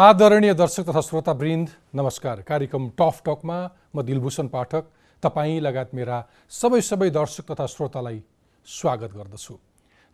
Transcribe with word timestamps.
आदरणीय 0.00 0.52
दर्शक 0.54 0.88
तथा 0.88 1.00
श्रोतावृन्द 1.00 1.68
नमस्कार। 1.94 2.40
कार्यक्रम 2.48 2.88
टफ 2.98 3.20
टकमा 3.24 3.56
म 3.96 4.02
दिलभूषण 4.02 4.46
पाठक 4.48 4.84
तपाईँ 5.22 5.60
लगायत 5.60 5.90
मेरा 5.94 6.20
सबै 6.50 6.80
सबै 6.80 7.08
दर्शक 7.10 7.50
तथा 7.50 7.66
श्रोतालाई 7.66 8.22
स्वागत 8.68 9.12
गर्दछु। 9.14 9.54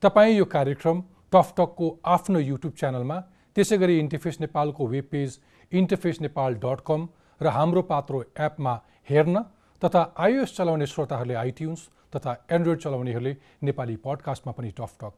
तपाईँ 0.02 0.36
यो 0.36 0.44
कार्यक्रम 0.54 1.02
टफ 1.32 1.52
टकको 1.58 1.90
आफ्नो 2.14 2.38
युट्युब 2.40 2.72
च्यानलमा 2.74 3.20
त्यसै 3.56 3.78
गरी 3.78 3.98
इन्टरफेस 3.98 4.40
नेपालको 4.40 4.86
web 4.88 5.08
page 5.12 5.38
interface 5.72 6.20
Nepal 6.20 6.54
dot 6.64 6.80
com 6.88 7.08
र 7.40 7.54
हाम्रो 7.58 7.82
पात्रो 7.86 8.22
एपमा 8.48 8.74
हेर्न 9.10 9.42
तथा 9.82 10.02
आइओएस 10.18 10.56
चलाउने 10.56 10.86
श्रोताहरूले 10.94 11.34
आइट्युन्स 11.44 11.88
तथा 12.16 12.34
एन्ड्रोइड 12.58 12.80
चलाउनेहरूले 12.86 13.36
नेपाली 13.70 13.96
पडकास्टमा 14.08 14.52
पनि 14.58 14.70
टफ 14.80 14.98
टक 15.04 15.14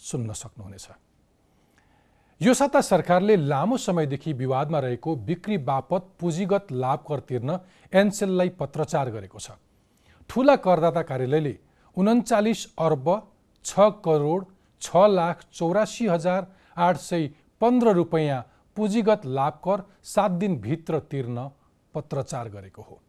सुन्न 0.00 0.32
सक्नुहुनेछ। 0.42 0.88
यो 2.40 2.52
साता 2.54 2.80
सरकारले 2.80 3.34
लामो 3.38 3.76
समयदेखि 3.76 4.32
विवादमा 4.32 4.78
रहेको 4.78 5.14
बिक्री 5.26 5.56
बापत 5.58 6.08
पुँजीगत 6.20 6.66
लाभ 6.72 7.04
कर 7.08 7.20
तिर्न 7.20 7.58
एनसेललाई 7.92 8.48
पत्रचार 8.58 9.10
गरेको 9.10 9.38
छ। 9.38 9.50
ठुला 10.30 10.56
करदाता 10.56 11.02
कार्यालयले 11.02 11.54
उन्चालिस 11.96 12.66
अर्ब 12.78 13.08
छ 13.64 13.88
करोड 14.04 14.44
छ 14.82 15.06
लाख 15.08 15.44
चौरासी 15.52 16.06
हजार 16.06 16.46
आठ 16.76 16.96
सय 16.98 17.26
पन्ध्र 17.60 17.92
रुपियाँ 17.94 18.42
पुँजीगत 18.76 19.26
लाभ 19.32 19.60
कर 19.64 19.86
सात 20.04 20.30
दिनभित्र 20.36 20.98
तिर्न 21.08 21.48
पत्रचार 21.94 22.48
गरेको 22.50 22.82
हो। 22.82 23.00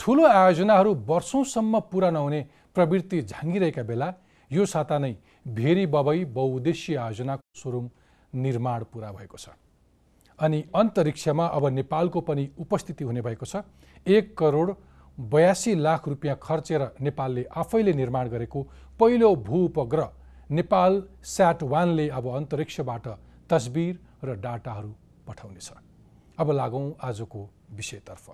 ठुलो 0.00 0.26
आयोजनाहरू 0.26 0.94
वर्षौँसम्म 1.06 1.80
पुरा 1.92 2.10
नहुने 2.10 2.44
प्रवृत्ति 2.76 3.22
झाँगिरहेका 3.22 3.82
बेला 3.86 4.12
यो 4.50 4.66
साता 4.66 4.98
नै 4.98 5.16
भेरी 5.46 5.86
बबई 5.88 6.24
बहुउद्देश्य 6.34 6.96
आयोजनाको 6.98 7.60
सुरुङ 7.62 7.88
निर्माण 8.34 8.84
पुरा 8.84 9.12
भएको 9.12 9.36
छ। 9.36 9.48
अनि 10.38 10.64
अन्तरिक्षमा 10.74 11.46
अब 11.46 11.66
नेपालको 11.68 12.20
पनि 12.20 12.48
उपस्थिति 12.58 13.04
हुने 13.04 13.22
भएको 13.22 13.46
छ। 13.46 13.62
एक 14.06 14.36
करोड 14.38 14.74
बयासी 15.18 15.74
लाख 15.76 16.08
रुपियाँ 16.08 16.38
खर्चेर 16.42 16.82
नेपालले 17.00 17.44
आफैले 17.56 17.92
निर्माण 17.92 18.28
गरेको 18.28 18.62
पहिलो 19.00 19.34
भू 19.38 19.64
उपग्रह 19.64 20.10
नेपाल 20.50 21.02
स्याट 21.24 21.62
वानले 21.64 22.08
अब 22.10 22.28
अन्तरिक्षबाट 22.28 23.08
तस्बिर 23.50 23.98
र 24.24 24.34
डाटाहरू 24.36 24.94
पठाउनेछ। 25.26 25.70
अब 26.38 26.50
लागौँ 26.50 26.94
आजको 27.02 27.48
विषयतर्फ। 27.70 28.30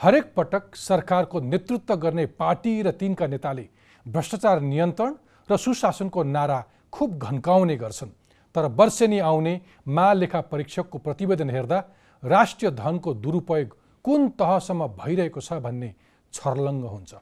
हरेक 0.00 0.32
पटक 0.36 0.76
सरकारको 0.76 1.40
नेतृत्व 1.42 1.94
गर्ने 1.96 2.26
पार्टी 2.36 2.80
र 2.82 2.90
तिनका 2.92 3.26
नेताले 3.26 3.68
भ्रष्टाचार 4.06 4.60
नियन्त्रण 4.62 5.14
र 5.48 5.56
सुशासनको 5.56 6.22
नारा 6.22 6.64
खुब 6.92 7.18
घन्काउने 7.18 7.76
गर्छन्। 7.76 8.10
तर 8.56 8.66
वर्षेनी 8.72 9.18
आउने 9.20 9.60
महालेखा 9.86 10.40
परीक्षकको 10.48 10.98
प्रतिवेदन 10.98 11.50
हेर्दा 11.50 11.78
राष्ट्रिय 12.22 12.70
धनको 12.72 13.14
दुरुपयोग 13.14 13.76
कुन 14.04 14.28
तहसम्म 14.40 14.86
भइरहेको 14.96 15.40
छ 15.40 15.60
भन्ने 15.60 15.94
छर्लङ्ग 16.32 16.84
हुन्छ। 16.86 17.14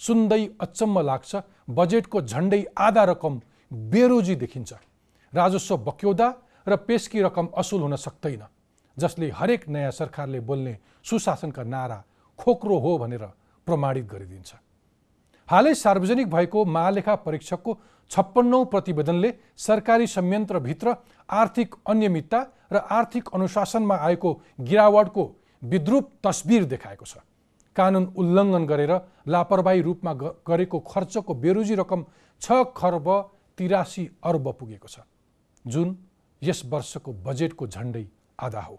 सुन्दै 0.00 0.42
अचम्म 0.60 1.00
लाग्छ 1.02 1.42
बजेटको 1.70 2.20
झन्डै 2.22 2.62
आधा 2.78 3.04
रकम 3.04 3.40
बेरोजी 3.90 4.34
देखिन्छ। 4.36 4.72
राजस्व 5.32 5.76
बक्यौदा 5.82 6.28
र 6.66 6.76
पेस्की 6.86 7.22
रकम 7.22 7.46
असुल 7.58 7.80
हुन 7.82 7.96
सक्दैन 7.98 8.42
जसले 8.96 9.30
हरेक 9.34 9.68
नयाँ 9.68 9.90
सरकारले 9.90 10.40
बोल्ने 10.40 10.74
सुशासनका 11.02 11.62
नारा 11.64 11.98
खोक्रो 12.38 12.78
हो 12.78 12.96
भनेर 12.98 13.24
प्रमाणित 13.66 14.06
गरिदिन्छ। 14.06 14.50
हालै 15.48 15.74
सार्वजनिक 15.74 16.28
भएको 16.30 16.64
महालेखा 16.66 17.14
परीक्षकको 17.24 17.78
छप्पन्नौ 18.10 18.64
प्रतिवेदनले 18.64 19.32
सरकारी 19.58 20.06
संयन्त्रभित्र 20.08 20.94
आर्थिक 21.32 21.74
अनियमितता 21.86 22.40
र 22.72 22.76
आर्थिक 22.90 23.28
अनुशासनमा 23.34 23.96
आएको 23.98 24.32
गिरावटको 24.60 25.24
विद्रुप 25.62 26.10
तस्बिर 26.24 26.64
देखाएको 26.66 27.04
छ। 27.04 27.16
कानुन 27.76 28.04
उल्लङ्घन 28.16 28.66
गरेर 28.66 28.92
लापरवाही 29.26 29.80
रूपमा 29.82 30.12
गरेको 30.44 30.78
खर्चको 30.84 31.34
बेरोजी 31.36 31.74
रकम 31.74 32.04
छ 32.42 32.52
खर्ब 32.76 33.08
तिरासी 33.58 34.04
अर्ब 34.24 34.52
पुगेको 34.52 34.88
छ। 34.88 35.00
जुन 35.64 35.96
यस 36.42 36.62
वर्षको 36.66 37.12
बजेटको 37.24 37.66
झन्डै 37.66 38.04
आधा 38.38 38.60
हो। 38.60 38.76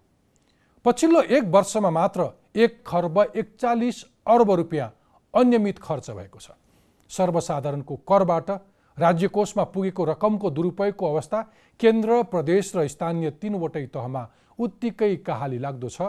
पछिल्लो 0.86 1.22
एक 1.22 1.44
वर्षमा 1.50 1.90
मात्र 1.90 2.30
एक 2.56 2.84
खर्ब 2.86 3.20
एकचालिस 3.36 4.04
अर्ब 4.28 4.52
रुपियाँ 4.54 4.94
अनियमित 5.34 5.80
खर्च 5.80 6.10
भएको 6.12 6.40
छ। 6.40 6.52
सर्वसाधारणको 7.10 7.96
करबाट 8.08 8.50
राज्यकोषमा 8.98 9.64
पुगेको 9.64 10.04
रकमको 10.06 10.50
दुरुपयोगको 10.50 11.06
अवस्था 11.06 11.40
केन्द्र 11.80 12.24
प्रदेश 12.32 12.76
र 12.76 12.88
स्थानीय 12.88 13.30
तिनवटै 13.42 13.86
तहमा 13.88 14.24
उत्तिकै 14.60 15.16
कहाली 15.24 15.58
लाग्दो 15.60 15.90
छ। 15.90 16.02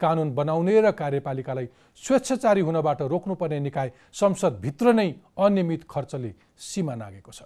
कानुन 0.00 0.30
बनाउने 0.34 0.80
र 0.80 0.90
कार्यपालिकालाई 0.94 1.66
स्वेच्छाचारी 2.02 2.60
हुनबाट 2.60 3.02
रोक्नुपर्ने 3.04 3.58
निकाय 3.60 3.88
संसदभित्र 4.14 4.92
नै 4.92 5.08
अनियमित 5.36 5.82
खर्चले 5.90 6.32
सीमा 6.56 6.94
नागेको 6.94 7.32
छ। 7.32 7.42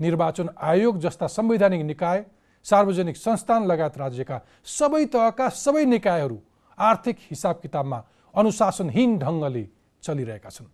निर्वाचन 0.00 0.48
आयोग 0.56 0.98
जस्ता 0.98 1.26
संवैधानिक 1.28 1.82
निकाय 1.84 2.24
सार्वजनिक 2.66 3.16
संस्थान 3.16 3.66
लगायत 3.66 3.98
राज्यका 3.98 4.36
सबै 4.64 5.04
तहका 5.06 5.48
सबै 5.54 5.84
निकायहरू 5.86 6.38
आर्थिक 6.78 7.16
हिसाब 7.30 7.56
किताबमा 7.62 7.98
अनुशासनहीन 8.34 9.18
ढङ्गले 9.18 9.64
चलिरहेका 10.06 10.50
छन्। 10.50 10.70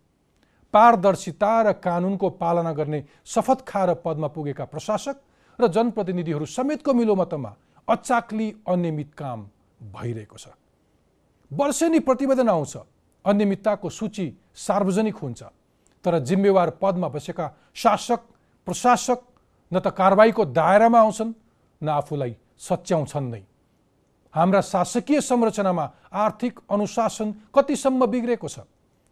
पारदर्शिता 0.73 1.53
र 1.61 1.71
कानुनको 1.77 2.29
पालना 2.37 2.71
गर्ने 2.73 2.99
शपथ 3.25 3.59
खाएर 3.67 3.93
पदमा 4.05 4.27
पुगेका 4.27 4.65
प्रशासक 4.65 5.15
र 5.59 5.67
जनप्रतिनिधिहरू 5.67 6.45
समेतको 6.47 6.93
मिलोमतमा 6.93 7.51
अचाक्ली 7.87 8.47
अनियमित 8.67 9.13
काम 9.13 9.39
भइरहेको 9.93 10.37
छ। 10.37 10.47
वर्षेनी 11.51 11.99
प्रतिवेदन 11.99 12.49
आउँछ 12.49 12.73
अनियमितताको 13.25 13.89
सूची 13.89 14.25
सार्वजनिक 14.57 15.15
हुन्छ 15.15 15.41
तर 16.05 16.19
जिम्मेवार 16.19 16.69
पदमा 16.81 17.07
बसेका 17.07 17.45
शासक 17.73 18.21
प्रशासक 18.67 19.19
न 19.71 19.79
त 19.79 19.87
कारवाहीको 19.93 20.45
दायरामा 20.51 20.99
आउँछन् 20.99 21.33
न 21.81 21.87
आफूलाई 21.89 22.35
सच्याउँछन् 22.59 23.31
नै। 23.31 23.43
हाम्रा 24.33 24.61
शासकीय 24.63 25.21
संरचनामा 25.21 25.85
आर्थिक 26.11 26.59
अनुशासन 26.69 27.31
कतिसम्म 27.53 28.05
बिग्रेको 28.05 28.47
छ? 28.47 28.59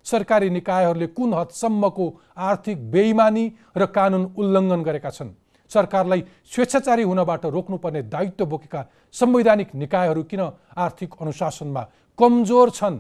सरकारी 0.06 0.50
निकायहरूले 0.50 1.08
कुन 1.08 1.34
हदसम्मको 1.34 2.06
आर्थिक 2.38 2.92
बेइमानी 2.92 3.46
र 3.78 3.86
कानुन 3.86 4.24
उल्लङ्घन 4.38 4.84
गरेका 4.84 5.10
छन्? 5.10 5.30
सरकारलाई 5.72 6.24
स्वेच्छाचारी 6.46 7.04
हुनबाट 7.04 7.46
रोक्नुपर्ने 7.46 8.02
दायित्व 8.04 8.46
बोकेका 8.46 8.86
संवैधानिक 9.14 9.76
निकायहरू 9.76 10.24
किन 10.24 10.42
आर्थिक 10.78 11.14
अनुशासनमा 11.22 11.84
कमजोर 12.20 12.70
छन्? 12.70 12.98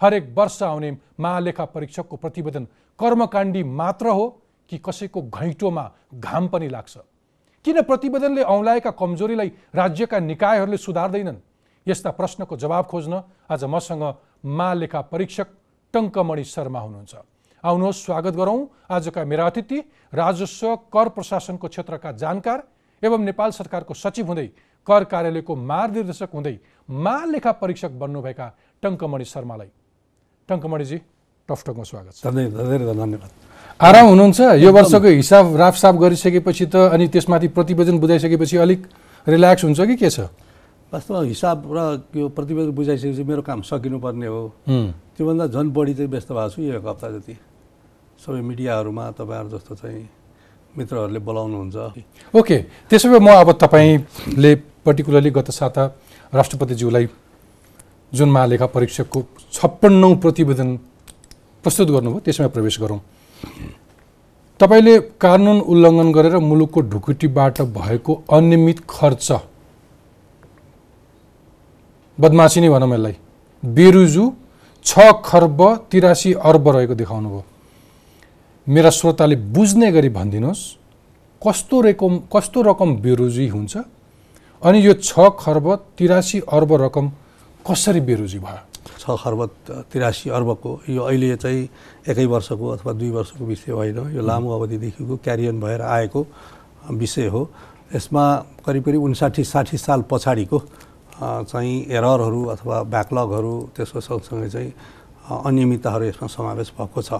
हरेक 0.00 0.34
वर्ष 0.34 0.62
आउने 0.62 0.90
महालेखा 1.20 1.64
परीक्षकको 1.64 2.16
प्रतिवेदन 2.16 2.64
कर्मकाण्डी 2.98 3.62
मात्र 3.62 4.06
हो 4.08 4.28
कि 4.70 4.78
कसैको 4.78 5.22
घैँटोमा 5.22 5.90
घाम 6.14 6.48
पनि 6.48 6.68
लाग्छ? 6.68 6.96
किन 7.64 7.82
प्रतिवेदनले 7.82 8.42
औँलाएका 8.42 8.90
कमजोरीलाई 8.90 9.52
राज्यका 9.74 10.18
निकायहरूले 10.20 10.76
सुधार्दैनन्? 10.76 11.36
यस्ता 11.86 12.10
प्रश्नको 12.10 12.56
जवाब 12.56 12.84
खोज्न 12.86 13.22
आज 13.50 13.64
मसँग 13.64 14.02
महालेखा 14.44 15.00
परीक्षक 15.00 15.46
टङ्कमणि 15.92 16.44
शर्मा 16.44 16.80
हुनुहुन्छ। 16.80 17.14
आउनुहोस् 17.64 18.02
स्वागत 18.04 18.34
गरौँ। 18.34 18.60
आजका 18.90 19.24
मेरा 19.24 19.44
अतिथि 19.46 19.78
राजस्व 20.12 20.88
कर 20.88 21.08
प्रशासनको 21.14 21.66
क्षेत्रका 21.68 22.10
जानकार 22.16 22.58
एवं 23.02 23.20
नेपाल 23.22 23.50
सरकारको 23.50 23.94
सचिव 23.94 24.26
हुँदै 24.26 24.48
कर 24.88 25.02
कार्यालयको 25.04 25.52
महानिर्देशक 25.52 26.30
हुँदै 26.32 26.56
महालेखा 26.88 27.52
परीक्षक 27.62 27.92
बन्नुभएका 28.02 28.46
टङ्कमणि 28.82 29.24
शर्मालाई। 29.24 29.70
टङ्कमणिजी 30.48 30.98
टफटकमा 31.48 31.84
स्वागत 31.84 32.12
छ। 32.18 32.26
धेरै 32.26 32.84
धन्यवाद। 32.88 33.30
आराम 33.80 34.06
हुनुहुन्छ? 34.08 34.40
यो 34.58 34.70
वर्षको 34.72 35.08
हिसाब 35.22 35.44
राफसाफ 35.56 35.94
गरिसकेपछि 36.02 36.66
त 36.66 36.74
अनि 36.94 37.06
त्यसमाथि 37.08 37.48
प्रतिवेदन 37.54 37.96
बुझाइसकेपछि 37.98 38.56
अलिक 38.56 38.80
रिल्याक्स 39.26 39.62
हुन्छ 39.64 39.80
कि 39.80 39.96
के 39.96 40.10
छ? 40.10 40.26
वास्तवमा 40.92 41.20
हिसाब 41.24 41.58
र 41.72 42.04
यो 42.20 42.28
प्रतिवेदन 42.36 42.70
बुझाइसकेपछि 42.76 43.24
मेरो 43.24 43.42
काम 43.42 43.60
सकिनुपर्ने 43.64 44.26
हो। 44.28 44.42
त्योभन्दा 45.16 45.46
झन् 45.48 45.72
बढी 45.72 45.94
चाहिँ 45.94 46.10
व्यस्त 46.12 46.32
भएको 46.32 46.48
छु 46.52 46.62
यो 46.62 46.76
एक 46.76 46.84
हप्ता 46.84 47.08
जति। 47.16 47.34
सबै 48.20 48.40
मिडियाहरूमा 48.44 49.04
तपाईँहरू 49.16 49.48
जस्तो 49.56 49.74
चाहिँ 49.74 50.04
मित्रहरूले 50.76 51.20
बोलाउनुहुन्छ। 51.24 51.76
ओके 52.36 52.56
त्यसो 52.92 53.08
भए 53.08 53.20
म 53.24 53.28
अब 53.32 53.52
तपाईँले 53.56 54.52
पर्टिकुलरली 54.84 55.30
गत 55.32 55.48
साता 55.50 55.82
राष्ट्रपतिज्यूलाई 56.28 57.08
जुन 58.12 58.28
महालेखा 58.28 58.66
परीक्षकको 58.68 59.20
छप्पन्नौ 59.48 60.14
प्रतिवेदन 60.20 60.76
प्रस्तुत 61.64 61.88
गर्नुभयो 61.88 62.20
त्यसमा 62.20 62.48
प्रवेश 62.52 62.76
गरौँ। 62.80 63.00
तपाईँले 64.60 64.94
कानुन 65.16 65.58
उल्लङ्घन 65.72 66.12
गरेर 66.12 66.36
मुलुकको 66.36 66.80
ढुकुटीबाट 66.92 67.60
भएको 67.72 68.12
अनियमित 68.28 68.84
खर्च 68.84 69.28
बदमासी 72.18 72.60
नै 72.60 72.68
भनौँ 72.68 72.88
यसलाई। 72.88 73.16
बेरुजु 73.62 74.24
छ 74.84 74.92
खर्ब 75.24 75.60
तिरासी 75.90 76.32
अर्ब 76.40 76.68
रहेको 76.68 76.94
देखाउनु 76.94 77.28
भयो। 77.28 77.44
मेरा 78.66 78.90
श्रोताले 78.90 79.36
बुझ्ने 79.54 79.88
गरी 79.92 80.08
भनिदिनुहोस् 80.08 80.62
कस्तो 81.42 81.76
रकम 81.80 82.12
कस्तो 82.28 82.58
रकम 82.62 82.88
बेरोजी 83.02 83.46
हुन्छ 83.48 83.74
अनि 84.62 84.78
यो 84.86 84.92
छ 85.00 85.30
खर्ब 85.38 85.66
तिरासी 85.98 86.38
अर्ब 86.46 86.70
रकम 86.82 87.04
कसरी 87.66 88.00
बेरोजी 88.00 88.38
भयो? 88.38 88.60
छ 89.00 89.04
खर्ब 89.18 89.40
तिरासी 89.90 90.30
अर्बको 90.30 90.70
यो 90.88 91.02
अहिले 91.02 91.36
चाहिँ 91.36 91.68
एकै 92.06 92.26
वर्षको 92.26 92.66
अथवा 92.68 92.92
दुई 92.92 93.10
वर्षको 93.10 93.44
विषय 93.44 93.72
होइन। 93.72 93.98
यो 94.14 94.22
लामो 94.22 94.50
अवधिदेखिको 94.52 95.16
क्यारियन 95.16 95.60
भएर 95.60 95.80
आएको 95.80 96.20
विषय 96.92 97.26
हो। 97.26 97.42
यसमा 97.94 98.24
करिब 98.66 98.82
करिब 98.84 99.02
उन्साठी 99.02 99.44
साठी 99.44 99.76
साल 99.78 100.04
पछाडिको 100.10 100.58
चाहिँ 101.46 101.74
एररहरू 101.86 102.40
अथवा 102.54 102.76
ब्याकलगहरू 102.82 103.54
त्यसको 103.76 104.00
सँगसँगै 104.00 104.48
चाहिँ 104.50 104.72
अनियमितताहरू 105.22 106.04
यसमा 106.04 106.26
समावेश 106.28 106.72
भएको 106.78 107.02
छ। 107.02 107.12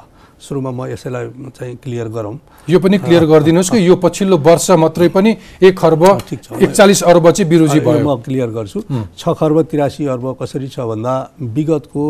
सुरुमा 0.43 0.71
म 0.75 0.91
यसैलाई 0.91 1.55
चाहिँ 1.55 1.77
क्लियर 1.79 2.09
गरौँ। 2.11 2.35
यो 2.67 2.79
पनि 2.83 2.99
क्लियर 2.99 3.25
गरिदिनुहोस् 3.31 3.71
कि 3.71 3.79
यो 3.79 3.95
पछिल्लो 3.95 4.37
वर्ष 4.43 4.71
मात्रै 4.75 5.09
पनि 5.15 5.31
एक 5.63 5.79
खर्ब 5.79 6.03
ठिक 6.29 6.41
छ। 6.43 6.59
एकचालिस 6.59 7.03
अर्ब 7.03 7.31
चाहिँ 7.31 7.49
बिरुजी 7.49 7.81
भयो। 7.81 8.03
म 8.03 8.19
क्लियर 8.27 8.51
गर्छु। 8.51 8.81
छ 9.15 9.23
खर्ब 9.39 9.63
तिरासी 9.71 10.07
अर्ब 10.11 10.35
कसरी 10.35 10.69
छ 10.69 10.83
भन्दा 10.83 11.15
विगतको 11.39 12.05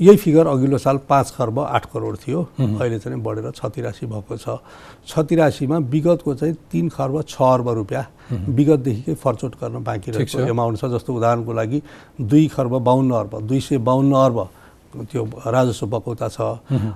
यही 0.00 0.16
फिगर 0.16 0.46
अघिल्लो 0.46 0.78
साल 0.78 0.96
पाँच 1.08 1.30
खर्ब 1.36 1.58
आठ 1.60 1.86
करोड 1.92 2.16
थियो। 2.16 2.42
अहिले 2.60 2.98
चाहिँ 2.98 3.20
बढेर 3.22 3.50
छ 3.50 3.66
तिरासी 3.66 4.06
भएको 4.06 4.36
छ। 4.36 4.62
छ 5.06 5.18
तिरासीमा 5.26 5.78
विगतको 5.90 6.34
चाहिँ 6.34 6.54
तिन 6.70 6.88
खर्ब 6.88 7.22
छ 7.22 7.42
अर्ब 7.42 7.68
रुपियाँ 7.68 8.04
विगतदेखिकै 8.30 9.14
फर्चोट 9.14 9.54
गर्न 9.58 9.82
बाँकी 9.82 10.10
रहेको। 10.10 10.46
एमाउन्ट 10.46 10.78
छ। 10.78 10.84
जस्तो 10.94 11.14
उदाहरणको 11.14 11.52
लागि 11.52 11.82
दुई 12.20 12.46
खर्ब 12.48 12.78
बाहन्न 12.78 13.10
अर्ब 13.12 13.32
दुई 13.42 13.60
सय 13.60 13.78
बाहन्न 13.82 14.14
अर्ब 14.14 14.38
त्यो 14.88 15.24
राजस्व 15.46 15.86
बकौता 15.86 16.28
छ। 16.28 16.40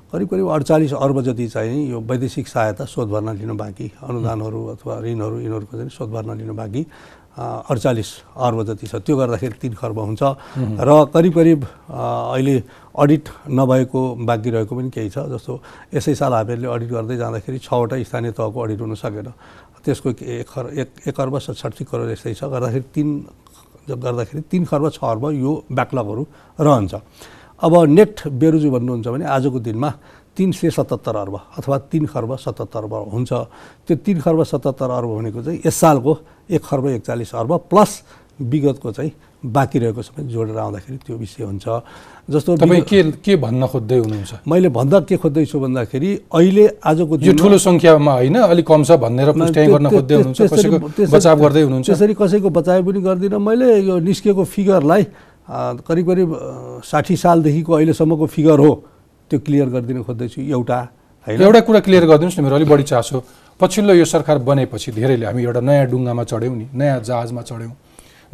करिब 0.08 0.28
करिब 0.28 0.48
अडचालिस 0.48 0.92
अर्ब 0.94 1.20
जति 1.22 1.46
चाहिँ 1.48 1.90
यो 1.90 2.00
वैदेशिक 2.00 2.48
सहायता 2.48 2.84
शोध 2.88 3.08
भर्न 3.10 3.36
लिन 3.36 3.56
बाँकी 3.56 3.90
अनुदानहरू 4.00 4.60
अथवा 4.66 4.98
ऋणहरू 5.00 5.38
यिनीहरूको 5.40 5.76
चाहिँ 5.76 5.90
शोध 5.90 6.10
भर्न 6.10 6.38
लिन 6.38 6.56
बाँकी। 6.56 6.86
अडचालिस 7.32 8.10
अर्ब 8.36 8.58
जति 8.68 8.86
छ 8.86 8.94
त्यो 9.00 9.16
गर्दाखेरि 9.16 9.56
तिन 9.56 9.72
खर्ब 9.72 9.98
हुन्छ। 9.98 10.22
र 10.84 10.90
करिब 11.14 11.32
करिब 11.32 11.60
अहिले 11.88 12.56
अडिट 12.92 13.24
नभएको 13.48 14.00
बाँकी 14.28 14.50
रहेको 14.52 14.72
पनि 14.76 14.90
केही 14.92 15.08
छ 15.08 15.24
जस्तो 15.32 15.52
यसै 15.96 16.14
साल 16.14 16.32
हामीहरूले 16.32 16.68
अडिट 16.68 16.90
गर्दै 16.92 17.16
जाँदाखेरि 17.16 17.58
छवटा 17.58 17.96
स्थानीय 18.04 18.32
तहको 18.36 18.58
अडिट 18.60 18.80
हुन 18.84 18.94
सकेन। 19.00 19.28
त्यसको 19.80 20.08
एक 20.12 20.46
खर 20.46 20.64
एक 20.76 20.88
एक 21.08 21.16
अर्ब 21.20 21.34
सतसट्ठी 21.40 21.84
करोड 21.88 22.08
यस्तै 22.12 22.34
छ 22.36 22.44
गर्दाखेरि 22.52 22.84
तिन 22.92 23.08
गर्दाखेरि 23.88 24.42
तिन 24.52 24.62
खर्ब 24.68 24.84
छ 24.92 25.00
अर्ब 25.00 25.24
यो 25.32 25.52
ब्याकलगहरू 25.72 26.22
रहन्छ। 26.60 26.92
अब 27.64 27.72
नेट 27.96 28.28
बेरुजु 28.28 28.68
भन्नुहुन्छ 28.70 29.06
भने 29.08 29.24
आजको 29.24 29.58
दिनमा 29.58 29.90
तिन 30.36 30.52
सय 30.52 30.70
सतहत्तर 30.70 31.16
अर्ब 31.16 31.34
अथवा 31.58 31.76
तिन 31.92 32.04
खर्ब 32.06 32.30
सतहत्तर 32.36 32.78
अर्ब 32.78 32.94
हुन्छ। 33.14 33.32
त्यो 33.88 33.96
तिन 34.06 34.20
खर्ब 34.20 34.40
सतहत्तर 34.42 34.90
अर्ब 34.90 35.08
भनेको 35.18 35.40
चाहिँ 35.42 35.60
यस 35.66 35.76
सालको 35.76 36.12
एक 36.52 36.62
खर्ब 36.62 36.86
एकचालिस 37.00 37.34
अर्ब 37.34 37.52
प्लस 37.70 37.90
विगतको 38.40 38.90
चाहिँ 38.92 39.12
बाँकी 39.42 39.78
रहेको 39.78 40.02
सबै 40.02 40.22
जोडेर 40.30 40.58
आउँदाखेरि 40.58 40.98
त्यो 41.02 41.16
विषय 41.18 41.42
हुन्छ। 41.44 41.66
जस्तो 42.30 42.56
तपाईँ 42.62 42.82
के 42.86 43.02
के 43.24 43.36
भन्न 43.36 43.66
खोज्दै 43.66 43.98
हुनुहुन्छ? 43.98 44.32
मैले 44.46 44.68
भन्दा 44.70 44.98
के 45.02 45.16
खोज्दैछु 45.18 45.58
भन्दाखेरि 45.58 46.10
अहिले 46.30 46.64
आजको 46.78 47.14
यो 47.18 47.32
ठुलो 47.34 47.58
सङ्ख्यामा 47.58 48.12
होइन 48.12 48.36
अलिक 48.38 48.66
कम 48.66 48.82
छ 48.86 48.90
भनेर 49.02 49.28
गर्न 49.34 49.86
खोज्दै 49.90 50.14
हुनुहुन्छ 50.14 51.10
बचाव 51.10 51.36
गर्दै 51.42 51.62
हुनुहुन्छ। 51.66 51.86
त्यसरी 51.90 52.14
कसैको 52.14 52.48
बचाइ 52.54 52.82
पनि 52.86 53.00
गर्दिनँ। 53.02 53.38
मैले 53.38 53.68
यो 53.82 53.98
निस्केको 53.98 54.42
फिगरलाई 54.46 55.02
करिब 55.82 56.06
करिब 56.06 56.28
साठी 56.86 57.16
सालदेखिको 57.18 57.72
अहिलेसम्मको 57.72 58.26
फिगर 58.26 58.58
हो 58.62 58.72
त्यो 59.30 59.38
क्लियर 59.42 59.68
गरिदिन 59.74 60.02
खोज्दैछु। 60.06 60.40
एउटा 60.54 60.78
होइन? 61.26 61.38
एउटा 61.42 61.60
कुरा 61.66 61.80
क्लियर 61.82 62.04
गरिदिनुहोस् 62.06 62.38
न 62.38 62.42
मेरो 62.46 62.56
अलिक 62.56 62.68
बढी 62.70 62.84
चासो। 62.86 63.18
पछिल्लो 63.62 63.94
यो 63.94 64.04
सरकार 64.04 64.38
बनेपछि 64.42 64.92
धेरैले 64.92 65.26
हामी 65.26 65.42
एउटा 65.42 65.60
नयाँ 65.60 65.86
डुङ्गामा 65.86 66.24
चढ्यौँ 66.24 66.54
नि 66.56 66.66
नयाँ 66.74 67.00
जहाजमा 67.00 67.42
चढ्यौँ। 67.42 67.72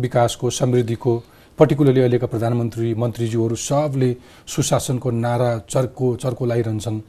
विकासको 0.00 0.50
समृद्धिको 0.50 1.12
पर्टिकुलरली 1.58 2.00
अहिलेका 2.00 2.26
प्रधानमन्त्री 2.26 2.94
मन्त्रीज्यूहरू 2.94 3.56
सबले 3.60 4.10
सुशासनको 4.48 5.10
नारा 5.10 5.50
चर्को 5.69 6.14
चर्को 6.16 6.46
लगाइरहन्छन् 6.46 7.00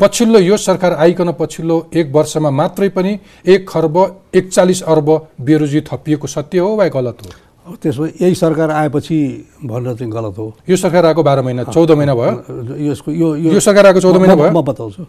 पछिल्लो 0.00 0.38
यो 0.40 0.56
सरकार 0.56 0.92
आइकन 1.00 1.32
पछिल्लो 1.40 1.76
एक 1.96 2.12
वर्षमा 2.12 2.50
मात्रै 2.50 2.88
पनि 2.92 3.18
एक 3.46 3.68
खर्ब 3.68 3.96
एकचालिस 4.34 4.82
अर्ब 4.92 5.08
बेरोजी 5.40 5.80
थपिएको 5.88 6.26
सत्य 6.26 6.58
हो 6.58 6.76
वा 6.76 6.88
गलत 6.92 7.24
हो? 7.24 7.30
अब 7.66 7.76
त्यसमा 7.82 8.06
यही 8.20 8.34
सरकार 8.34 8.70
आएपछि 8.70 9.16
भन्न 9.64 9.94
चाहिँ 9.96 10.12
गलत 10.12 10.38
हो। 10.38 10.52
यो 10.68 10.76
सरकार 10.76 11.06
आएको 11.06 11.22
बाह्र 11.22 11.42
महिना 11.42 11.64
चौध 11.64 11.90
महिना 11.90 12.14
भयो? 12.14 12.84
यसको 12.90 13.12
यो 13.12 13.34
यो 13.36 13.60
सरकार 13.60 13.86
आएको 13.86 14.00
चौध 14.00 14.16
महिना 14.16 14.34
भयो? 14.34 14.50
म 14.50 14.62
बताउँछु। 14.62 15.06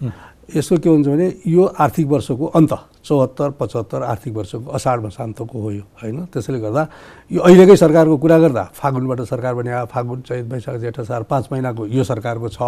यसको 0.55 0.77
के 0.77 0.89
हुन्छ 0.89 1.07
भने 1.07 1.33
यो 1.47 1.63
आर्थिक 1.79 2.07
वर्षको 2.07 2.45
अन्त 2.55 2.71
चौहत्तर 3.07 3.49
पचहत्तर 3.59 4.03
आर्थिक 4.03 4.33
वर्षको 4.35 4.71
असाढ 4.75 4.99
मसान्तको 5.05 5.59
हो 5.61 5.71
यो 5.71 5.83
होइन? 6.03 6.25
त्यसैले 6.31 6.59
गर्दा 6.59 6.87
यो 7.31 7.39
अहिलेकै 7.39 7.75
सरकारको 7.75 8.17
कुरा 8.17 8.37
गर्दा 8.39 8.63
फागुनबाट 8.75 9.21
सरकार 9.31 9.53
बने 9.55 9.71
फागुन 9.91 10.21
चैत 10.27 10.45
वैशाख 10.51 10.75
जेठ 10.79 10.99
असार 10.99 11.23
पाँच 11.23 11.47
महिनाको 11.51 11.85
यो 11.87 12.03
सरकारको 12.03 12.47
छ 12.47 12.59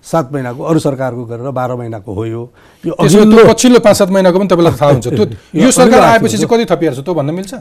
सात 0.00 0.32
महिनाको 0.32 0.62
अरू 0.62 0.78
सरकारको 0.78 1.24
गरेर 1.24 1.50
बाह्र 1.50 1.74
महिनाको 1.76 2.14
हो 2.14 2.24
यो। 2.24 2.42
पछिल्लो 2.84 3.80
पाँच 3.80 3.96
सात 3.96 4.10
महिनाको 4.10 4.38
पनि 4.38 4.48
तपाईँलाई 4.48 4.74
थाहा 4.80 4.90
हुन्छ। 4.92 5.06
यो 5.62 5.70
सरकार 5.70 6.00
आएपछि 6.00 6.36
चाहिँ 6.36 6.48
कति 6.48 6.64
थपिहाल्छ 6.70 7.00
त्यो 7.00 7.14
भन्न 7.14 7.34
मिल्छ? 7.34 7.52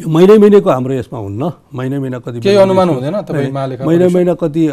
यो 0.00 0.08
महिनै 0.08 0.36
महिनाको 0.38 0.70
हाम्रो 0.70 0.94
यसमा 0.94 1.18
हुन्न। 1.18 1.52
महिना 1.74 2.00
महिना 2.00 2.18
कति 2.18 2.40
केही 2.40 2.56
अनुमान 2.56 2.88
हुँदैन 2.88 3.14
महिना? 3.14 4.08
महिना 4.08 4.34
कति 4.34 4.68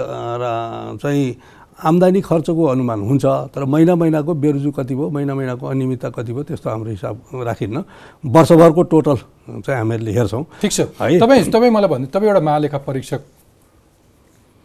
चाहिँ 1.03 1.36
आम्दानी 1.80 2.22
खर्चको 2.22 2.64
अनुमान 2.66 3.00
हुन्छ 3.02 3.26
तर 3.56 3.64
महिना 3.66 3.96
महिनाको 3.96 4.34
बेरुजु 4.34 4.72
कति 4.72 4.96
भयो 4.96 5.10
महिना 5.10 5.36
महिनाको 5.36 5.65
अनियमितता 5.68 6.10
कति 6.12 6.34
भयो 6.34 6.44
त्यस्तो 6.44 6.70
हाम्रो 6.70 6.92
हिसाब 6.92 7.15
राखिन्न। 7.48 7.84
वर्षभरको 8.25 8.84
टोटल 8.84 9.15
चाहिँ 9.63 9.77
हामीहरूले 9.80 10.12
हेर्छौँ। 10.12 10.44
ठिक 10.62 10.72
छ। 10.72 10.80
है। 11.00 11.20
तपाईँ 11.20 11.44
तपाईँ 11.48 11.72
मलाई 11.72 11.89
भन्नु 11.89 12.08
तपाईँ 12.12 12.30
एउटा 12.30 12.42
महालेखा 12.44 12.77
परीक्षक। 12.84 13.22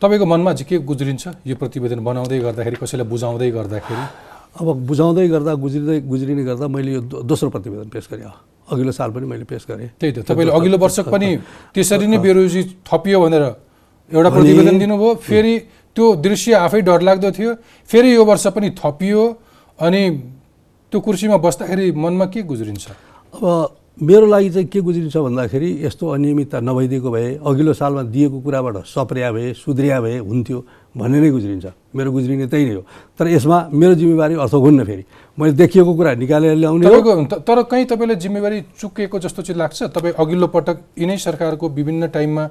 तपाईँको 0.02 0.26
मनमा 0.26 0.52
चाहिँ 0.58 0.68
के 0.68 0.76
गुज्रिन्छ? 0.82 1.24
यो 1.46 1.54
प्रतिवेदन 1.54 2.00
बनाउँदै 2.02 2.38
गर्दाखेरि 2.38 2.76
कसैलाई 2.82 3.06
बुझाउँदै 3.06 3.50
गर्दाखेरि? 3.50 4.04
अब 4.54 4.66
बुझाउँदै 4.86 5.28
गर्दा 5.28 5.52
गुज्रिँदै 5.54 6.00
गुज्रिने 6.10 6.42
गर्दा 6.44 6.66
मैले 6.66 6.90
यो 6.92 7.00
दोस्रो 7.22 7.50
प्रतिवेदन 7.50 7.88
पेस 7.94 8.08
गरेँ। 8.10 8.26
अघिल्लो 8.70 8.92
साल 8.92 9.10
पनि 9.14 9.26
मैले 9.26 9.44
पेस 9.46 9.66
गरेँ। 9.70 9.88
त्यही 9.98 10.12
त। 10.12 10.18
तपाईँले 10.26 10.50
अघिल्लो 10.50 10.78
वर्ष 10.78 10.98
पनि 11.14 11.28
त्यसरी 11.74 12.06
नै 12.06 12.18
बेरोजी 12.18 12.62
थपियो 12.86 13.18
भनेर 13.22 13.44
एउटा 14.10 14.30
प्रतिवेदन 14.30 14.78
दिनुभयो। 14.78 15.14
फेरि 15.22 15.54
त्यो 15.96 16.04
दृश्य 16.16 16.52
आफै 16.54 16.80
डरलाग्दो 16.82 17.30
थियो। 17.30 17.54
फेरि 17.90 18.14
यो 18.14 18.24
वर्ष 18.24 18.46
पनि 18.54 18.70
थपियो 18.74 19.22
अनि 19.78 20.02
त्यो 20.92 21.00
कुर्सीमा 21.00 21.36
बस्दाखेरि 21.38 21.92
मनमा 21.92 22.26
के 22.26 22.42
गुज्रिन्छ? 22.42 22.84
अब 23.34 23.42
मेरो 24.02 24.26
लागि 24.26 24.50
चाहिँ 24.50 24.66
के 24.68 24.80
गुज्रिन्छ 24.80 25.16
भन्दाखेरि 25.16 25.70
यस्तो 25.86 26.04
अनियमितता 26.08 26.60
नभइदिएको 26.60 27.10
भए 27.10 27.28
अघिल्लो 27.46 27.72
सालमा 27.78 28.02
दिएको 28.10 28.40
कुराबाट 28.42 28.76
सप्रिया 28.90 29.30
भए 29.32 29.52
सुध्रिया 29.54 30.00
भए 30.00 30.18
हुन्थ्यो 30.18 30.58
भन्ने 30.98 31.18
नै 31.22 31.30
गुज्रिन्छ। 31.30 31.66
मेरो 31.94 32.10
गुज्रिने 32.10 32.46
त्यही 32.50 32.64
नै 32.64 32.74
हो। 32.74 32.82
तर 33.18 33.26
यसमा 33.38 33.58
मेरो 33.70 33.94
जिम्मेवारी 33.94 34.34
अर्थहुन्न 34.34 34.84
फेरि। 34.84 35.04
मैले 35.38 35.52
देखिएको 35.54 35.94
कुरा 35.94 36.14
निकालेर 36.14 36.54
ल्याउने 36.58 36.86
हो। 36.86 37.24
तर 37.38 37.62
कहीँ 37.70 37.86
तपाईँले 37.86 38.14
जिम्मेवारी 38.18 38.60
चुकेको 38.82 39.18
जस्तो 39.18 39.42
चाहिँ 39.42 39.58
लाग्छ? 39.58 39.82
तपाईँ 39.94 40.14
अघिल्लो 40.18 40.46
पटक 40.50 40.76
यिनै 40.98 41.16
सरकारको 41.18 41.68
विभिन्न 41.68 42.08
टाइममा 42.10 42.44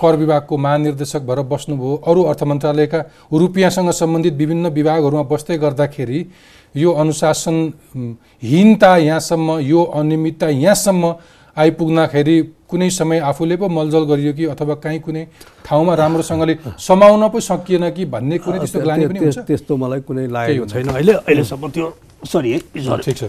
कर 0.00 0.16
विभागको 0.16 0.56
महानिर्देशक 0.58 1.22
भएर 1.28 1.40
बस्नुभयो 1.52 1.94
अरू 2.06 2.22
अर्थ 2.30 2.42
मन्त्रालयका 2.50 3.00
रुपियाँसँग 3.32 3.90
सम्बन्धित 4.00 4.34
विभिन्न 4.34 4.68
विभागहरूमा 4.78 5.22
बस्दै 5.32 5.58
गर्दाखेरि 5.58 6.20
यो 6.74 6.90
अनुशासन 7.02 7.56
उम्, 7.96 8.14
हीनता 8.42 8.96
यहाँसम्म 8.96 9.58
यो 9.60 9.82
अनियमितता 10.00 10.48
यहाँसम्म 10.48 11.14
आइपुग्दाखेरि 11.56 12.36
कुनै 12.70 12.88
समय 12.90 13.18
आफूले 13.26 13.56
पो 13.56 13.68
मलजल 13.68 14.04
गरियो 14.06 14.32
कि 14.32 14.44
अथवा 14.54 14.74
कहीँ 14.84 15.00
कुनै 15.02 15.24
ठाउँमा 15.66 15.94
राम्रोसँगले 15.94 16.54
समाउन 16.78 17.28
पो 17.28 17.40
सकिएन 17.40 17.90
कि 17.90 18.04
भन्ने 18.06 18.38
कुनै 18.38 18.58
त्यस्तो 18.58 18.80
ग्लानी 18.80 19.06
पनि 19.06 19.18
हुन्छ 19.18 19.38
त्यस्तो 19.50 19.76
मलाई 19.76 20.00
कुनै 20.06 20.26
लागेको। 20.30 20.66
छैन 20.70 20.88
अहिले 20.88 21.12
अहिलेसम्म 21.12 21.68
त्यो 21.74 21.86
सरी। 22.32 22.52
ठिक 22.70 23.16
छ 23.18 23.22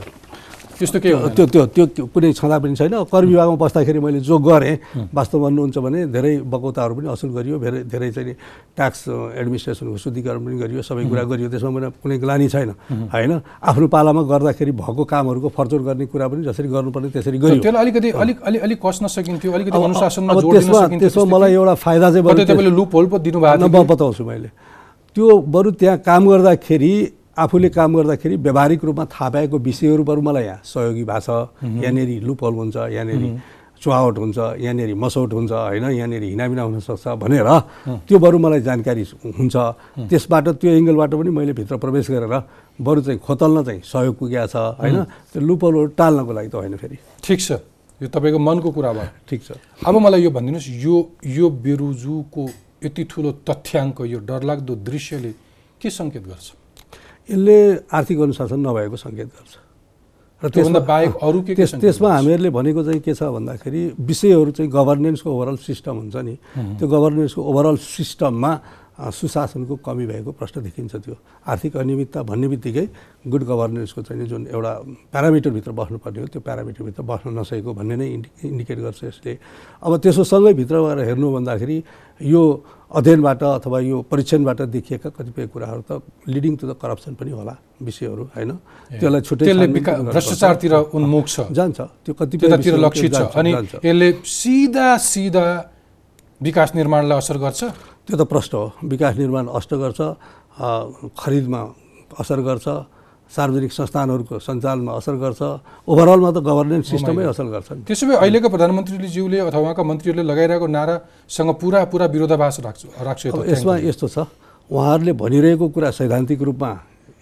त्यस्तो 0.82 1.00
केही 1.00 1.14
हुँदैन। 1.14 1.36
त्यो 1.38 1.46
त्यो 1.46 1.86
त्यो 1.94 2.04
कुनै 2.10 2.34
छँदा 2.34 2.58
पनि 2.58 2.74
छैन। 2.74 2.94
कर 3.06 3.24
विभागमा 3.30 3.56
बस्दाखेरि 3.62 4.00
मैले 4.02 4.20
जो 4.26 4.36
गरेँ 4.42 4.76
वास्तव 5.14 5.38
भन्नुहुन्छ 5.46 5.78
भने 5.78 6.00
धेरै 6.10 6.34
बकौताहरू 6.42 6.94
पनि 6.98 7.08
असुल 7.14 7.30
गरियो 7.38 7.56
धेरै 7.62 7.80
धेरै 7.86 8.10
चाहिँ 8.12 8.34
ट्याक्स 8.74 9.02
एडमिनिस्ट्रेसनको 9.38 9.98
शुद्धिकरण 10.02 10.42
पनि 10.42 10.56
गरियो 10.58 10.82
सबै 10.82 11.06
कुरा 11.06 11.24
गरियो। 11.30 11.48
त्यसमा 11.54 11.70
मैले 11.70 11.88
कुनै 12.02 12.18
ग्लानी 12.18 12.48
छैन। 12.50 12.70
होइन? 13.14 13.32
आफ्नो 13.62 13.86
पालामा 13.94 14.22
गर्दाखेरि 14.32 14.72
भएको 14.82 15.04
कामहरूको 15.06 15.50
फर्चोट 15.54 15.82
गर्ने 15.86 16.06
कुरा 16.10 16.26
पनि 16.32 16.42
जसरी 16.50 16.68
गर्नुपर्ने 16.74 17.10
त्यसरी 17.14 17.38
गरियो। 17.38 17.62
त्यसलाई 17.62 17.82
अलिकति 17.86 18.10
अलिक 18.18 18.38
अलि 18.42 18.58
अलिक 18.66 18.80
कस्न 18.82 19.06
सकिन्थ्यो 19.16 19.52
अलिकति 19.52 19.78
अनुशासनमा 19.78 20.34
त्यसमा 20.42 20.82
त्यसमा 20.98 21.24
मलाई? 21.30 21.52
एउटा 21.54 21.74
फाइदा 21.86 22.08
चाहिँ 22.12 22.26
तपाईँले 22.26 22.72
लुप 22.74 22.90
होल 22.96 23.06
पो 23.12 23.18
दिनुभएको 23.22 23.84
बताउँछु 23.94 24.24
मैले। 24.26 24.50
त्यो 25.16 25.28
बरु 25.54 25.70
त्यहाँ 25.80 25.98
काम 26.08 26.22
गर्दाखेरि 26.30 26.94
आफूले 27.38 27.70
काम 27.70 27.96
गर्दाखेरि 27.98 28.36
व्यावहारिक 28.36 28.84
रूपमा 28.84 29.06
थाहा 29.08 29.30
पाएको 29.30 29.58
विषयहरू 29.58 30.04
बरु 30.04 30.22
मलाई 30.22 30.44
यहाँ 30.44 30.62
सहयोगी 30.64 31.04
भएको 31.04 31.20
छ। 31.20 31.64
यहाँनिर 31.64 32.24
लुपहल 32.28 32.54
हुन्छ 32.54 32.76
यहाँनिर 32.92 33.24
चुहावट 33.82 34.18
हुन्छ 34.18 34.38
यहाँनिर 34.62 34.94
मसौट 34.94 35.34
हुन्छ 35.34 35.52
होइन 35.52 35.86
यहाँनिर 35.90 36.24
हिनामिना 36.24 36.62
हुनसक्छ 36.62 37.08
भनेर 37.18 37.50
त्यो 38.06 38.18
बरु 38.20 38.38
मलाई 38.38 38.62
जानकारी 38.62 39.04
हुन्छ। 39.40 39.56
त्यसबाट 40.06 40.48
त्यो 40.62 40.70
एङ्गलबाट 40.70 41.12
पनि 41.18 41.30
मैले 41.34 41.54
भित्र 41.58 41.78
प्रवेश 41.82 42.12
गरेर 42.12 42.36
बरु 42.78 43.02
चाहिँ 43.02 43.20
खोतल्न 43.26 43.64
चाहिँ 43.64 43.82
सहयोग 43.82 44.16
पुगेको 44.20 44.48
छ 44.48 44.56
होइन। 44.78 44.98
त्यो 45.34 45.42
लुपहलहरू 45.42 45.88
टाल्नको 45.98 46.32
लागि 46.36 46.50
त 46.52 46.56
होइन 46.62 46.76
फेरि। 46.78 46.98
ठिक 47.26 47.40
छ। 47.42 47.52
यो 48.02 48.08
तपाईँको 48.14 48.40
मनको 48.40 48.70
कुरा 48.70 48.92
भयो। 48.94 49.10
ठिक 49.30 49.42
छ। 49.42 49.50
अब 49.82 49.96
मलाई 49.98 50.22
यो 50.22 50.30
भनिदिनुहोस् 50.30 50.70
यो 50.86 50.96
यो 51.26 51.50
बेरुजुको 51.50 52.44
यति 52.86 53.04
ठुलो 53.10 53.32
तथ्याङ्क 53.50 53.98
यो 54.06 54.20
डरलाग्दो 54.30 54.74
दृश्यले 54.86 55.32
के 55.82 55.90
सङ्केत 55.90 56.26
गर्छ? 56.30 56.61
यसले 57.32 57.58
आर्थिक 57.88 58.18
अनुशासन 58.20 58.60
नभएको 58.60 58.96
सङ्केत 59.00 59.30
गर्छ। 59.32 59.54
र 60.42 60.50
त्योभन्दा 60.50 60.82
बाहेक 60.90 61.12
अरू 61.22 61.40
के 61.46 61.54
त्यसमा? 61.54 62.10
हामीहरूले 62.18 62.50
भनेको 62.50 62.82
चाहिँ 62.84 63.02
के 63.06 63.14
छ 63.14 63.22
भन्दाखेरि 63.30 63.82
विषयहरू 64.10 64.52
चाहिँ 64.58 64.70
गभर्नेन्सको 64.74 65.30
ओभरअल 65.30 65.58
सिस्टम 65.62 65.96
हुन्छ 66.02 66.16
नि। 66.28 66.36
त्यो 66.82 66.88
गभर्नेन्सको 66.90 67.42
ओभरअल 67.42 67.78
सिस्टममा 67.78 68.52
सुशासनको 69.10 69.76
कमी 69.82 70.06
भएको 70.06 70.32
प्रश्न 70.38 70.62
देखिन्छ 70.62 70.96
त्यो। 71.02 71.16
आर्थिक 71.42 71.78
अनियमितता 71.78 72.22
भन्ने 72.22 72.48
बित्तिकै 72.54 72.86
गुड 73.26 73.44
गभर्नेन्सको 73.50 74.02
चाहिँ 74.02 74.26
जुन 74.30 74.48
एउटा 74.54 74.74
प्यारामिटरभित्र 75.10 75.72
बस्नुपर्ने 75.72 76.20
हो 76.22 76.28
त्यो 76.28 76.42
प्यारामिटरभित्र 76.46 77.02
बस्न 77.02 77.28
नसकेको 77.34 77.74
भन्ने 77.74 77.96
नै 77.98 78.08
इन्डि 78.14 78.30
इन्डिकेट 78.46 78.80
गर्छ 78.86 79.04
यसले। 79.04 79.32
अब 79.82 79.92
त्यसो 79.98 80.24
सँगै 80.24 80.54
भित्र 80.54 80.76
गएर 80.86 81.00
हेर्नु 81.10 81.28
भन्दाखेरि 81.34 81.78
यो 82.22 82.42
अध्ययनबाट 82.92 83.44
अथवा 83.44 83.80
यो 83.80 83.98
परीक्षणबाट 84.12 84.62
देखिएका 84.70 85.10
कतिपय 85.10 85.48
कुराहरू 85.50 85.82
त 85.82 85.92
लिडिङ 86.28 86.54
टु 86.60 86.68
द 86.70 86.76
करप्सन 86.78 87.14
पनि 87.16 87.32
होला 87.32 87.56
विषयहरू 87.82 88.24
होइन? 88.36 88.52
त्यसलाई 89.00 89.22
छुट्टै। 89.22 89.46
भ्रष्टाचारतिर 90.12 90.74
उन्मुख 90.94 91.26
छ। 91.26 91.50
जान्छ। 91.50 91.80
त्यो 92.06 92.14
कतिपय 92.14 92.48
त्यतातिर 92.48 92.74
विषयहरू 92.74 92.86
लक्षित 92.86 93.12
छ। 93.16 93.22
अनि। 93.34 93.52
यसले 93.82 94.10
सिधा 94.22 94.88
सिधा 94.98 95.48
विकास 96.42 96.70
निर्माणलाई 96.76 97.18
असर 97.18 97.38
गर्छ? 97.38 97.64
त्यो 98.12 98.20
त 98.20 98.28
प्रश्न 98.28 98.54
हो। 98.60 98.66
विकास 98.92 99.14
निर्माण 99.24 99.46
अष्ट 99.56 99.72
गर्छ 99.80 100.00
खरिदमा 101.16 101.62
असर 102.20 102.40
गर्छ 102.44 102.68
सार्वजनिक 103.32 103.72
संस्थानहरूको 103.72 104.36
सञ्चालनमा 104.44 104.92
असर 105.00 105.16
गर्छ 105.16 105.42
ओभरअलमा 105.88 106.30
त 106.36 106.38
गभर्नेन्स 106.44 106.86
सिस्टमै 106.92 107.24
असर 107.32 107.48
गर्छ। 107.56 107.88
त्यसो 107.88 108.04
भए 108.04 108.16
अहिलेको 108.20 108.48
प्रधानमन्त्रीले 108.52 109.08
ज्यूले 109.08 109.38
अथवा 109.48 109.60
उहाँका 109.64 109.84
मन्त्रीहरूले 109.88 110.28
लगाइरहेको 110.28 110.68
नारासँग 110.68 111.50
पुरा 111.56 111.80
पुरा 111.88 112.06
विरोधाभास 112.12 112.60
राख्छ 112.68 112.82
राख्छ। 113.00 113.22
यसमा 113.48 113.74
यस्तो 113.88 114.08
छ 114.12 114.28
उहाँहरूले 114.68 115.14
भनिरहेको 115.16 115.66
कुरा 115.72 115.90
सैद्धान्तिक 115.96 116.42
रूपमा 116.44 116.72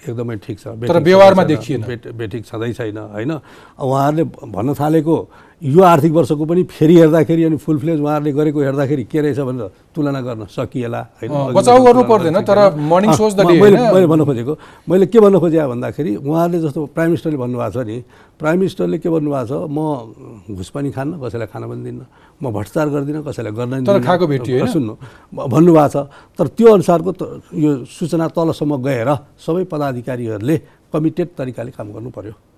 एकदमै 0.10 0.36
ठिक 0.42 0.58
छ। 0.58 0.66
छँदै 0.74 1.06
व्यवहारमा 1.06 1.44
देखिएन। 1.46 1.82
बेठिक 2.18 2.42
छँदै 2.50 2.72
छैन 2.74 2.98
होइन? 2.98 3.32
उहाँहरूले 3.78 4.24
भन्न 4.50 4.70
थालेको 4.74 5.16
यो 5.62 5.82
आर्थिक 5.84 6.12
वर्षको 6.14 6.46
पनि 6.46 6.64
फेरि 6.72 6.96
हेर्दाखेरि 6.96 7.44
अनि 7.44 7.58
फुल 7.60 7.78
फ्लेज 7.80 8.00
उहाँहरूले 8.00 8.32
गरेको 8.32 8.60
हेर्दाखेरि 8.64 9.04
के 9.12 9.20
रहेछ 9.22 9.40
भनेर 9.40 9.68
तुलना 9.96 10.22
गर्न 10.24 10.46
सकिएला 10.56 11.02
होइन 11.20 12.36
तर 12.48 12.60
मैले 12.80 14.08
भन्न 14.08 14.24
खोजेको 14.26 14.54
मैले 14.88 15.06
के 15.12 15.20
भन्न 15.20 15.40
खोजेँ 15.40 15.68
भन्दाखेरि 15.68 16.16
उहाँहरूले 16.16 16.60
जस्तो 16.64 16.80
प्राइम 16.96 17.10
मिनिस्टरले 17.12 17.38
भन्नुभएको 17.44 17.76
छ 17.76 17.88
नि 17.88 17.98
प्राइम 18.40 18.58
मिनिस्टरले 18.60 18.98
के 19.04 19.10
भन्नुभएको 19.10 19.48
छ 19.52 19.68
म 19.68 20.56
घुस 20.56 20.70
पनि 20.72 20.90
खान्न 20.96 21.20
कसैलाई 21.28 21.48
खान 21.52 21.64
पनि 21.68 21.84
दिन्न 21.84 22.02
म 22.40 22.52
भ्रष्टाचार 22.56 22.88
गर्दिनँ 22.96 23.24
कसैलाई 23.28 23.52
गर्न। 23.52 24.00
खाएको 24.00 24.26
भेटियो? 24.32 24.64
सुन्नु 24.64 24.94
भन्नुभएको 25.36 25.88
छ 25.92 26.08
तर 26.40 26.48
त्यो 26.56 26.68
अनुसारको 26.72 27.12
यो 27.60 27.72
सूचना 27.84 28.28
तलसम्म 28.32 28.80
गएर 28.80 29.10
सबै 29.44 29.64
पदाधिकारीहरूले 29.68 30.56
कमिटेड 30.94 31.28
तरिकाले 31.36 31.72
काम 31.76 31.92
गर्नु 31.92 32.10
पर्यो 32.16 32.49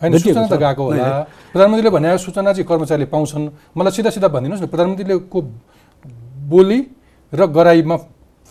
होइन 0.00 0.12
सूचना 0.18 0.46
त। 0.46 0.54
गएको 0.54 0.82
होला। 0.82 1.06
प्रधानमन्त्रीले 1.52 1.90
भने 1.90 2.08
सूचना 2.18 2.52
चाहिँ 2.54 2.66
कर्मचारीले 2.66 3.06
पाउँछन्। 3.10 3.44
मलाई 3.76 3.92
सिधा 3.92 4.10
सिधा 4.14 4.28
भनिदिनुहोस् 4.30 4.62
न 4.62 4.66
प्रधानमन्त्रीले 4.70 5.16
को 5.26 5.38
बोली 6.48 6.78
र 7.32 7.40
गराइमा 7.46 7.96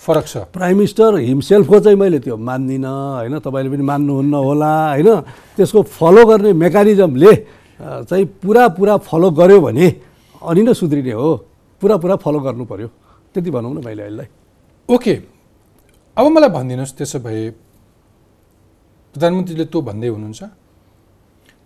फरक 0.02 0.26
छ। 0.28 0.36
प्राइम 0.54 0.76
मिनिस्टर 0.78 1.12
हिमसेल्फको 1.18 1.78
चाहिँ 1.80 1.98
मैले 1.98 2.20
त्यो 2.22 2.38
मान्दिनँ 2.38 2.86
होइन। 3.24 3.40
तपाईँले 3.40 3.70
पनि 3.74 3.84
मान्नुहुन्न 3.84 4.34
होला 4.34 4.74
होइन। 4.94 5.10
त्यसको 5.58 5.82
फलो 5.88 6.22
गर्ने 6.30 6.54
मेकानिजमले 6.54 7.32
चाहिँ 8.06 8.26
पुरा 8.44 8.64
पुरा 8.78 8.94
फलो 9.02 9.28
गर्यो 9.32 9.60
भने 9.62 9.88
अनि 10.42 10.62
नै 10.62 10.74
सुध्रिने 10.74 11.14
हो। 11.18 11.30
पुरा 11.82 11.96
पुरा 11.98 12.16
फलो 12.22 12.40
गर्नु 12.46 12.66
पर्यो। 12.66 12.88
त्यति 13.34 13.50
भनौँ 13.50 13.74
न 13.74 13.82
मैले 13.82 14.04
यसलाई। 14.06 14.28
ओके। 14.90 15.14
अब 16.18 16.26
मलाई 16.26 16.50
भनिदिनुहोस् 16.50 16.94
त्यसो 16.98 17.18
भए 17.26 17.42
प्रधानमन्त्रीले 19.14 19.66
त्यो 19.66 19.80
भन्दै 19.82 20.10
हुनुहुन्छ। 20.14 20.42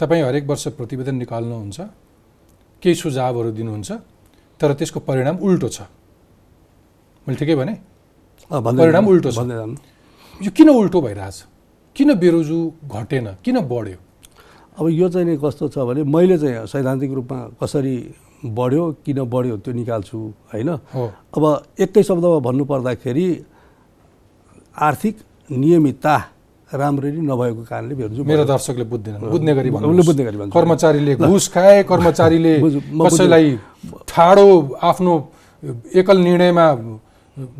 तपाईँ 0.02 0.24
हरेक 0.24 0.46
वर्ष 0.50 0.68
प्रतिवेदन 0.82 1.16
निकाल्नुहुन्छ 1.22 1.80
केही 2.82 2.96
सुझावहरू 2.98 3.52
दिनुहुन्छ 3.54 3.90
तर 4.60 4.74
त्यसको 4.74 5.00
परिणाम 5.06 5.38
उल्टो 5.38 5.68
छ। 5.70 5.82
मैले 7.28 7.38
ठिकै 7.38 7.56
भने? 7.56 7.74
परिणाम 8.50 9.06
उल्टो 9.08 9.30
छ। 9.30 9.40
यो 10.42 10.50
किन 10.58 10.70
उल्टो 10.70 11.02
भइरहेछ? 11.02 11.38
किन 11.96 12.10
बेरोजु 12.18 12.58
घटेन? 12.90 13.28
किन 13.46 13.58
बढ्यो? 13.70 13.98
अब 14.78 14.86
यो 14.90 15.08
चाहिँ 15.14 15.26
नि 15.28 15.38
कस्तो 15.38 15.70
छ 15.70 15.78
भने 15.86 16.02
मैले 16.10 16.38
चाहिँ 16.42 16.66
सैद्धान्तिक 16.66 17.12
रूपमा 17.14 17.38
कसरी 17.62 17.96
बढ्यो 18.42 18.84
किन 19.06 19.20
बढ्यो 19.30 19.56
त्यो 19.62 19.74
निकाल्छु 19.74 20.18
होइन? 20.50 20.70
अब 21.38 21.44
एकै 21.78 22.02
शब्दमा 22.02 22.40
भन्नुपर्दाखेरि 22.42 23.28
आर्थिक 24.82 25.16
नियमितता 25.52 26.16
राम्ररी 26.74 27.20
नभएको 27.22 27.64
कारणले 27.70 27.94
बेरोजु 27.96 28.24
मेरो 28.24 28.44
दर्शकले 28.46 28.84
बुझ्दैनन् 28.92 29.30
बुझ्ने 29.32 29.54
गरी। 29.56 29.70
बुझ्ने 29.72 30.24
गरी 30.24 30.38
भन्छु। 30.38 30.54
कर्मचारीले 30.56 31.16
घुस 31.16 31.48
खाए 31.54 31.84
कर्मचारीले 31.84 32.54
कसैलाई 32.62 33.48
ठाडो 34.08 34.48
आफ्नो 34.90 35.14
एकल 36.00 36.18
निर्णयमा 36.18 36.68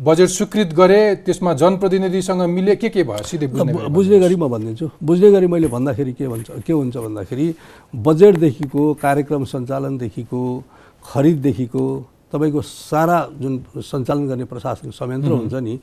बजेट 0.06 0.28
स्वीकृत 0.28 0.70
गरे 0.74 1.00
त्यसमा 1.24 1.52
जनप्रतिनिधिसँग 1.60 2.42
मिले 2.56 2.76
के 2.76 2.88
के 2.88 3.02
भयो? 3.02 3.24
सिधै 3.24 3.46
बुझ्ने 3.46 3.72
गरी 3.72 3.84
अब 3.84 3.92
बुझ्ने 3.92 4.18
गरी 4.20 4.36
म 4.36 4.48
भनिदिन्छु 4.48 4.86
बुझ्ने 5.02 5.30
गरी 5.32 5.46
मैले 5.46 5.68
भन्दाखेरि 5.68 6.12
के 6.12 6.28
भन्छ 6.28 6.48
के 6.66 6.72
हुन्छ 6.72 6.96
भन्दाखेरि 6.96 7.46
बजेटदेखिको 7.94 8.82
कार्यक्रम 9.02 9.44
सञ्चालनदेखिको 9.44 10.42
खरिददेखिको 11.04 11.84
तपाईँको 12.32 12.60
सारा 12.62 13.18
जुन 13.40 13.54
सञ्चालन 13.76 14.24
गर्ने 14.28 14.44
प्रशासनिक 14.48 14.92
संयन्त्र 14.94 15.32
हुन्छ 15.32 15.54
नि 15.54 15.74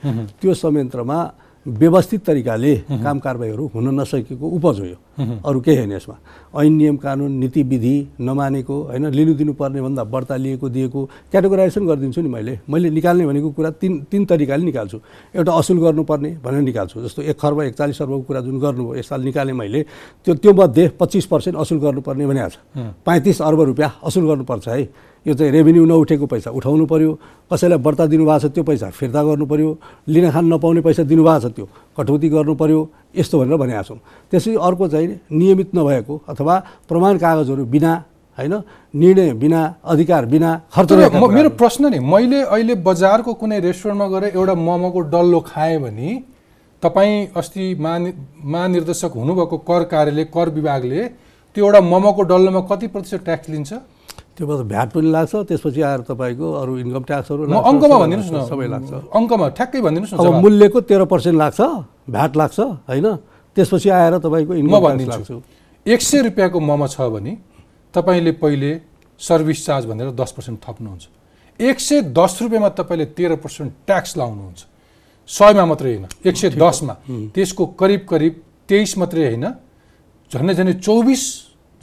त्यो 0.41 0.53
संयन्त्रमा 0.53 1.19
व्यवस्थित 1.65 2.19
तरिकाले 2.25 2.75
काम 3.03 3.19
कारबाहीहरू 3.19 3.65
हुन 3.73 3.99
नसकेको 3.99 4.47
उपज 4.47 4.79
हो 4.79 4.85
यो। 4.85 4.95
अरू 5.19 5.59
केही 5.59 5.77
होइन 5.77 5.91
यसमा। 5.91 6.15
ऐन 6.55 6.73
नियम 6.73 6.97
कानुन 6.97 7.31
नीति 7.39 7.63
विधि 7.63 7.95
नमानेको 8.19 8.75
होइन 8.83 9.05
लिनु 9.11 9.33
दिनुपर्ने 9.33 9.81
भन्दा 9.81 10.03
बढ्ता 10.03 10.35
लिएको 10.35 10.69
दिएको 10.69 10.99
क्याटेगोराइजेसन 11.31 11.85
गरिदिन्छु 11.87 12.21
नि 12.21 12.29
मैले। 12.29 12.59
मैले 12.69 12.89
निकाल्ने 12.89 13.25
भनेको 13.27 13.49
कुरा 13.51 13.69
तिन 13.77 13.99
तिन 14.11 14.25
तरिकाले 14.25 14.63
निकाल्छु। 14.65 14.97
एउटा 15.35 15.51
असुल 15.51 15.77
गर्नुपर्ने 15.79 16.29
भनेर 16.43 16.61
निकाल्छु। 16.61 17.01
जस्तो 17.03 17.21
एक 17.21 17.35
खर्ब 17.35 17.61
एकचालिस 17.61 18.01
अर्बको 18.01 18.21
कुरा 18.23 18.41
जुन 18.41 18.59
गर्नुभयो 18.59 18.95
यस 18.95 19.07
साल 19.09 19.21
निकालेँ 19.23 19.53
मैले 19.53 19.81
त्यो 20.25 20.33
त्यो 20.35 20.53
मध्ये 20.53 20.87
पच्चिस 20.99 21.25
पर्सेन्ट 21.27 21.57
असुल 21.57 21.79
गर्नुपर्ने 21.79 22.25
भनेको 22.25 22.49
छ 22.49 22.57
पैँतिस 23.05 23.41
अर्ब 23.41 23.61
रुपियाँ 23.61 23.91
असुल 24.03 24.23
गर्नुपर्छ 24.27 24.67
है। 24.67 24.81
यो 25.25 25.33
चाहिँ 25.35 25.51
रेभेन्यू 25.51 25.85
नउठेको 25.85 26.25
पैसा 26.31 26.49
उठाउनु 26.55 26.85
पर्यो। 26.87 27.11
कसैलाई 27.51 27.77
बढ्ता 27.77 28.05
दिनुभएको 28.07 28.39
छ 28.39 28.51
त्यो 28.55 28.63
पैसा 28.63 28.89
फिर्ता 28.89 29.23
गर्नु 29.23 29.45
पर्यो। 29.51 29.69
लिन 30.07 30.31
खान 30.31 30.45
नपाउने 30.47 30.81
पैसा 30.81 31.03
दिनुभएको 31.03 31.39
छ 31.43 31.51
त्यो 31.51 31.65
कटौती 31.97 32.29
गर्नु 32.29 32.55
पर्यो। 32.55 32.79
यस्तो 33.13 33.39
भनेर 33.39 33.57
भनेका 33.57 33.81
छौँ 33.83 33.97
त्यसै 34.31 34.55
अर्को 34.57 34.87
चाहिँ 34.87 35.07
नियमित 35.31 35.69
नभएको 35.75 36.21
अथवा 36.29 36.55
प्रमाण 36.89 37.17
कागजहरू 37.17 37.65
बिना 37.65 37.93
होइन 38.37 38.53
निर्णय 38.93 39.33
बिना 39.33 39.61
अधिकार 39.83 40.25
बिना 40.25 40.49
खर्च 40.73 40.91
मेरो। 41.29 41.49
प्रश्न 41.59 41.91
नि 41.91 41.99
मैले 41.99 42.41
अहिले 42.43 42.75
बजारको 42.87 43.33
कुनै 43.33 43.59
रेस्टुरेन्टमा 43.59 44.07
गएर 44.07 44.23
एउटा 44.31 44.53
मोमोको 44.57 44.99
डल्लो 45.13 45.39
खाएँ 45.47 45.77
भने 45.79 46.09
तपाईँ 46.83 47.27
अस्ति 47.35 47.65
महानि 47.75 48.13
महानिर्देशक 48.45 49.11
हुनुभएको 49.15 49.57
कर 49.69 49.83
कार्यालय 49.91 50.23
कर 50.35 50.49
विभागले 50.49 51.01
त्यो 51.55 51.65
एउटा 51.65 51.81
मोमोको 51.83 52.21
डल्लोमा 52.31 52.61
कति 52.71 52.87
प्रतिशत 52.87 53.23
ट्याक्स 53.25 53.49
लिन्छ 53.49 53.73
त्यो 54.39 54.47
भएर 54.47 54.63
भ्याट 54.71 54.89
पनि 54.95 55.09
लाग्छ 55.11 55.33
त्यसपछि 55.51 55.81
आएर 55.83 56.01
तपाईँको 56.07 56.47
अरू 56.63 56.71
इन्कम 56.79 57.03
ट्याक्सहरू 57.03 57.41
अङ्कमा 57.43 57.95
भनिदिनुहोस् 57.99 58.31
लाग्छ, 58.31 58.47
सबै 58.47 58.67
न 58.67 58.71
लाग्छ। 58.71 58.91
अङ्कमा 59.11 59.45
ठ्याक्कै 59.51 59.79
भनिदिनुहोस् 59.83 60.13
न 60.15 60.17
अब। 60.23 60.39
मूल्यको 60.39 60.79
तेह्र 60.87 61.03
पर्सेन्ट 61.11 61.37
लाग्छ 61.43 61.59
भ्याट 62.07 62.31
लाग्छ 62.39 62.59
होइन? 62.87 63.07
त्यसपछि 63.55 63.89
आएर 63.91 64.13
तपाईँको 64.23 64.53
इन्कम 64.63 64.83
लाग्छ। 65.11 65.29
एक 65.85 65.99
सय 65.99 66.19
रुपियाँको 66.31 66.55
मोमो 66.55 66.87
छ 66.87 66.97
भने 67.11 67.33
तपाईँले 67.91 68.31
पहिले 68.39 68.71
सर्भिस 69.19 69.59
चार्ज 69.67 69.83
भनेर 69.91 70.15
दस 70.15 70.31
पर्सेन्ट 70.31 70.57
थप्नुहुन्छ। 70.63 71.03
एक 71.59 71.77
सय 71.83 71.97
दस 72.15 72.31
रुपियाँमा 72.39 72.69
तपाईँले 72.79 73.05
तेह्र 73.11 73.35
पर्सेन्ट 73.43 73.69
ट्याक्स 73.83 74.11
लाउनुहुन्छ। 74.15 74.59
सयमा 75.27 75.63
मात्रै 75.67 75.89
होइन 75.99 76.05
एक 76.23 76.35
सय 76.39 76.49
दसमा। 76.55 76.93
त्यसको 77.35 77.63
करिब 77.75 78.01
करिब 78.07 78.33
तेइस 78.71 78.91
मात्रै 79.03 79.23
होइन 79.27 79.45
झन्डै 80.31 80.53
झन्डै 80.55 80.73
चौबिस 80.79 81.23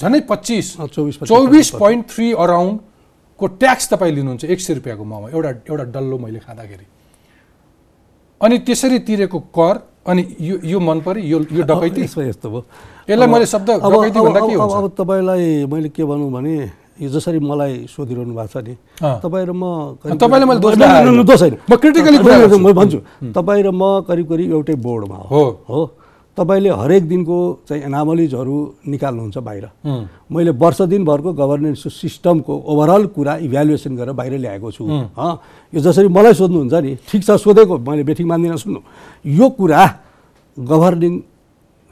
झन्डै 0.00 0.20
पच्चिस 0.28 0.66
चौबिस 0.94 1.14
चौबिस 1.24 1.68
पोइन्ट 1.80 2.02
थ्री 2.12 2.26
अराउन्डको 2.44 3.46
ट्याक्स 3.60 3.88
तपाईँ 3.90 4.12
लिनुहुन्छ 4.12 4.44
एक 4.44 4.60
सय 4.60 4.74
रुपियाँको 4.74 5.04
मोमो 5.04 5.28
एउटा 5.32 5.50
एउटा 5.70 5.84
डल्लो 5.94 6.16
मैले 6.18 6.38
खाँदाखेरि। 6.44 6.86
अनि 8.40 8.56
त्यसरी 8.66 8.98
तिरेको 9.08 9.38
कर 9.56 9.74
अनि 10.06 10.22
यो 10.40 10.56
यो 10.64 10.78
मन 10.80 11.00
पऱ्यो 11.00 11.24
यो 11.24 11.38
यो 11.50 11.62
डकैती? 11.64 12.02
यस्तो 12.04 12.48
भयो। 12.50 12.62
यसलाई 13.08 13.28
मैले 13.28 13.46
शब्द 13.46 13.70
डकैती 13.70 14.20
भन्दा 14.20 14.40
के 14.40 14.54
हुन्छ? 14.54 14.74
अब 14.76 14.86
तपाईँलाई 15.00 15.64
मैले 15.66 15.88
के 15.88 16.04
भनौँ 16.04 16.30
भने 16.30 16.54
यो 17.00 17.08
जसरी 17.10 17.38
मलाई 17.40 17.88
सोधिरहनु 17.88 18.34
भएको 18.36 18.52
छ 18.52 18.56
नि। 18.68 18.74
तपाईँ 19.00 19.46
र 19.48 19.52
म 19.52 19.96
दोष 21.24 21.40
होइन, 21.40 21.56
म 21.56 21.72
critically 21.76 22.18
कुरा 22.20 22.36
होइन, 22.36 22.48
गर्छु। 22.48 22.58
म 22.60 22.72
भन्छु। 22.72 22.98
तपाईँ 23.32 23.62
र 23.64 23.70
म 23.72 24.04
करिब 24.04 24.26
करिब 24.28 24.48
एउटै 24.52 24.74
बोर्डमा 24.76 25.16
हो। 25.32 25.44
हो। 25.68 25.80
तपाईँले 26.37 26.71
हरेक 26.71 27.02
दिनको 27.09 27.37
चाहिँ 27.69 27.83
एनामलिजहरू 27.88 28.57
निकाल्नुहुन्छ 28.87 29.37
बाहिर। 29.38 29.64
मैले 30.28 30.50
वर्ष 30.52 30.81
दिनभरको 30.93 31.33
गभर्नेन्स 31.33 31.83
सिस्टमको 31.88 32.52
ओभरअल 32.52 33.07
कुरा 33.16 33.33
इभ्यालुएसन 33.47 33.97
गरेर 33.97 34.12
बाहिर 34.12 34.35
ल्याएको 34.45 34.71
छु। 34.71 34.85
हँ। 34.85 35.33
यो 35.73 35.81
जसरी 35.81 36.09
मलाई 36.09 36.35
सोध्नुहुन्छ 36.37 36.75
नि 36.85 36.93
ठिक 37.09 37.23
छ 37.25 37.31
सोधेको 37.40 37.75
मैले 37.81 38.02
बेठिक 38.05 38.26
मान्दिनँ 38.26 38.57
सुन्नु। 38.57 38.81
यो 39.25 39.47
कुरा 39.57 39.83
गभर्निङ 40.59 41.12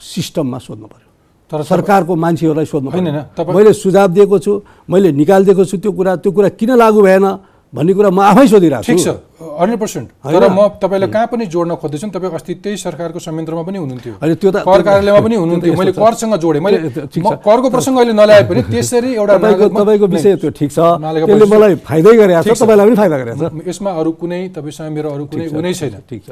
सिस्टममा 0.00 0.58
सोध्नु 0.58 0.86
पर्यो। 0.92 1.08
तर 1.50 1.62
सरकारको 1.64 2.12
मान्छेहरूलाई 2.14 2.66
सोध्नु 2.66 2.90
होइन, 2.90 3.08
मैले 3.48 3.72
सुझाव 3.72 4.08
दिएको 4.12 4.38
छु 4.38 4.52
मैले 4.90 5.12
निकालिदिएको 5.12 5.64
छु 5.64 5.76
त्यो 5.76 5.92
कुरा 5.92 6.12
त्यो 6.20 6.32
कुरा 6.32 6.48
किन 6.58 6.70
लागु 6.76 7.00
भएन? 7.00 7.26
भन्ने 7.74 7.92
कुरा 7.94 8.10
म 8.10 8.20
आफै 8.22 8.46
सोधिरहेको 8.46 8.86
ठिक 8.86 8.98
छु। 8.98 9.04
छ। 9.04 9.18
Hundred 9.58 9.78
percent? 9.82 10.06
तर 10.22 10.46
म 10.46 10.60
तपाईँलाई 10.78 11.10
कहाँ 11.10 11.26
पनि 11.26 11.44
जोड्न 11.50 11.74
खोज्दैछु 11.74 12.06
नि 12.06 12.12
तपाईँ 12.14 12.32
अस्ति 12.38 12.52
त्यही 12.62 12.76
सरकारको 12.78 13.18
संयन्त्रमा 13.18 13.62
पनि 13.66 13.78
हुनुहुन्थ्यो। 13.82 14.14
होइन, 14.22 14.34
त्यो 14.38 14.50
त- 14.54 14.62
कर 14.62 14.82
कार्यालयमा 14.86 15.20
पनि 15.26 15.34
हुनुहुन्थ्यो। 15.34 15.74
मैले 15.74 15.92
छ। 15.92 15.98
करसँग 15.98 16.34
जोडेँ। 16.38 16.62
मैले 16.62 16.78
छ। 16.94 17.18
करको 17.42 17.68
प्रसङ्ग 17.74 17.96
अहिले 17.98 18.14
नल्याए 18.14 18.42
पनि 18.46 18.62
त्यसरी 18.70 19.10
एउटा 19.18 19.34
तपाईँको 19.74 20.06
विषय 20.06 20.32
त्यो 20.38 20.50
ठिक 20.54 20.70
छ। 20.70 20.78
त्यसले 20.78 21.46
मलाई 21.50 21.74
फाइदै 21.82 22.14
गरेको 22.14 22.42
छ 22.42 22.48
छ। 22.54 22.62
तपाईँलाई 22.62 22.86
पनि 22.86 22.96
फाइदा 23.02 23.16
गरेको 23.18 23.36
छ। 23.42 23.68
यसमा 23.68 23.90
अरू 23.90 24.10
कुनै 24.22 24.40
तपाईँसँग 24.54 24.90
मेरो 24.94 25.08
अरू 25.10 25.24
कुनै 25.26 25.46
कुनै 25.50 25.72
छैन। 25.74 25.94
ठिक 26.06 26.22
छ। 26.24 26.30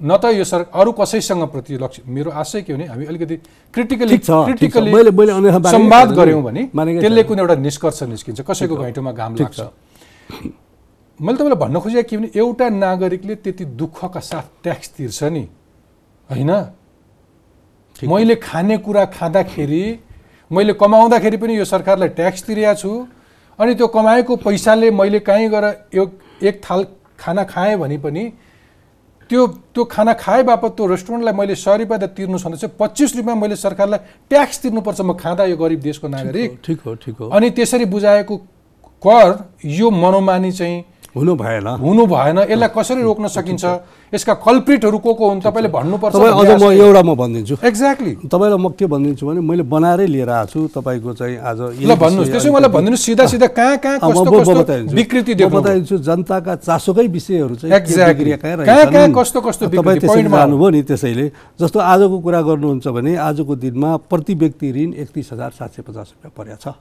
न 0.00 0.10
त 0.16 0.24
यो 0.34 0.44
सर 0.44 0.72
अरू 0.72 0.90
कसैसँग 0.98 1.42
प्रति 1.52 1.72
लक्ष्य 1.78 2.02
मेरो 2.08 2.30
आशय 2.32 2.60
के 2.64 2.72
हो 2.72 2.78
भने 2.80 2.86
हामी 2.90 3.04
अलिकति 3.06 3.36
क्रिटिकली 3.70 4.18
छ, 4.18 4.26
छ। 4.26 4.30
क्रिटिकली 4.48 4.90
संवाद। 5.68 6.08
गऱ्यौँ 6.16 6.42
भने 6.42 6.62
त्यसले। 6.72 7.22
कुनै 7.22 7.40
एउटा 7.44 7.54
निष्कर्ष 7.60 8.02
निस्किन्छ। 8.08 8.40
कसैको 8.40 8.74
घैँटोमा 8.82 9.12
घाम 9.12 9.32
लाग्छ। 9.36 9.60
मैले 11.22 11.38
तपाईँलाई 11.38 11.58
भन्न 11.58 11.80
खोजेको 11.80 12.08
के 12.08 12.16
भने 12.16 12.30
एउटा 12.34 12.68
नागरिकले 12.68 13.34
त्यति 13.46 13.64
दुःखका 13.78 14.20
साथ 14.20 14.46
ट्याक्स 14.62 14.88
तिर्छ 14.96 15.22
नि 15.24 15.44
होइन? 16.28 16.50
मैले 18.02 18.34
खानेकुरा 18.42 19.04
खाँदाखेरि 19.14 19.84
मैले 20.50 20.72
कमाउँदाखेरि 20.74 21.36
पनि 21.36 21.58
यो 21.58 21.64
सरकारलाई 21.64 22.08
ट्याक्स 22.18 22.42
तिरेको 22.42 22.74
छु 22.74 22.90
अनि 23.58 23.74
त्यो 23.74 23.86
कमाएको 23.86 24.36
पैसाले 24.36 24.90
मैले 24.90 25.20
कहीँ 25.22 25.48
गएर 25.48 25.64
एक 25.94 26.10
एक 26.42 26.60
थाल 26.64 26.86
खाना 27.18 27.44
खाएँ 27.44 27.76
भने 27.78 27.98
पनि 28.02 28.24
त्यो 29.30 29.46
त्यो 29.46 29.84
खाना 29.84 30.12
खाए 30.18 30.42
बापत 30.42 30.70
त्यो 30.76 30.86
रेस्टुरेन्टलाई 30.86 31.34
मैले 31.34 31.54
सय 31.54 31.76
रुपियाँ 31.78 32.00
त 32.02 32.04
तिर्नु 32.18 32.38
छँदैछ 32.38 32.64
पच्चिस 32.74 33.16
रुपियाँ 33.16 33.36
मैले 33.36 33.56
सरकारलाई 33.56 33.98
ट्याक्स 34.30 34.58
तिर्नुपर्छ 34.62 35.00
म 35.00 35.14
खाँदा 35.14 35.44
यो 35.44 35.56
गरिब 35.56 35.80
देशको 35.80 36.08
नागरिक। 36.08 36.58
ठिक 36.66 36.80
हो 36.82 36.94
ठिक 36.98 37.16
हो। 37.16 37.28
अनि 37.30 37.50
त्यसरी 37.50 37.84
बुझाएको 37.94 38.36
कर 39.02 39.28
यो 39.64 39.90
मनोमानी 39.90 40.52
चाहिँ 40.52 40.84
हुनु 41.12 41.34
भएन। 41.36 41.66
हुनु 41.76 42.06
भएन 42.08 42.38
यसलाई 42.48 42.68
कसरी 42.72 43.02
रोक्न 43.04 43.28
सकिन्छ? 43.28 43.64
यसका 44.12 44.34
कल्प्रिटहरू 44.40 44.98
को 44.98 45.12
को 45.12 45.24
हुन्? 45.28 45.40
तपाईँले 45.44 45.68
भन्नुपर्छ 45.68 46.14
अझ 46.16 46.50
म 46.56 46.72
एउटा 46.72 47.02
म 47.04 47.12
भनिदिन्छु। 47.12 47.54
एक्ज्याक्टली 47.60 48.12
तपाईँलाई 48.32 48.56
म 48.56 48.72
के 48.72 48.86
भनिदिन्छु 48.88 49.24
भने 49.28 49.40
मैले 49.44 49.62
बनाएरै 49.68 50.06
लिएर 50.08 50.30
आएको 50.32 50.48
छु 50.48 50.60
तपाईँको 50.72 51.12
चाहिँ 51.12 51.36
आज 51.36 51.60
ल 51.84 51.92
भन्नुहोस् 52.00 52.32
त्यसो 52.32 52.48
मलाई 52.48 52.70
भनिदिनुहोस् 52.72 53.04
सिधा 53.04 53.24
सिधा 53.28 53.48
कहाँ 53.52 53.76
कहाँ 53.84 53.98
कस्तो। 54.00 54.96
विकृति 54.96 55.32
बताइदिन्छु 55.36 55.96
जनताका 56.00 56.52
चासोकै 56.64 57.06
विषयहरू 57.12 57.54
चाहिँ 57.60 57.76
कहाँ। 58.40 58.86
कहाँ 58.88 59.08
कस्तो 59.12 59.40
कस्तो 59.40 59.64
तपाईँ? 59.68 60.00
त्यसरी 60.00 60.22
जानुभयो 60.32 60.68
नि 60.72 60.80
त्यसैले 60.88 61.26
जस्तो 61.60 61.78
आजको 61.78 62.16
कुरा 62.24 62.40
गर्नुहुन्छ 62.40 62.86
भने 62.88 63.12
आजको 63.20 63.52
दिनमा 63.60 63.90
प्रति 64.08 64.34
व्यक्ति 64.34 64.66
ऋण 64.72 64.90
एकतिस 64.96 65.32
हजार 65.32 65.50
सात 65.60 65.70
सय 65.76 65.82
पचास 65.84 66.08
रुपियाँ 66.16 66.32
परेको 66.32 66.56
छ। 66.56 66.72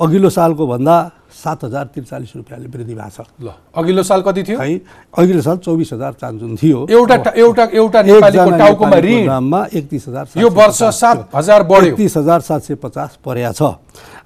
अघिल्लो 0.00 0.28
सालको 0.30 0.66
भन्दा 0.66 0.96
सात 1.32 1.64
हजार 1.64 1.84
त्रिचालिस 1.92 2.36
रुपियाँले 2.36 2.66
वृद्धि 2.68 2.94
भएको 2.94 3.10
छ। 3.12 3.28
ल 3.40 3.48
अघिल्लो 3.76 4.02
साल 4.02 4.20
कति 4.22 4.42
थियो? 4.42 4.58
है 4.58 4.80
अघिल्लो 5.14 5.42
साल 5.42 5.56
चौबिस 5.58 5.92
हजार 5.92 6.12
चान्जुन 6.20 6.56
थियो। 6.56 6.86
एउटा 6.90 7.16
एउटा 7.36 7.64
एउटा 7.72 8.02
नेपालीको 8.02 8.50
टाउकोमा 8.58 8.98
ऋण। 8.98 9.24
नाममा 9.26 9.60
एकतिस 9.72 10.08
हजार 10.08 10.24
यो 10.36 10.48
वर्ष 10.50 10.82
सात 10.96 11.28
हजार 11.34 11.62
बढ्यो। 11.62 11.92
एकतिस 11.92 12.16
हजार 12.16 12.40
सात 12.40 12.62
सय 12.62 12.74
पचास 12.80 13.18
परेको 13.24 13.52
छ। 13.52 13.62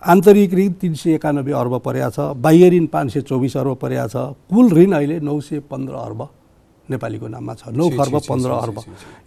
आन्तरिक 0.06 0.54
ऋण 0.54 0.72
तिन 0.80 0.94
सय 0.94 1.14
एकानब्बे 1.14 1.52
अर्ब 1.52 1.74
परेको 1.82 2.10
छ। 2.10 2.18
बाह्य 2.36 2.70
ऋण 2.70 2.86
पाँच 2.86 3.12
सय 3.12 3.20
चौबिस 3.26 3.56
अर्ब 3.56 3.74
परेको 3.82 4.08
छ। 4.08 4.16
कुल 4.48 4.66
ऋण 4.70 4.92
अहिले 4.92 5.20
नौ 5.20 5.40
सय 5.40 5.60
पन्ध्र 5.66 5.94
अर्ब 5.94 6.20
नेपालीको 6.88 7.26
नाममा 7.26 7.54
छ। 7.54 7.74
नौ 7.74 7.90
खर्ब 7.90 8.14
छी, 8.18 8.28
पन्ध्र 8.30 8.50
अर्ब। 8.50 8.76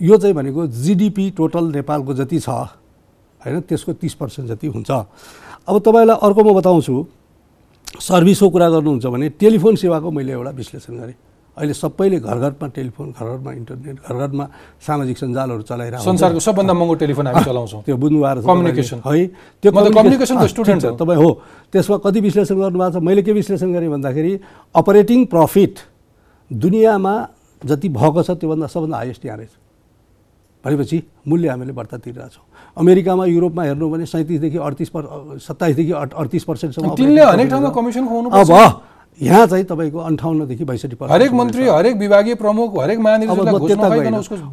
यो 0.02 0.18
चाहिँ 0.18 0.36
भनेको 0.36 0.68
जिडिपी 0.68 1.30
टोटल 1.36 1.64
नेपालको 1.76 2.14
जति 2.16 2.40
छ 2.40 2.50
होइन 3.40 3.60
त्यसको 3.68 3.94
तिस 3.96 4.14
पर्सेन्ट 4.20 4.50
जति 4.52 4.68
हुन्छ। 4.68 4.92
अब 5.70 5.76
तपाईँलाई 5.86 6.18
अर्को 6.18 6.42
म 6.44 6.50
बताउँछु। 6.58 6.96
सर्भिसको 8.02 8.48
कुरा 8.50 8.68
गर्नुहुन्छ 8.70 9.06
भने 9.06 9.28
टेलिफोन 9.38 9.76
सेवाको 9.78 10.10
मैले 10.12 10.32
एउटा 10.34 10.52
विश्लेषण 10.52 10.94
गरेँ। 10.98 11.16
अहिले 11.58 11.74
सबैले 11.74 12.20
घर 12.24 12.38
घरमा 12.40 12.68
टेलिफोन 12.72 13.08
घर 13.12 13.26
घरमा 13.36 13.52
इन्टरनेट 13.52 13.96
घर 14.00 14.16
घरमा 14.16 14.46
सामाजिक 14.80 15.18
सञ्जालहरू 15.18 15.62
चलाइरहेको। 15.68 16.06
संसारको 16.08 16.40
सबभन्दा 16.40 16.74
महँगो 16.74 16.96
टेलिफोन 17.04 17.26
हामी 17.28 17.44
चलाउँछौँ। 17.44 17.82
त्यो 17.84 17.96
बुझ्नुभएको. 18.00 18.48
तपाईँले, 18.48 19.02
है 19.04 19.28
त्यो 19.60 19.72
म 19.72 19.78
त 19.84 19.88
communication 19.92 20.36
को 20.40 20.46
अँ, 20.48 20.54
student 20.54 20.80
ठिक 20.80 20.92
छ। 20.92 20.96
तपाईँ 20.96 21.20
हो 21.20 21.30
त्यसमा 21.74 21.98
कति 22.00 22.20
विश्लेषण 22.20 22.56
गर्नुभएको 22.56 22.92
छ? 22.96 23.04
मैले 23.04 23.22
के 23.28 23.32
विश्लेषण 23.36 23.70
गरेँ 23.76 23.90
भन्दाखेरि 23.90 24.34
अपरेटिङ 24.76 25.20
प्रफिट 25.28 25.74
दुनियाँमा 26.52 27.16
जति 27.62 27.88
भएको 27.90 28.22
छ 28.24 28.30
त्योभन्दा 28.40 28.68
सबभन्दा 28.72 28.98
हाइएस्ट 28.98 29.26
यहाँ 29.26 29.38
रहेछ। 29.38 29.54
भनेपछि 30.64 30.98
मूल्य 31.28 31.48
हामीले 31.50 31.74
बढ्ता 31.76 31.98
तिरिरहेछौँ। 32.00 32.46
अमेरिकामा 32.80 33.26
युरोपमा 33.26 33.64
हेर्नु 33.64 33.90
भने 33.90 34.06
सैँतिसदेखि 34.06 34.58
अडतिस 34.58 34.90
पर 34.90 35.04
सत्ताइसदेखि 35.48 35.92
अडतिस 35.92 36.44
पर्सेन्टसम्म 36.44 36.96
तिनले 36.96 37.24
हरेक 37.24 37.50
ठाउँमा 37.50 37.70
कमिसन 37.76 38.08
खुवाउनु 38.08 38.30
अब 38.30 38.52
यहाँ 39.20 39.46
चाहिँ 39.48 39.66
तपाईँको 39.66 40.00
अन्ठाउन्नदेखि 40.00 40.64
बैसठी 40.64 40.96
पर्सेन्ट 40.96 41.12
हरेक 41.12 41.32
मन्त्री 41.34 41.68
हरेक 41.68 41.96
विभागीय 41.98 42.36
प्रमुख 42.40 42.68
हरेक 42.80 43.00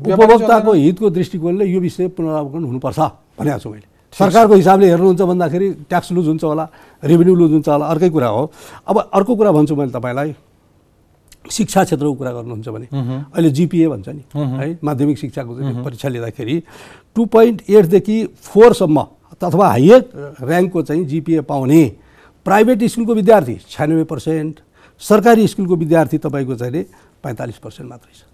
उपभोक्ताको। 0.06 0.72
हितको 0.74 1.10
दृष्टिकोणले 1.10 1.64
यो 1.64 1.80
विषय 1.80 2.08
पुनरावलोकन 2.18 2.64
हुनुपर्छ 2.64 2.98
भनेको 3.38 3.58
छु 3.58 3.70
मैले। 3.70 3.86
सरकारको 4.18 4.54
हिसाबले 4.54 4.86
हेर्नुहुन्छ 4.90 5.22
भन्दाखेरि 5.22 5.68
ट्याक्स 5.86 6.12
लुज 6.12 6.26
हुन्छ 6.26 6.44
होला 6.44 6.64
रेभेन्यू 7.04 7.34
लुज 7.34 7.52
हुन्छ 7.52 7.68
होला 7.68 7.86
अर्कै 7.86 8.10
कुरा 8.10 8.28
हो। 8.28 8.42
अब 8.88 8.96
अर्को 9.14 9.34
कुरा 9.36 9.50
भन्छु 9.52 9.74
मैले 9.76 9.92
तपाईँलाई। 9.92 10.34
शिक्षा 11.50 11.84
क्षेत्रको 11.84 12.12
कुरा 12.14 12.32
गर्नुहुन्छ 12.32 12.68
भने 12.68 12.86
अहिले 12.92 13.50
जिपिए 13.50 13.88
भन्छ 13.88 14.08
नि 14.08 14.22
है 14.34 14.78
माध्यमिक 14.84 15.18
शिक्षाको 15.18 15.82
परीक्षा 15.84 16.08
लिँदाखेरि 16.08 16.62
टु 17.16 17.24
पोइन्ट 17.26 17.62
एटदेखि 17.70 18.24
फोरसम्म 18.42 19.06
अथवा 19.32 19.68
हाइएस्ट 19.68 20.16
ऱ्याङ्कको 20.42 20.82
चाहिँ 20.82 21.04
जिपिए 21.06 21.40
पाउने 21.50 21.82
प्राइभेट 22.46 22.84
स्कुलको 22.84 23.14
विद्यार्थी 23.14 23.54
छ्यानब्बे 23.68 24.04
पर्सेन्ट 24.04 24.60
सरकारी 25.00 25.46
स्कुलको 25.48 25.76
विद्यार्थी 25.76 26.18
तपाईँको 26.18 26.54
चाहिँ 26.56 26.84
पैँतालिस 27.22 27.58
पर्सेन्ट 27.58 27.90
मात्रै 27.90 28.12
छ। 28.14 28.24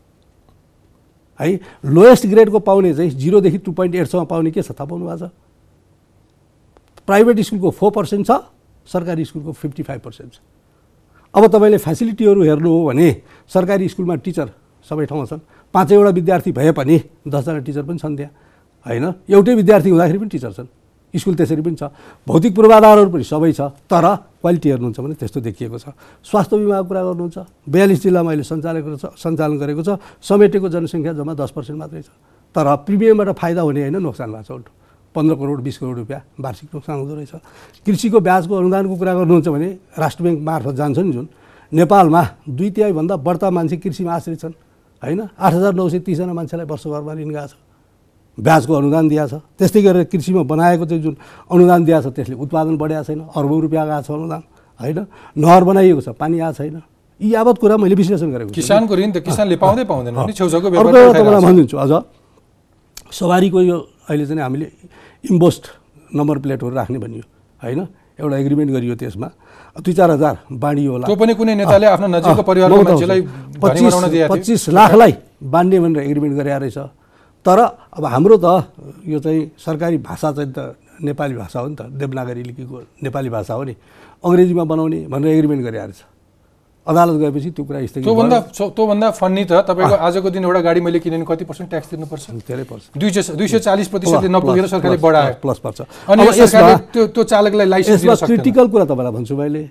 है 1.40 1.58
लोएस्ट 1.84 2.26
ग्रेडको 2.26 2.58
पाउने 2.60 2.94
चाहिँ 2.94 3.10
जिरोदेखि 3.10 3.58
टु 3.58 3.72
पोइन्ट 3.72 3.94
एटसम्म 3.94 4.24
पाउने 4.24 4.50
के 4.50 4.62
छ 4.62 4.70
थाहा 4.70 4.84
पाउनु 4.84 5.06
भएको 5.06 5.26
छ? 5.26 5.30
प्राइभेट 7.08 7.40
स्कुलको 7.40 7.70
फोर 7.70 7.90
पर्सेन्ट 7.92 8.26
छ 8.26 8.40
सरकारी 8.86 9.24
स्कुलको 9.24 9.52
फिफ्टी 9.52 9.82
फाइभ 9.82 10.00
पर्सेन्ट 10.00 10.32
छ। 10.32 10.38
अब 11.34 11.42
तपाईँले 11.48 11.78
फेसिलिटीहरू 11.80 12.40
हेर्नु 12.42 12.70
हो 12.70 12.80
भने 12.86 13.08
सरकारी 13.48 13.88
स्कुलमा 13.88 14.14
टिचर 14.20 14.48
सबै 14.84 15.04
ठाउँमा 15.08 15.26
छन्। 15.26 15.40
पाँचैवटा 15.74 16.10
विद्यार्थी 16.12 16.50
भए 16.52 16.72
पनि 16.76 16.96
दसजना 17.24 17.60
टिचर 17.64 17.82
पनि 17.88 17.98
छन् 17.98 18.16
त्यहाँ। 18.16 18.32
होइन? 18.86 19.04
एउटै 19.32 19.54
विद्यार्थी 19.54 19.88
हुँदाखेरि 19.90 20.18
पनि 20.18 20.28
टिचर 20.28 20.52
छन्। 20.52 20.68
स्कुल 21.14 21.34
त्यसरी 21.36 21.62
पनि 21.62 21.76
छ। 21.76 21.92
भौतिक 22.28 22.52
पूर्वाधारहरू 22.56 23.10
पनि 23.12 23.24
सबै 23.24 23.52
छ 23.52 23.60
तर 23.88 24.04
क्वालिटी 24.42 24.68
हेर्नुहुन्छ 24.68 24.98
भने 25.00 25.14
त्यस्तो 25.16 25.40
देखिएको 25.40 25.78
छ। 25.78 25.86
स्वास्थ्य 26.24 26.56
बिमाको 26.56 26.84
कुरा 26.88 27.02
गर्नुहुन्छ। 27.04 27.38
बयालिस 27.68 28.00
जिल्लामा 28.02 28.30
अहिले 28.32 28.44
सञ्चालन 28.44 28.96
छ 28.96 29.04
सञ्चालन 29.16 29.56
गरेको 29.56 29.82
छ। 29.84 29.90
समेटेको 30.20 30.68
जनसङ्ख्या 30.68 31.12
जम्मा 31.16 31.32
दस 31.32 31.50
पर्सेन्ट 31.56 31.78
मात्रै 31.80 32.02
छ। 32.02 32.10
तर 32.56 32.66
प्रिमियमबाट 32.84 33.28
फाइदा 33.40 33.60
हुने 33.60 33.80
होइन 33.88 33.96
नोक्सान 34.02 34.28
भएको 34.32 34.44
छ 34.44 34.50
उल्टो। 34.52 34.70
पन्ध्र 35.14 35.34
करोड 35.36 35.60
बिस 35.62 35.76
करोड 35.78 35.96
रुपियाँ 35.98 36.20
वार्षिक 36.40 36.68
नोक्सान 36.74 36.96
हुँदो 36.98 37.14
रहेछ। 37.14 37.32
कृषिको 37.86 38.18
ब्याजको 38.20 38.54
अनुदानको 38.54 38.94
कुरा 38.96 39.12
गर्नुहुन्छ 39.14 39.48
भने 39.48 39.68
राष्ट्र 39.98 40.22
ब्याङ्क 40.22 40.40
मार्फत 40.40 40.74
जान्छ 40.74 40.98
नि 40.98 41.12
जुन। 41.12 41.28
नेपालमा 41.72 42.22
दुई 42.48 42.70
तिहाईभन्दा 42.70 43.16
बढ्ता 43.16 43.50
मान्छे 43.50 43.76
कृषिमा 43.76 44.12
आश्रित 44.12 44.40
छन्। 44.40 44.54
होइन? 45.02 45.20
आठ 45.36 45.52
हजार 45.52 45.72
नौ 45.74 45.88
सय 45.88 45.98
तिसजना 46.00 46.32
मान्छेलाई 46.32 46.66
वर्षभरमा 46.66 47.12
ऋण 47.12 47.28
गएको 47.28 47.46
छ। 47.48 47.54
ब्याजको 48.38 48.72
अनुदान 48.72 49.08
दिएको 49.08 49.28
छ। 49.28 49.34
त्यस्तै 49.58 49.80
गरेर 49.82 50.04
कृषिमा 50.08 50.42
बनाएको 50.48 50.84
चाहिँ 50.88 51.02
जुन 51.02 51.14
अनुदान 51.52 51.84
दिएको 51.84 52.00
छ 52.02 52.14
त्यसले 52.16 52.34
उत्पादन 52.40 52.76
बढाएको 52.76 53.04
छैन 53.04 53.20
अरबौँ 53.28 53.60
रुपियाँ 53.60 53.84
गएको 53.84 54.02
छ 54.02 54.10
अनुदान। 54.10 54.42
होइन? 54.80 54.98
नहर 55.36 55.62
बनाइएको 55.64 56.00
छ 56.00 56.08
पानी 56.16 56.40
आएको 56.40 56.56
छैन। 56.56 56.82
यी 57.20 57.28
यावत 57.34 57.56
कुरा 57.60 57.76
मैले 57.76 57.94
विश्लेषण 57.94 58.30
गरेको 58.32 58.50
किसानको 58.50 58.92
ऋण 58.96 59.10
त 59.12 59.16
किसानले 59.22 59.56
पाउँदै 59.60 59.84
पाउँदैन 59.84 60.14
अर्को 60.16 60.96
एउटा 60.96 61.12
तपाईँलाई 61.12 61.42
भनिदिन्छु 61.44 61.76
अझ। 61.76 61.92
सवारीको 63.12 63.60
यो 63.60 63.76
अहिले 64.08 64.24
चाहिँ 64.26 64.42
हामीले 64.42 64.66
इम्पोस्ट 65.30 65.64
नम्बर 66.14 66.36
प्लेटहरू 66.44 66.74
राख्ने 66.74 66.98
भनियो 66.98 67.24
होइन? 67.62 67.80
एउटा 68.20 68.36
एग्रिमेन्ट 68.36 68.70
गरियो 68.70 68.94
त्यसमा। 68.94 69.28
दुई 69.80 69.92
चार 69.94 70.10
हजार 70.10 70.34
बाँडियो 70.52 70.90
होला। 70.92 71.06
त्यो 71.06 71.16
पनि 71.16 71.32
कुनै 71.34 71.54
नेताले 71.54 71.86
आफ्नो 71.96 72.06
नजिकको 72.06 72.42
परिवारको। 72.42 72.82
मान्छेलाई 72.82 73.20
पच्चिस 73.62 73.94
पच्चिस 74.30 74.62
लाखलाई 74.68 75.12
बाँड्ने 75.42 75.76
भनेर 75.80 76.02
एग्रिमेन्ट 76.04 76.34
गरे 76.36 76.50
रहेछ। 76.58 76.78
तर 77.46 77.58
अब 77.96 78.04
हाम्रो 78.04 78.36
त 78.36 78.46
यो 79.08 79.18
चाहिँ 79.18 79.40
सरकारी 79.58 79.96
भाषा 79.98 80.28
चाहिँ 80.32 80.52
त 80.52 80.76
नेपाली 81.02 81.34
भाषा 81.34 81.58
हो 81.60 81.68
नि 81.68 81.76
त। 81.76 81.82
देवनागरी 81.88 82.42
लिपिको 82.42 82.76
नेपाली 83.02 83.28
भाषा 83.32 83.54
हो 83.54 83.64
नि। 83.64 83.74
अङ्ग्रेजीमा 84.22 84.64
बनाउने 84.64 84.98
भनेर 85.08 85.30
एग्रिमेन्ट 85.34 85.62
गरे 85.64 85.78
रहेछ। 85.78 86.00
अदालत 86.82 87.16
गएपछि 87.22 87.50
त्यो 87.54 87.64
कुरा 87.64 87.78
स्थगित 87.86 88.04
त्योभन्दा 88.04 88.38
त्योभन्दा 88.58 89.10
फन्नी 89.14 89.44
त 89.44 89.52
तपाईँको 89.70 89.96
आजको 90.02 90.28
दिन 90.34 90.42
एउटा 90.44 90.60
गाडी 90.66 90.80
मैले 90.82 90.98
किने 90.98 91.16
भने 91.16 91.26
कति 91.30 91.44
पर्सेन्ट 91.46 91.70
ट्याक्स 91.70 91.88
तिर्नुपर्छ। 91.94 92.24
धेरै 92.42 92.64
पर्छ। 92.66 92.82
दुई 92.98 93.10
सय 93.10 93.38
दुई 93.38 93.48
सय 93.48 93.58
चालिस 93.70 93.88
प्रतिशतले 93.88 94.28
नपुगेर 94.28 94.66
प्लस- 94.66 94.70
सरकारले 94.70 94.98
बढायो। 94.98 95.34
प्लस 95.42 95.58
पर्छ। 95.62 95.78
अनि 96.10 96.22
त्यो 96.92 97.06
त्यो 97.14 97.22
चालकलाई 97.22 97.66
लाइसेन्स 97.66 98.22
क्रिटिकल 98.26 98.66
कुरा 98.66 98.84
तपाईँलाई 98.90 99.12
भन्छु 99.14 99.34
मैले। 99.36 99.62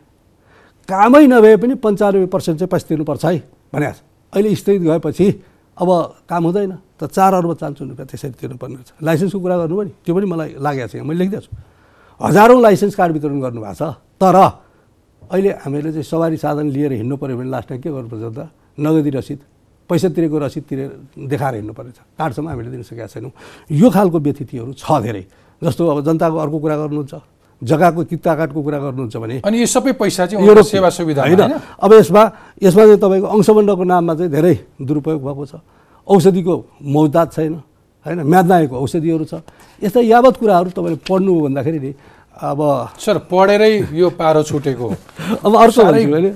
कामै 0.88 1.26
नभए 1.28 1.56
पनि 1.60 1.74
पन्चानब्बे 1.84 2.28
पर्सेन्ट 2.32 2.60
चाहिँ 2.60 2.71
पैसा 2.71 2.88
तिर्नुपर्छ 2.88 3.26
है 3.26 3.38
भने 3.76 3.86
अहिले 4.34 4.56
स्थगित 4.56 4.82
गएपछि 4.82 5.28
अब 5.78 5.89
काम 6.32 6.43
हुँदैन। 6.47 6.71
त 6.95 7.12
चार 7.12 7.34
अर्ब 7.34 7.52
चान्सु 7.60 7.82
रुपियाँ 7.91 8.08
त्यसरी 8.08 8.32
तिर्नुपर्ने 8.39 8.76
हुन्छ 8.80 8.89
लाइसेन्सको 9.04 9.39
कुरा 9.39 9.56
गर्नुभयो 9.58 9.84
नि 9.84 9.91
त्यो 10.06 10.13
पनि 10.15 10.26
मलाई 10.32 10.50
लागेको 10.63 10.88
छ 10.88 10.95
मैले 11.04 11.19
लेखिदिएको 11.19 11.43
छु। 11.43 11.52
हजारौँ 12.21 12.62
लाइसेन्स 12.62 12.95
कार्ड 12.95 13.12
वितरण 13.13 13.39
गर्नुभएको 13.41 13.76
छ 13.76 13.84
तर 14.15 14.38
अहिले 15.32 15.50
हामीले 15.63 15.91
चाहिँ 15.91 16.04
सवारी 16.04 16.38
साधन 16.38 16.67
लिएर 16.76 16.91
हिँड्नु 17.00 17.15
पऱ्यो 17.17 17.36
भने 17.39 17.50
लास्टमा 17.50 17.78
के 17.80 17.89
गर्नुपर्छ 17.89 18.26
त? 18.36 18.39
नगदी 18.80 19.10
रसिद 19.15 19.39
पैसा 19.89 20.08
तिरेको 20.12 20.38
रसिद 20.38 20.63
तिरेर 20.70 20.89
देखाएर 21.17 21.56
हिँड्नु 21.56 21.74
पर्नेछ 21.74 21.98
कार्डसम्म 22.20 22.48
हामीले 22.48 22.70
दिन 22.72 22.84
सकेका 22.84 23.08
छैनौँ। 23.08 23.32
यो 23.72 23.88
खालको 23.89 24.17
व्यतिथिहरू 24.20 24.72
छ 24.76 24.86
धेरै। 25.04 25.24
जस्तो 25.63 25.82
अब 25.88 25.98
जनताको 26.04 26.38
अर्को 26.38 26.58
कुरा 26.60 26.76
गर्नुहुन्छ 26.78 27.13
जग्गाको 27.62 28.02
किता 28.10 28.32
काटको 28.36 28.60
कुरा 28.60 28.80
गर्नुहुन्छ 28.80 29.15
भने 29.22 29.36
अनि 29.46 29.56
यो 29.62 29.67
सबै 29.70 29.91
पैसा 29.94 30.26
चाहिँ 30.26 30.48
यो। 30.48 30.63
सेवा 30.63 30.89
सुविधा 30.89 31.22
होइन? 31.22 31.41
अब 31.78 31.91
यसमा 31.94 32.24
यसमा 32.58 32.84
चाहिँ 32.89 33.00
तपाईँको 33.00 33.28
अंशबन्धको 33.28 33.84
नाममा 33.84 34.13
चाहिँ 34.15 34.32
धेरै 34.32 34.56
दुरुपयोग 34.82 35.22
भएको 35.22 35.46
छ। 35.46 35.54
औषधिको 36.08 36.56
मौताद 36.82 37.28
छैन 37.32 37.54
होइन? 38.06 38.20
म्यादनाएको 38.26 38.76
औषधिहरू 38.76 39.26
छ। 39.30 39.34
यस्ता 39.78 40.00
यावत 40.02 40.36
कुराहरू 40.41 40.70
तपाईँले 40.74 41.00
पढ्नु 41.06 41.32
हो 41.34 41.39
भन्दाखेरि 41.46 41.80
नि 41.80 41.91
अब 42.32 42.60
सर 42.98 43.17
पढेरै 43.30 43.74
यो 43.91 44.10
पारो 44.15 44.41
छुटेको 44.44 44.88
अब 45.46 45.52
अर्को 45.56 45.82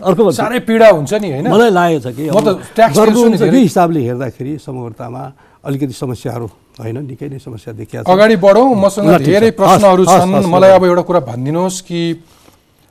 अर्को 0.06 0.32
साह्रै 0.32 0.60
पीडा 0.68 0.90
हुन्छ 0.92 1.14
नि 1.24 1.30
होइन 1.32 1.48
मलाई 1.50 1.72
लागेको 1.72 2.00
छ 2.04 2.08
कि 2.16 2.24
म 2.30 2.40
त 2.44 2.48
अब 2.48 2.62
ट्याक्स 2.76 2.96
तिर्छु 2.96 3.10
नि 3.10 3.16
गर्नुहुन्छ 3.16 3.42
धेरै। 3.42 3.52
कि 3.52 3.62
हिसाबले 3.64 4.00
हेर्दाखेरि 4.06 4.54
समग्रतामा 4.60 5.24
अलिकति 5.66 5.96
समस्याहरू 5.96 6.48
होइन 6.78 6.98
निकै 7.10 7.28
नै 7.32 7.40
समस्या 7.40 7.72
देखिया 7.80 8.00
अगाडि 8.06 8.36
बढौँ 8.38 8.70
मसँग। 8.76 9.08
धेरै 9.24 9.50
प्रश्नहरू 9.58 10.04
छन् 10.06 10.46
मलाई। 10.46 10.72
अब 10.78 10.84
एउटा 10.86 11.04
कुरा 11.10 11.22
भनिदिनुहोस् 11.32 11.82
कि 11.88 12.02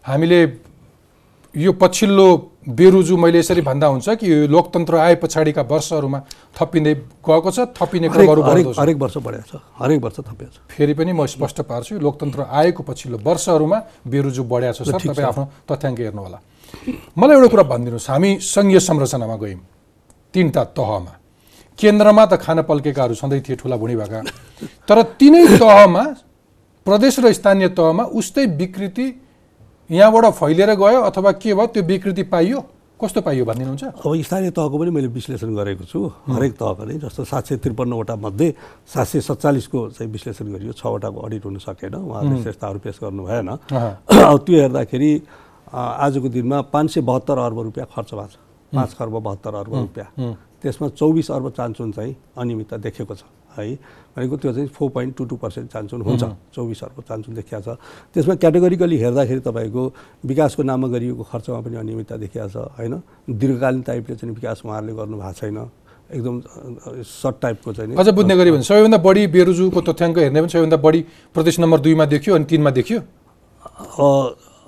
हामीले 0.05 0.40
यो 1.55 1.71
पछिल्लो 1.79 2.29
बेरुजु 2.68 3.16
मैले 3.16 3.38
यसरी 3.38 3.61
भन्दा 3.61 3.87
हुन्छ 3.87 4.09
कि 4.16 4.33
यो 4.33 4.46
लोकतन्त्र 4.48 4.96
आए 4.96 5.14
पछाडिका 5.20 5.62
वर्षहरूमा 5.62 6.18
थपिँदै 6.57 6.94
गएको 7.20 7.50
छ 7.50 7.59
थपिने 7.77 8.09
हरेक 8.09 8.29
क्रमहरू 8.31 8.42
वर्ष 8.96 9.16
बढेको 9.18 9.44
छ 9.44 9.61
हरेक 9.81 10.00
वर्ष 10.03 10.16
थपेको 10.20 10.50
छ। 10.50 10.57
फेरि 10.72 10.94
पनि 10.94 11.12
म 11.12 11.27
स्पष्ट 11.27 11.61
पार्छु 11.68 11.98
लोकतन्त्र 12.00 12.40
आएको 12.48 12.83
पछिल्लो 12.83 13.18
वर्षहरूमा 13.20 13.79
बेरुजु 14.09 14.42
बढ्या 14.44 14.72
छ 14.72 14.83
सर। 14.88 14.96
तपाईँ 14.96 15.29
आफ्नो 15.29 15.44
तथ्याङ्क 15.68 15.98
हेर्नु 16.00 16.22
होला 16.22 16.38
मलाई 17.20 17.37
एउटा 17.37 17.48
कुरा 17.53 17.64
भनिदिनुहोस् 17.68 18.11
हामी 18.11 18.31
सङ्घीय 18.40 18.81
संरचनामा 18.81 19.37
गयौँ 19.37 19.61
तिनवटा 20.35 20.64
तहमा। 20.72 21.12
केन्द्रमा 21.79 22.24
त 22.27 22.35
खान 22.40 22.62
पल्केकाहरू 22.64 23.14
सधैँ 23.14 23.40
थिए 23.44 23.57
ठुला 23.61 23.77
बुढी 23.77 23.96
भएका 24.00 24.20
तर 24.88 25.03
तिनै 25.20 25.44
तहमा 25.61 26.05
प्रदेश 26.87 27.18
र 27.18 27.33
स्थानीय 27.33 27.68
तहमा 27.77 28.05
उस्तै 28.14 28.46
विकृति 28.57 29.07
यहाँबाट 29.90 30.25
फैलिएर 30.35 30.75
गयो 30.75 31.01
अथवा 31.03 31.33
के 31.33 31.55
भयो 31.55 31.66
त्यो 31.66 31.83
विकृति 31.83 32.23
पाइयो? 32.33 32.61
कस्तो 33.01 33.20
पाइयो 33.20 33.44
भनिदिनुहुन्छ? 33.44 33.85
अब 33.85 34.23
स्थानीय 34.25 34.51
तहको 34.57 34.79
पनि 34.79 34.90
मैले 34.90 35.09
विश्लेषण 35.12 35.55
गरेको 35.55 35.85
छु 35.85 36.01
हरेक 36.25 36.53
तहको 36.57 36.85
नै 36.85 36.94
जस्तो 37.05 37.25
सात 37.25 37.44
सय 37.47 37.57
त्रिपन्नवटा 37.61 38.16
मध्ये 38.16 38.55
सात 38.88 39.07
सय 39.07 39.20
सत्तालिसको 39.20 39.79
चाहिँ 39.92 40.11
विश्लेषण 40.12 40.47
गरियो 40.53 40.73
छवटाको 40.73 41.20
अडिट 41.20 41.44
हुन 41.44 41.59
सकेन 41.61 41.94
उहाँहरूले 42.01 42.42
श्रेष्ठहरू 42.42 42.79
पेस 42.81 42.99
गर्नु 43.03 43.23
भएन। 43.29 43.51
त्यो 44.09 44.57
हेर्दाखेरि 44.57 45.11
आजको 45.68 46.29
दिनमा 46.33 46.61
पाँच 46.73 46.90
सय 46.90 47.01
बहत्तर 47.05 47.38
अर्ब 47.44 47.59
रुपियाँ 47.61 47.87
खर्च 47.92 48.14
भएको 48.14 48.29
छ। 48.33 48.37
पाँच 48.73 48.94
खर्ब 48.94 49.14
बहत्तर 49.20 49.55
अर्ब 49.55 49.75
रुपियाँ। 49.75 50.09
त्यसमा 50.62 50.88
चौबिस 50.97 51.31
अर्ब 51.31 51.51
चान्चुन 51.51 51.92
चाहिँ 51.92 52.16
अनियमितता 52.40 52.77
देखेको 52.81 53.14
छ। 53.14 53.23
है। 53.57 53.75
भनेको 54.14 54.37
त्यो 54.37 54.53
चाहिँ 54.53 54.69
four 54.69 54.90
point 54.90 55.17
two 55.17 55.25
two 55.25 55.37
percent 55.37 55.73
चान्चुन 55.73 56.01
हुन्छ। 56.03 56.25
चौबिस 56.55 56.83
अर्ब 56.85 57.03
चान्चुन 57.09 57.35
देखिया 57.35 57.61
छ। 57.61 57.69
त्यसमा 58.14 58.35
क्याटेगोरिकली 58.35 58.97
हेर्दाखेरि 58.99 59.40
तपाईँको 59.40 59.83
विकासको 60.25 60.62
नाममा 60.62 60.88
गरिएको 60.88 61.23
खर्चमा 61.23 61.61
पनि 61.61 61.77
अनियमितता 61.77 62.17
देखिया 62.17 62.49
छ 62.49 62.57
होइन? 62.79 62.95
दीर्घकालीन 63.31 63.83
टाइपले 63.83 64.14
चाहिँ 64.17 64.35
विकास 64.35 64.62
उहाँहरूले 64.64 64.95
गर्नु 64.95 65.17
भएको 65.19 65.33
छैन। 65.35 65.59
एकदम 66.05 66.37
सर्ट 67.03 67.37
टाइपको 67.43 67.73
चाहिँ 67.73 67.97
अझ 67.97 68.09
बुझ्ने 68.14 68.37
गरी 68.37 68.51
भने 68.51 68.62
सबैभन्दा 68.62 68.99
बढी 69.01 69.27
बेरुजुको 69.35 69.81
तथ्याङ्क 69.83 70.19
हेर्ने 70.19 70.40
भने 70.40 70.53
सबैभन्दा 70.53 70.77
बढी 70.77 71.01
प्रदेश 71.35 71.59
नम्बर 71.61 71.81
दुईमा 71.81 72.05
देखियो 72.07 72.35
अनि 72.35 72.45
तिनमा 72.45 72.71
देखियो? 72.71 73.01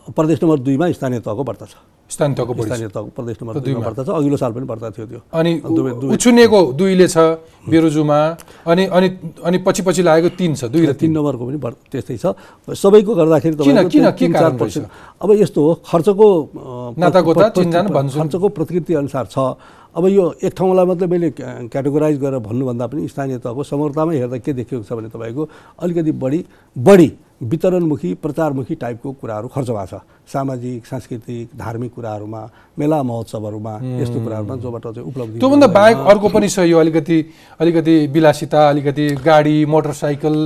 प्रदेश 0.09 0.43
नम्बर 0.43 0.59
दुईमा 0.59 0.91
स्थानीय 0.93 1.21
तहको 1.21 1.45
बढ्ता 1.45 1.67
छ। 1.67 1.77
स्थानीय 2.07 2.35
तहको। 2.39 2.53
स्थानीय 2.55 2.89
तहको 2.89 3.11
प्रदेश 3.17 3.37
नम्बर 3.43 3.55
त 3.55 3.63
दुईमा 3.67 3.83
दुईमा। 3.83 3.91
बढ्ता 3.91 4.03
छ 4.07 4.09
अघिल्लो 4.15 4.37
साल 4.39 4.53
पनि 4.55 4.67
बढ्ता 4.67 4.91
थियो 4.95 5.07
त्यो। 5.07 5.21
अनि 5.35 5.53
उछुनिएको 6.15 6.61
दुईले 6.79 7.07
छ 7.09 7.19
बेरुजुमा। 7.67 8.19
अनि 8.67 8.85
अनि 8.87 9.09
अनि 9.43 9.59
पछि 9.67 9.83
पछि 9.83 10.03
लागेको 10.07 10.29
तिन 10.39 10.55
छ 10.55 10.71
दुई 10.71 10.87
र 10.87 10.93
तिन 10.95 11.11
नम्बरको 11.19 11.45
पनि 11.47 11.59
त्यस्तै 11.91 12.17
छ। 12.17 12.25
सबैको 12.79 13.13
गर्दाखेरि 13.15 13.55
अब 15.23 15.29
यस्तो 15.33 15.61
हो 15.67 15.73
खर्चको। 15.83 16.27
खर्चको 16.95 18.49
प्रकृति 18.55 18.95
अनुसार 18.95 19.27
छ। 19.27 19.39
अब 19.97 20.05
यो 20.13 20.25
एक 20.45 20.53
ठाउँलाई 20.53 20.85
मात्रै 20.87 21.09
मैले 21.09 21.31
क्या- 21.33 21.73
क्याटेगोराइज 21.73 22.17
गरेर 22.21 22.39
भन्नुभन्दा 22.45 22.87
पनि 22.87 23.09
स्थानीय 23.09 23.39
तहको 23.41 23.63
समग्रतामै 23.65 24.17
हेर्दा 24.21 24.39
के 24.45 24.53
देखिएको 24.53 24.85
छ 24.85 24.93
भने 24.93 25.09
तपाईँको 25.09 25.43
अलिकति 25.81 26.13
बढी 26.13 26.45
बढी 26.77 27.09
वितरणमुखी 27.41 28.13
प्रचारमुखी 28.23 28.75
टाइपको 28.75 29.13
कुराहरू 29.21 29.49
खर्च 29.55 29.71
भएको 29.71 29.87
छ 29.87 30.01
सामाजिक 30.33 30.87
सांस्कृतिक 30.87 31.49
धार्मिक 31.59 31.93
कुराहरूमा 31.95 32.43
मेला 32.79 33.03
महोत्सवहरूमा 33.03 33.75
यस्तो 34.01 34.21
कुराहरूमा 34.25 34.57
जोबाट 34.57 34.83
चाहिँ 34.83 35.09
उपलब्धि 35.09 35.39
त्योभन्दा। 35.39 35.67
बाहेक 35.67 35.97
अर्को 36.11 36.29
पनि 36.33 36.49
छ 36.49 36.59
यो 36.65 36.79
अलिकति 36.81 37.19
अलिकति 37.61 37.95
विलासिता 38.15 38.69
अलिकति 38.69 39.07
गाडी 39.21 39.57
मोटरसाइकल 39.69 40.37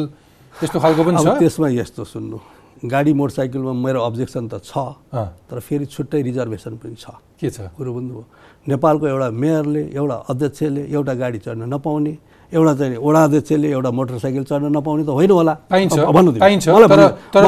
यस्तो 0.55 0.79
खालको 0.81 1.03
पनि 1.05 1.17
छ? 1.23 1.39
त्यसमा 1.39 1.69
यस्तो 1.79 2.05
सुन्नु। 2.05 2.39
गाडी 2.85 3.13
मोटरसाइकलमा 3.13 3.73
मेरो 3.73 4.01
अब्जेक्सन 4.01 4.49
त 4.49 4.59
छ 4.65 4.99
तर 5.47 5.61
फेरि 5.61 5.87
छुट्टै 5.87 6.23
रिजर्भेसन 6.23 6.75
पनि 6.83 6.97
छ। 6.99 7.15
के 7.39 7.51
छ? 7.51 7.71
कुरो 7.77 7.93
बुझ्नुभयो? 7.93 8.25
नेपालको 8.67 9.07
एउटा 9.07 9.29
मेयरले 9.31 9.83
एउटा 9.95 10.17
अध्यक्षले 10.27 10.83
एउटा 10.91 11.15
गाडी 11.15 11.39
चढ्न 11.39 11.71
नपाउने 11.71 12.13
एउटा 12.51 12.73
चाहिँ 12.75 12.97
वडा 12.99 13.21
अध्यक्षले 13.25 13.69
एउटा 13.71 13.91
मोटरसाइकल 13.91 14.43
चढ्न 14.51 14.67
नपाउने 14.77 15.03
त 15.07 15.11
होइन 15.15 15.31
होला। 15.31 15.55
पाइन्छ। 15.71 16.67
मलाई 16.67 16.87
तर 17.31 17.47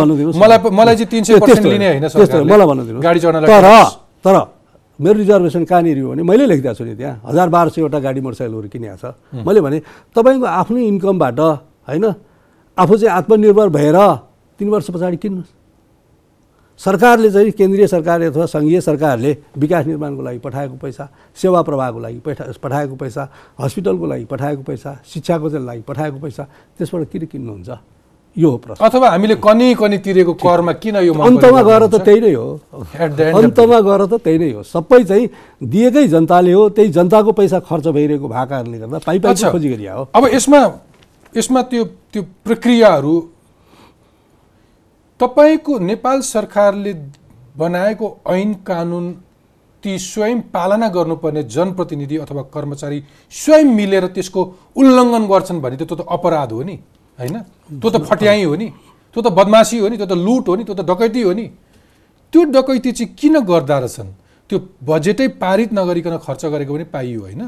भन्नु-। 0.00 0.18
तर 4.24 4.36
मेरो 4.96 5.16
रिजर्भेसन 5.18 5.64
कहाँनिर 5.68 5.98
हो 6.00 6.08
भने 6.10 6.22
मैले 6.22 6.46
लेखिदिएको 6.46 6.74
छु 6.78 6.84
नि 6.84 6.94
त्यहाँ। 6.96 7.20
हजार 7.26 7.48
बाह्र 7.52 7.68
सयवटा 7.74 7.98
गाडी 8.00 8.20
मोटरसाइकलहरू 8.24 8.68
किनेको 8.72 8.96
छ। 8.96 9.04
मैले 9.44 9.60
भने 9.60 9.78
तपाईँको 10.16 10.46
आफ्नै 10.46 10.82
इन्कमबाट 10.86 11.40
होइन 11.90 12.04
आफू 12.78 12.94
चाहिँ 12.96 13.12
आत्मनिर्भर 13.18 13.68
भएर 13.76 13.98
तिन 14.56 14.68
वर्ष 14.72 14.88
पछाडि 14.94 15.16
किन्नुहोस्। 15.16 15.50
सरकारले 16.78 17.30
चाहिँ 17.30 17.50
केन्द्रीय 17.52 17.86
सरकार 17.86 18.22
अथवा 18.22 18.46
सङ्घीय 18.46 18.80
सरकारले 18.80 19.36
विकास 19.56 19.86
निर्माणको 19.86 20.22
लागि 20.22 20.38
पठाएको 20.38 20.76
पैसा 20.76 21.08
सेवा 21.36 21.62
प्रवाहको 21.62 21.98
लागि 22.00 22.18
पठा 22.20 22.44
पठाएको 22.62 22.94
पैसा 22.96 23.28
हस्पिटलको 23.60 24.06
लागि 24.06 24.24
पठाएको 24.24 24.62
पैसा 24.62 24.90
शिक्षाको 25.12 25.50
चाहिँ 25.50 25.66
लागि 25.66 25.82
पठाएको 25.88 26.18
पैसा 26.20 26.42
त्यसबाट 26.78 27.08
किन 27.12 27.26
किन्नुहुन्छ? 27.32 27.70
यो 28.36 28.50
हो 28.50 28.56
प्रश्न। 28.60 28.84
अथवा 28.84 29.08
हामीले 29.10 29.34
कनी 29.40 29.74
कनी 29.80 29.98
तिरेको 30.04 30.32
करमा 30.36 30.72
किन 30.76 30.96
यो 31.08 31.12
अन्तमा 31.16 31.62
गएर 31.64 31.86
त 31.88 32.04
त्यही 32.04 32.20
नै 32.20 32.32
हो। 32.36 32.60
अन्तमा 33.32 33.80
गएर 33.80 34.02
त 34.06 34.20
त्यही 34.20 34.38
नै 34.38 34.50
हो। 34.52 34.62
सबै 34.62 35.02
चाहिँ 35.04 35.28
दिएकै 35.64 36.06
जनताले 36.12 36.52
हो 36.52 36.68
त्यही 36.76 36.88
जनताको 36.92 37.32
पैसा 37.32 37.58
खर्च 37.64 37.86
भइरहेको 37.88 38.28
भएको 38.28 38.46
कारणले 38.52 38.78
गर्दा 38.78 38.98
पाइ। 39.08 39.18
खोजी 39.24 39.68
गरिया 39.68 39.92
हो 39.94 40.08
अब 40.12 40.28
यसमा 40.34 40.60
यसमा 41.36 41.62
त्यो 41.72 41.84
त्यो 42.12 42.22
प्रक्रियाहरू 42.44 43.14
तपाईँको 45.20 45.78
नेपाल 45.78 46.20
सरकारले 46.20 46.92
बनाएको 47.56 48.06
ऐन 48.28 48.54
कानुन 48.66 49.12
ती 49.82 49.98
स्वयं 49.98 50.40
पालना 50.52 50.88
गर्नुपर्ने 50.88 51.42
जनप्रतिनिधि 51.42 52.16
अथवा 52.16 52.42
कर्मचारी 52.54 53.02
स्वयं 53.32 53.68
मिलेर 53.74 54.06
त्यसको 54.06 54.42
उल्लङ्घन 54.76 55.26
गर्छन् 55.26 55.60
भने 55.60 55.76
त 55.76 55.88
त्यो 55.88 55.96
त 55.96 56.06
अपराध 56.08 56.52
हो 56.52 56.62
नि 56.62 56.76
होइन? 57.18 57.36
त्यो 57.80 57.90
त 57.90 57.96
फट्याइ 58.04 58.44
हो 58.44 58.54
नि 58.54 58.68
त्यो 59.16 59.22
त 59.22 59.28
बदमासी 59.32 59.78
हो 59.78 59.88
नि 59.88 59.96
त्यो 59.96 60.06
त 60.06 60.12
लुट 60.12 60.48
हो 60.48 60.56
नि 60.56 60.64
त्यो 60.64 60.74
त 60.74 60.80
डकैती 60.84 61.22
हो 61.22 61.32
नि। 61.32 61.46
त्यो 62.32 62.44
डकैती 62.44 62.92
चाहिँ 62.92 63.14
किन 63.14 63.40
गर्दा 63.40 63.78
रहेछन्? 63.78 64.08
त्यो 64.50 64.58
बजेटै 64.84 65.28
पारित 65.40 65.72
नगरिकन 65.72 66.16
खर्च 66.26 66.44
गरेको 66.44 66.74
पनि 66.74 66.84
पाइयो 66.84 67.20
होइन? 67.20 67.42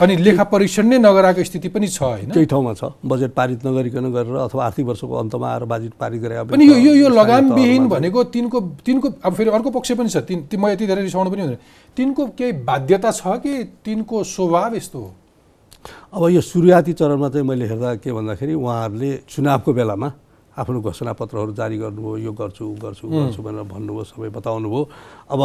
अनि 0.00 0.16
लेखा 0.16 0.44
परीक्षण 0.44 0.86
नै 0.88 0.98
नगराएको 0.98 1.44
स्थिति 1.44 1.68
पनि 1.68 1.88
छ 1.88 2.02
होइन? 2.02 2.30
केही 2.32 2.46
ठाउँमा 2.46 2.72
छ। 2.74 2.96
बजेट 3.04 3.32
पारित 3.36 3.66
नगरिकन 3.66 4.06
गरेर 4.12 4.36
अथवा 4.48 4.64
आर्थिक 4.66 4.86
वर्षको 4.86 5.14
अन्तमा 5.14 5.46
आएर 5.52 5.64
बजेट 5.68 5.92
पारित 6.00 6.20
गरे 6.22 6.36
अनि 6.48 6.64
यो 6.64 6.76
यो 6.76 6.92
यो 6.96 7.08
लगामविहीन 7.08 7.88
भनेको 7.88 8.24
तिनको 8.32 8.60
तिनको 8.80 9.08
अब 9.20 9.32
फेरि 9.34 9.50
अर्को 9.50 9.70
पक्ष 9.70 9.92
पनि 9.92 10.08
छ। 10.08 10.24
तिन 10.24 10.48
म 10.56 10.72
यति 10.72 10.86
धेरै 10.86 11.02
रिसाउनु 11.02 11.30
पनि 11.30 11.40
हुँदैन। 11.42 11.58
तिनको 11.96 12.26
केही 12.38 12.52
बाध्यता 12.64 13.10
छ 13.12 13.36
कि 13.44 13.52
तिनको 13.84 14.24
स्वभाव 14.24 14.74
यस्तो 14.76 14.98
हो? 14.98 15.10
अब 16.14 16.22
यो 16.30 16.40
सुरुवाती 16.40 16.92
चरणमा 16.92 17.28
चाहिँ 17.28 17.46
मैले 17.46 17.66
हेर्दा 17.68 17.94
के 18.00 18.12
भन्दाखेरि 18.12 18.54
उहाँहरूले 18.54 19.10
चुनावको 19.28 19.72
बेलामा 19.72 20.08
आफ्नो 20.52 20.80
घोषणापत्रहरू 20.80 21.52
जारी 21.56 21.76
गर्नुभयो 21.78 22.16
यो 22.28 22.32
गर्छु 22.32 22.64
गर्छु 22.76 23.08
गर्छु 23.08 23.40
भनेर 23.42 23.64
भन्नुभयो 23.72 24.04
सबै 24.04 24.28
बताउनु 24.36 24.68
भयो 24.68 24.82
अब 25.32 25.40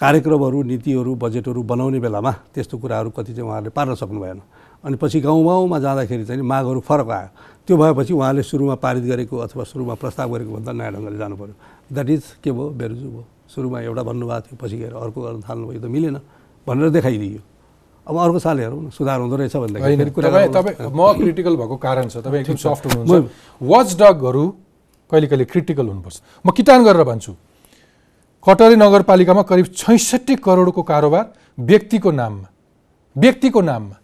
कार्यक्रमहरू 0.00 0.62
नीतिहरू 0.62 1.14
बजेटहरू 1.14 1.62
बनाउने 1.62 1.98
बेलामा 1.98 2.32
त्यस्तो 2.54 2.78
कुराहरू 2.78 3.10
कति 3.10 3.32
चाहिँ 3.34 3.48
उहाँहरूले 3.48 3.70
पार्न 3.74 3.94
सक्नु 3.98 4.20
भएन 4.20 4.40
अनि 4.84 4.96
पछि 4.96 5.20
गाउँ 5.20 5.42
गाउँमा 5.44 5.78
जाँदाखेरि 5.78 6.24
चाहिँ 6.24 6.42
मागहरू 6.42 6.80
फरक 6.86 7.10
आयो। 7.10 7.28
त्यो 7.66 7.76
भएपछि 7.76 8.12
उहाँले 8.14 8.42
सुरुमा 8.42 8.74
पारित 8.78 9.04
गरेको 9.10 9.36
अथवा 9.36 9.64
सुरुमा 9.64 9.94
प्रस्ताव 9.98 10.30
गरेको 10.32 10.50
भन्दा 10.54 10.72
नयाँ 10.72 10.92
ढङ्गले 10.94 11.18
जानु 11.18 11.36
पऱ्यो 11.36 11.54
द्याट 11.92 12.08
इज 12.10 12.24
के 12.42 12.50
भयो? 12.52 12.70
बेरुजु 12.78 13.08
भयो 13.10 13.24
सुरुमा 13.50 13.78
एउटा 13.80 14.02
भन्नुभएको 14.06 14.46
थियो 14.46 14.56
पछि 14.62 14.76
गएर 14.78 14.94
अर्को 14.94 15.18
गर्न 15.18 15.40
थाल्नुभयो 15.42 15.80
त 15.82 15.84
मिलेन 15.90 16.16
भनेर 16.62 16.88
देखाइदियो। 16.94 17.40
अब 18.06 18.16
अर्को 18.16 18.38
साल 18.38 18.56
हेरौँ 18.60 18.82
न 18.86 18.90
सुधार 18.94 19.18
हुँदो 19.20 19.36
रहेछ 19.36 19.56
होइन। 19.56 19.82
भनेदेखि 19.82 20.10
कुरा 20.14 20.30
तपाईँ 20.30 20.48
गरौँ 20.48 20.54
न। 20.54 20.62
तपाईँ 20.62 20.94
म 20.94 21.12
क्रिटिकल 21.18 21.54
भएको 21.58 21.76
कारण 21.76 22.06
छ। 22.08 22.22
तपाईँ 22.22 22.40
एकदम 22.46 22.56
सफ्ट 22.56 22.84
हुनुहुन्छ। 22.86 23.60
वाच 23.60 23.88
डगहरू 23.98 24.44
कहिले 25.10 25.26
कहिले 25.26 25.44
क्रिटिकल 25.44 25.86
हुनुपर्छ। 25.90 26.16
म 26.46 26.48
किटान 26.54 26.84
गरेर 26.86 27.02
भन्छु। 27.02 27.32
कटरी 28.44 28.76
नगरपालिकामा 28.76 29.42
करिब 29.42 29.66
छैसठी 29.76 30.34
करोडको 30.36 30.82
कारोबार 30.82 31.24
व्यक्तिको 31.58 32.10
नाममा 32.10 32.48
व्यक्तिको 33.16 33.60
नाममा 33.60 33.96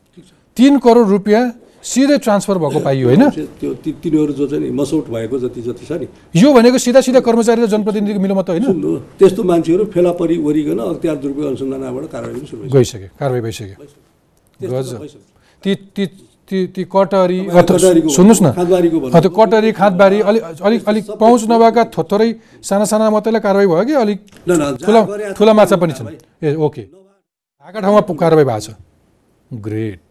तिन 0.56 0.78
करोड 0.78 1.08
रुपियाँ 1.08 1.42
सिधै 1.84 2.16
ट्रान्सफर 2.18 2.56
भएको 2.58 2.80
पाइयो 2.80 3.06
होइन? 3.08 3.22
तिनीहरू 4.00 4.32
जो 4.32 4.46
चाहिँ 4.48 4.70
मसौट 4.72 5.04
भएको 5.12 5.38
जति 5.38 5.60
जति 5.62 5.84
छ 5.84 5.92
नि। 6.00 6.06
यो 6.34 6.48
भनेको 6.52 6.78
सिधा 6.78 7.00
सिधा 7.04 7.20
कर्मचारी 7.20 7.62
र 7.62 7.66
जनप्रतिनिधिको 7.68 8.20
मिलोमत 8.20 8.48
होइन? 8.48 8.64
त्यस्तो 9.20 9.42
मान्छेहरू 9.44 9.84
फेला 9.92 10.12
परि 10.16 10.36
वरिकन 10.40 10.78
अख्तियार 10.80 11.16
दुरुपयोग 11.20 11.46
अनुसन्धानबाट 11.46 12.04
कारवाही 12.08 12.40
पनि 12.40 12.46
सुरु। 12.48 12.62
गइसक्यो 12.72 13.08
कारवाही 13.20 13.42
भइसक्यो। 13.44 13.76
गजब। 14.60 14.98
त। 15.62 15.66
ती 15.94 16.04
ती 16.54 16.66
ती 16.66 16.82
कटरीको 16.84 18.08
सुन्नुहोस् 18.08 18.42
न। 18.42 18.46
त्यो 19.20 19.30
कटरी 19.30 19.72
खाँदबारी 19.72 20.20
अलिक 20.20 20.42
अलिक 20.62 20.88
अलिक 20.88 21.10
पहुँच 21.10 21.42
नभएका 21.50 21.84
थोरै 21.84 22.34
साना 22.62 22.84
साना 22.84 23.10
मात्रैलाई 23.10 23.40
कारवाही 23.40 23.66
भयो 23.66 23.84
कि? 23.84 23.92
अलिक 23.92 24.18
ठुला 24.86 25.32
ठुला 25.32 25.52
माछा 25.52 25.76
पनि। 25.76 25.92
छन्। 25.92 26.08
ए 26.42 26.54
ओके। 26.54 26.82
भएका 26.82 27.80
ठाउँमा 27.80 28.00
कारवाही 28.14 28.46
भएको 28.46 28.60
छ। 28.60 28.70
ग्रेट। 29.52 30.06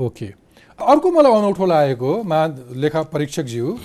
ओके। 0.00 0.26
अर्को 0.80 1.10
मलाई 1.10 1.32
अनौठो 1.32 1.66
लागेको 1.66 2.22
मा 2.22 2.46
लेखा 2.74 3.02
परीक्षकज्यू 3.02 3.78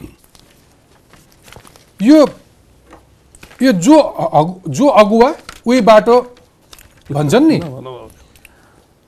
यो 2.02 2.26
यो 3.62 3.72
जो 3.72 3.98
अगु- 4.40 4.72
जो 4.72 4.88
अगुवा 4.88 5.30
उही 5.68 5.82
बाटो 5.82 6.36
भन्छन् 7.12 7.48
नि? 7.48 7.58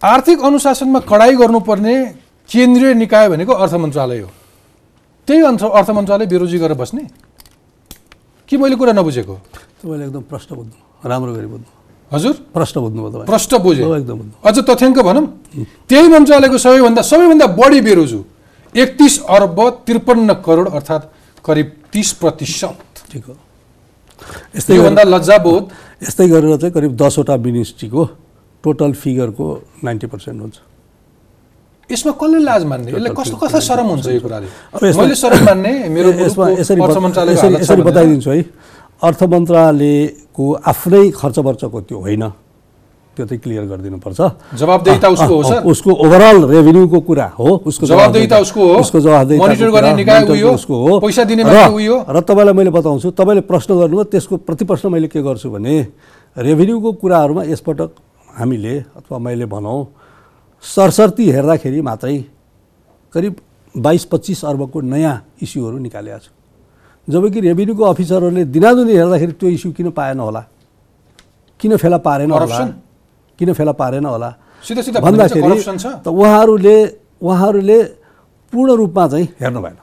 आर्थिक 0.04 0.40
अनुशासनमा 0.40 1.00
कडाई 1.00 1.36
गर्नुपर्ने 1.36 1.96
केन्द्रीय 2.50 2.94
निकाय 2.94 3.30
भनेको 3.30 3.54
अर्थ 3.54 3.74
मन्त्रालय 3.74 4.20
हो। 4.20 4.30
त्यही 5.28 5.42
अर्थ 5.44 5.64
अर्थ 5.64 5.90
मन्त्रालय 5.90 6.26
बेरोजी 6.26 6.58
गरेर 6.58 6.78
बस्ने? 6.80 7.04
कि 8.48 8.58
मैले 8.58 8.76
कुरा 8.76 8.94
नबुझेको? 8.96 9.36
तपाईँले 9.84 10.06
एकदम 10.06 10.22
प्रश्न 10.32 10.56
बुझ्नु 10.56 10.76
राम्रो 11.04 11.34
गरी 11.36 11.48
बुझ्नु। 11.48 11.68
हजुर? 12.12 12.34
प्रश्न 12.56 12.76
बुझ्नुभयो 12.82 13.10
तपाईँ। 13.12 13.28
प्रष्ट 13.28 13.56
बुझेँ। 13.56 13.86
हो, 13.86 13.96
एकदम 13.96 14.20
अझ 14.40 14.58
तथ्याङ्क 14.60 15.00
भनौँ। 15.00 15.26
त्यही 15.90 16.08
मन्त्रालयको 16.08 16.58
सबैभन्दा 16.58 17.02
सबैभन्दा 17.02 17.48
बढी 17.60 17.82
बेरोजु 17.82 18.20
एकतिस 18.76 19.14
अर्ब 19.28 19.58
त्रिपन्न 19.86 20.34
करोड 20.46 20.68
अर्थात् 20.70 21.06
करिब 21.46 21.68
तिस 21.92 22.12
प्रतिशत। 22.24 22.80
ठिक 23.12 23.26
हो। 23.26 23.36
यस्तै 24.56 24.76
योभन्दा 24.76 25.04
लज्जाबोध। 25.04 25.64
यस्तै 26.08 26.28
गरेर 26.28 26.58
चाहिँ 26.58 26.74
करिब 26.74 26.96
दसवटा 26.96 27.36
मिनिस्ट्रीको 27.38 28.04
टोटल 28.64 28.92
फिगरको 28.94 29.48
नाइन्टी 29.84 30.08
पर्सेन्ट 30.08 30.42
हुन्छ। 30.42 30.56
यसमा 31.90 32.12
कसले 32.12 32.40
लाज 32.40 32.64
मान्ने? 32.66 32.92
यसलाई 32.92 33.14
कस्तो 33.18 33.36
कस्तो 33.40 33.60
शरम 33.60 33.88
हुन्छ 33.88 34.08
यो 34.08 34.20
कुराले? 34.20 34.48
मैले 34.78 35.16
शरम 35.16 35.42
मान्ने 35.46 35.72
मेरो 35.90 36.10
यसमा 36.28 36.46
यसरी 36.62 36.82
यसरी। 37.64 37.82
बताइदिन्छु 37.82 38.30
है। 38.30 38.42
अर्थ 39.02 39.22
मन्त्रालयको 39.24 40.46
आफ्नै 40.70 41.04
खर्च 41.16 41.38
वर्चको 41.40 41.82
त्यो 41.88 41.98
होइन। 41.98 42.24
त्यो 43.16 43.26
चाहिँ 43.26 43.42
क्लियर 43.42 43.66
गरिदिनुपर्छ। 43.66 44.20
जवाबदेहिता 44.60 45.08
उसको 45.10 45.34
हो 45.36 45.44
सर। 45.44 45.64
उसको 45.66 45.92
ओभरअल 45.92 46.38
रेभिन्यूको 46.52 47.00
कुरा 47.00 47.28
हो। 47.40 47.50
उसको 47.66 47.86
जवाबदेहिता 47.86 48.38
उसको 48.40 48.60
हो। 48.60 48.76
उसको 48.80 49.00
मोनिटर 49.00 49.70
गर्ने 49.72 49.94
निकाय 50.04 50.42
हो। 50.42 50.52
उसको 50.52 50.76
हो। 50.84 51.00
पैसा 51.00 51.24
दिने 51.24 51.44
हो। 51.44 52.06
र 52.06 52.22
तपाईँलाई 52.22 52.54
मैले 52.54 52.72
बताउँछु 52.76 53.12
तपाईँले 53.12 53.42
प्रश्न 53.50 53.70
गर्नुभयो 53.76 54.04
त्यसको 54.14 54.38
प्रतिप्रश्न 54.46 54.92
मैले 54.92 55.08
के 55.08 55.22
गर्छु 55.24 55.50
भने 55.50 55.76
रेभिन्यूको 56.38 56.92
कुराहरूमा 57.02 57.44
यसपटक 57.50 57.90
हामीले 58.38 58.76
अथवा 58.98 59.18
मैले 59.18 59.46
भनौँ 59.46 59.80
सरसर्ती 60.64 61.26
हेर्दाखेरि 61.32 61.82
मात्रै 61.82 62.18
करिब 63.14 63.34
बाइस 63.76 64.04
पच्चिस 64.12 64.40
अर्बको 64.46 64.78
नयाँ 64.82 65.16
इस्युहरू 65.42 65.78
निकालेका 65.78 66.18
छु। 66.20 66.32
जबकि 67.08 67.40
रेभिन्यूको 67.42 67.84
अफिसरहरूले 67.84 68.44
दिनादिनै 68.56 68.94
हेर्दाखेरि 68.94 69.34
त्यो 69.40 69.50
इस्यु 69.50 69.72
किन 69.78 69.90
पाएन 69.98 70.20
होला? 70.20 70.42
किन 71.60 71.72
फेला 71.78 71.98
पारेन 71.98 72.32
होला? 72.32 72.58
किन 73.40 73.50
फेला 73.54 73.72
पारेन 73.82 74.06
होला? 74.06 74.30
सिधा 74.64 74.82
सिधा 74.82 75.00
भन्दाखेरि 75.00 75.64
त 76.04 76.08
उहाँहरूले 76.08 76.78
उहाँहरूले 77.24 77.78
पूर्ण 78.54 78.70
रूपमा 78.82 79.08
चाहिँ 79.08 79.28
हेर्नु 79.42 79.60
भएन। 79.62 79.78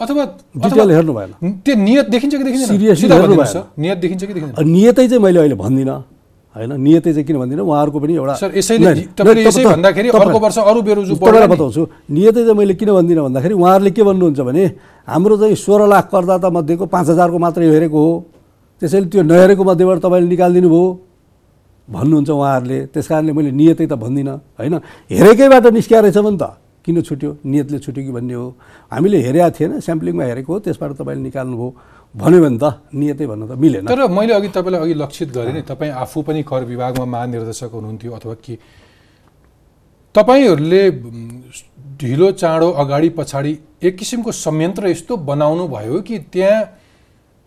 अथवा 0.00 0.24
डिटेल 0.62 0.90
हेर्नु 0.90 1.12
भएन। 1.12 1.32
त्यो 1.64 1.74
नियत 1.76 2.06
देखिन्छ 2.12 2.34
कि 2.36 2.44
देखिन्छ 2.44 2.70
नियतै 4.60 5.06
चाहिँ 5.08 5.22
मैले 5.22 5.38
अहिले 5.40 5.54
भन्दिनँ। 5.54 5.96
होइन? 6.50 6.72
नियतै 6.82 7.10
चाहिँ 7.14 7.26
किन 7.26 7.36
भन्दिनँ? 7.38 7.62
उहाँहरूको 7.62 7.98
पनि 8.02 8.14
एउटा 8.18 8.34
तपाईँलाई। 11.14 11.46
बताउँछु। 11.46 11.82
नियतै 12.10 12.42
चाहिँ 12.42 12.58
मैले 12.58 12.74
किन 12.74 12.90
भन्दिनँ 12.90 13.22
भन्दाखेरि 13.24 13.54
उहाँहरूले 13.54 13.90
के 13.90 14.02
भन्नुहुन्छ 14.02 14.40
भने 14.40 14.64
हाम्रो 15.06 15.34
चाहिँ 15.38 15.54
सोह्र 15.54 15.86
लाख 15.86 16.04
करदाता 16.10 16.48
मध्येको 16.50 16.84
पाँच 16.90 17.06
हजारको 17.14 17.38
मात्रै 17.38 17.66
हेरेको 17.70 17.98
हो। 17.98 18.12
त्यसैले 18.82 19.06
त्यो 19.12 19.22
नहेरेको 19.22 19.62
मध्येबाट 19.64 19.98
तपाईँले 20.02 20.28
निकालिदिनु 20.28 20.68
भयो। 20.68 20.84
भन्नुहुन्छ 21.88 22.30
उहाँहरूले। 22.30 22.78
त्यस 22.94 23.06
कारणले 23.06 23.32
मैले 23.32 23.50
नियतै 23.50 23.86
त 23.86 23.94
भन्दिनँ 23.94 24.34
होइन? 24.58 24.74
हेरेकैबाट 25.10 25.64
निस्किया 25.70 26.00
रहेछ 26.00 26.18
भने 26.18 26.38
त 26.38 26.44
किन 26.80 26.96
छुट्यो? 27.02 27.30
नियतले 27.44 27.78
छुट्यो 27.78 28.02
कि 28.04 28.12
भन्ने 28.14 28.34
हो? 28.34 28.46
हामीले 28.90 29.18
हेरेका 29.22 29.48
थिएन 29.54 29.72
स्याम्पलिङमा 29.84 30.24
हेरेको 30.24 30.50
हो 30.50 30.58
त्यसबाट 30.64 30.90
तपाईँले 30.98 31.22
निकाल्नुभयो। 31.28 31.68
भन्यो 32.14 32.40
भने 32.42 32.58
त 32.58 32.64
नियतै 32.90 33.26
भन्नु 33.26 33.46
त 33.46 33.52
मिलेन। 33.54 33.86
तर 33.86 34.06
मैले 34.10 34.32
अघि 34.34 34.48
तपाईँलाई 34.50 34.80
अघि 34.82 34.94
लक्षित 34.94 35.28
गरेँ 35.30 35.52
नि 35.54 35.62
तपाईँ 35.62 35.92
आफू 35.94 36.18
पनि 36.26 36.42
कर 36.42 36.64
विभागमा 36.66 37.04
महानिर्देशक 37.04 37.70
हुनुहुन्थ्यो 37.70 38.12
अथवा 38.12 38.34
के। 38.44 38.54
तपाईँहरूले 40.14 40.82
ढिलो 42.00 42.30
चाँडो 42.32 42.68
अगाडि 42.82 43.08
पछाडि 43.14 43.52
एक 43.82 43.96
किसिमको 43.96 44.32
संयन्त्र 44.32 44.88
यस्तो 44.88 45.16
बनाउनु 45.22 45.68
भयो 45.68 46.00
कि 46.02 46.18
त्यहाँ 46.32 46.58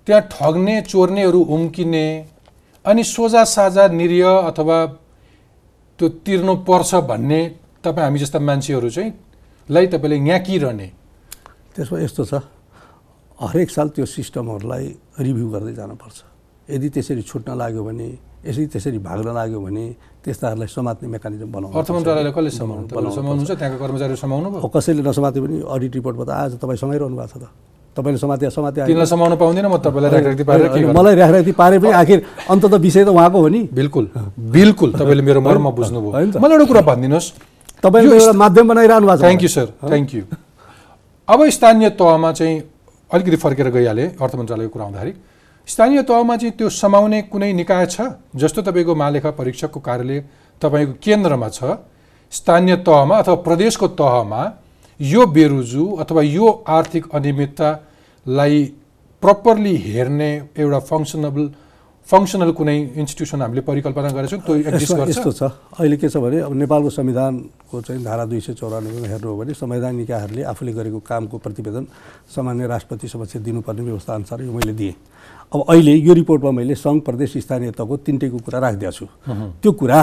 त्यहाँ 0.08 0.22
ठग्ने 0.32 0.82
चोर्नेहरू 0.82 1.42
उम्किने 1.44 2.06
अनि 2.86 3.04
सोझा 3.04 3.44
साझा 3.44 3.88
निरीह 3.88 4.28
अथवा 4.28 4.78
त्यो 6.00 6.08
तिर्नु 6.24 6.54
पर्छ 6.68 6.96
भन्ने 7.12 7.42
तपाईँ 7.84 8.06
हामी 8.06 8.20
जस्ता 8.20 8.40
मान्छेहरू 8.40 8.90
चाहिँ 8.90 9.12
लाई 9.70 9.88
तपाईँले 9.88 10.18
याकिरहने 10.30 10.88
त्यसमा 11.76 12.00
यस्तो 12.00 12.24
छ। 12.26 12.34
हरेक 13.52 13.70
साल 13.70 13.88
त्यो 13.96 14.06
सिस्टमहरूलाई 14.06 14.86
रिभ्यू 15.20 15.48
गर्दै 15.54 15.74
जानुपर्छ। 15.80 16.18
यदि 16.70 16.88
त्यसरी 16.96 17.22
छुट्न 17.22 17.50
लाग्यो 17.60 17.84
भने 17.84 18.08
यसरी 18.44 18.66
त्यसरी 18.74 19.00
भाग्न 19.00 19.28
लाग्यो 19.40 19.60
भने 19.60 19.86
त्यस्ताहरूलाई 20.24 20.68
समात्ने 20.68 21.08
मेकानिजम 21.16 21.50
बनाउनु 21.52 21.76
अर्थ 21.80 21.90
मन्त्रालयले 21.96 22.32
कसले 22.36 22.52
समाउनुहुन्छ? 22.60 23.52
त्यहाँको 23.60 23.78
कर्मचारीहरू 23.84 24.20
समाउनु 24.20 24.48
भयो? 24.52 24.68
कसैले 24.68 25.02
नसमाते 25.04 25.40
पनि 25.44 25.56
अडिट 25.64 25.94
रिपोर्टमा 26.00 26.24
त 26.24 26.32
आज 26.32 26.52
तपाईँ 26.60 26.80
समाइरहनु 26.84 27.16
भएको 27.20 27.40
छ 27.40 27.44
त। 27.44 27.46
तपाईँले 27.96 28.20
समाते 28.20 28.50
समाते। 28.50 28.78
तिनलाई 28.90 29.06
समाउनु 29.06 29.36
पाउँदैन 29.38 29.66
म 29.70 29.78
तपाईँलाई 29.80 30.12
राखराखी 30.12 30.44
पारेर? 30.44 30.92
मलाई 30.92 31.16
राखराखी 31.16 31.54
पारे 31.56 31.76
पनि 31.80 31.92
आखिर 32.04 32.20
अन्त 32.52 32.64
त 32.68 32.74
विषय 32.84 33.04
त 33.06 33.10
उहाँको 33.16 33.38
हो 33.38 33.48
नि। 33.48 33.62
बिल्कुल 33.72 34.06
बिल्कुल 34.40 34.90
तपाईँले 35.00 35.24
मेरो 35.24 35.40
मर्म 35.40 35.66
बुझ्नुभयो? 35.72 36.40
मलाई 36.40 36.56
एउटा 36.58 36.66
कुरा 36.68 36.82
भनिदिनुहोस्। 36.84 37.28
तपाईँले 37.80 38.16
एउटा 38.18 38.34
माध्यम 38.44 38.66
बनाइरहनु 38.68 39.06
भएको 39.08 39.18
छ। 39.18 39.24
Thank 39.24 39.42
you 39.44 39.50
sir 39.56 39.68
thank 39.88 40.10
you 40.16 40.24
अब 41.28 41.40
स्थानीय 41.48 41.90
तहमा 41.96 42.32
चाहिँ 42.34 42.56
अलिकति 43.14 43.38
फर्केर 43.38 43.70
गइहालेँ 43.70 44.08
अर्थ 44.22 44.36
मन्त्रालयको 44.36 44.74
कुरा 44.74 44.86
आउँदाखेरि 44.86 45.14
स्थानीय 45.68 46.02
तहमा 46.04 46.36
चाहिँ 46.38 46.54
त्यो 46.58 46.70
समाउने 46.72 47.22
कुनै 47.32 47.52
निकाय 47.54 47.86
छ? 47.86 48.02
जस्तो 48.36 48.62
तपाईँको 48.62 48.96
महालेखा 48.96 49.32
परीक्षकको 49.32 49.80
कार्यालय 49.80 50.20
तपाईँको 50.62 50.94
केन्द्रमा 51.00 51.50
छ 51.50 51.78
स्थानीय 52.34 52.76
तहमा 52.84 53.18
अथवा 53.18 53.36
प्रदेशको 53.48 53.88
तहमा 53.96 54.42
यो 55.00 55.26
बेरुजु 55.28 55.86
अथवा 56.02 56.22
यो 56.22 56.48
आर्थिक 56.68 57.06
अनियमिततालाई 57.14 58.64
प्रपरली 59.24 59.76
हेर्ने 59.86 60.30
एउटा 60.58 60.80
फङ्सनेबल 60.90 61.50
फङ्सनल 62.04 62.52
कुनै 62.52 62.78
इन्स्टिट्युसन 63.00 63.42
हामीले 63.42 63.62
परिकल्पना 63.64 64.10
गरेछौँ 64.12 64.40
त्यो 64.44 64.56
एक्जिस्ट 64.56 64.84
यसमा 64.84 64.98
गर्छ। 64.98 65.10
यस्तो 65.10 65.32
छ। 65.32 65.42
अहिले 65.80 65.98
के 65.98 66.08
छ 66.12 66.20
भने 66.20 66.38
अब 66.44 66.54
नेपालको 66.54 66.90
संविधानको 67.00 67.76
चाहिँ 67.80 68.04
धारा 68.04 68.24
दुई 68.28 68.40
सय 68.44 68.54
चौरानब्बेमा 68.60 69.08
हेर्नु 69.08 69.28
हो 69.32 69.36
भने 69.40 69.54
संवैधानिक 69.56 70.00
निकायहरूले 70.04 70.44
आफूले 70.52 70.72
गरेको 70.74 71.00
कामको 71.00 71.38
प्रतिवेदन 71.40 71.84
सामान्य 72.28 72.68
राष्ट्रपति 72.68 73.08
समक्ष 73.08 73.38
दिनुपर्ने 73.40 73.82
व्यवस्था 73.88 74.12
अनुसार 74.14 74.42
यो 74.44 74.52
मैले 74.52 74.74
दिएँ। 74.76 74.96
अब 75.54 75.60
अहिले 75.70 75.94
यो 75.96 76.14
रिपोर्टमा 76.14 76.52
मैले 76.52 76.76
सङ्घ 76.76 77.00
प्रदेश 77.08 77.38
स्थानीय 77.40 77.72
तहको 77.72 77.96
तिनटैको 78.04 78.38
कुरा 78.46 78.60
राखिदिएको 78.60 78.92
छु। 78.92 79.06
त्यो 79.64 79.72
कुरा 79.72 80.02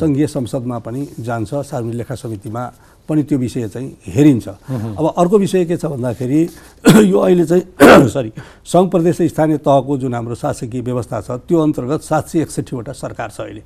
सङ्घीय 0.00 0.26
संसदमा 0.26 0.78
पनि 0.78 1.00
जान्छ 1.20 1.50
सार्वजनिक 1.68 1.96
लेखा 2.00 2.14
समितिमा 2.14 2.62
पनि 3.08 3.22
त्यो 3.22 3.38
विषय 3.38 3.68
चाहिँ 3.68 3.88
हेरिन्छ। 4.08 4.48
अब 4.48 5.14
अर्को 5.18 5.38
विषय 5.38 5.64
के 5.64 5.76
छ 5.76 5.84
भन्दाखेरि 5.86 6.40
यो 7.10 7.18
अहिले 7.18 7.44
चाहिँ 7.44 8.08
सरी 8.14 8.32
सङ्घ 8.64 8.90
प्रदेश 8.90 9.22
स्थानीय 9.32 9.58
तहको 9.58 9.96
जुन 9.98 10.14
हाम्रो 10.14 10.34
शासकीय 10.34 10.80
व्यवस्था 10.80 11.20
छ 11.20 11.30
त्यो 11.48 11.58
अन्तर्गत 11.58 12.00
सात 12.02 12.28
सय 12.28 12.40
एकसट्ठीवटा 12.42 12.92
सरकार 12.92 13.30
छ 13.30 13.40
अहिले। 13.40 13.62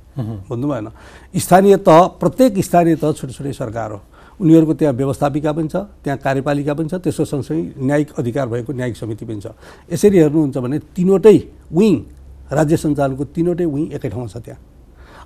बुझ्नु 0.49 0.67
भएन। 0.67 0.87
स्थानीय 1.37 1.77
तह 1.85 1.99
प्रत्येक 2.19 2.59
स्थानीय 2.59 2.95
तह 2.95 3.11
छुट्टै 3.11 3.33
छुट्टै 3.33 3.53
सरकार 3.53 3.91
हो। 3.91 4.01
उनीहरूको 4.41 4.73
त्यहाँ 4.73 4.93
व्यवस्थापिका 4.93 5.51
पनि 5.51 5.67
छ 5.67 5.75
त्यहाँ 6.03 6.17
कार्यपालिका 6.17 6.73
पनि 6.73 6.89
छ 6.89 6.93
त्यसको 7.01 7.25
सँगसँगै 7.25 7.61
न्यायिक 7.77 8.09
अधिकार 8.17 8.47
भएको 8.47 8.73
न्यायिक 8.73 8.95
समिति 8.97 9.25
पनि 9.25 9.41
छ। 9.41 9.47
यसरी 9.93 10.17
हेर्नुहुन्छ 10.17 10.57
भने 10.57 10.77
तिनवटै 10.93 11.37
विङ 11.73 11.93
राज्य 12.51 12.77
सञ्चालनको 12.77 13.23
तिनवटै 13.33 13.65
विङ 13.65 13.85
एकै 13.97 14.09
ठाउँमा 14.09 14.29
छ 14.29 14.37
त्यहाँ। 14.37 14.61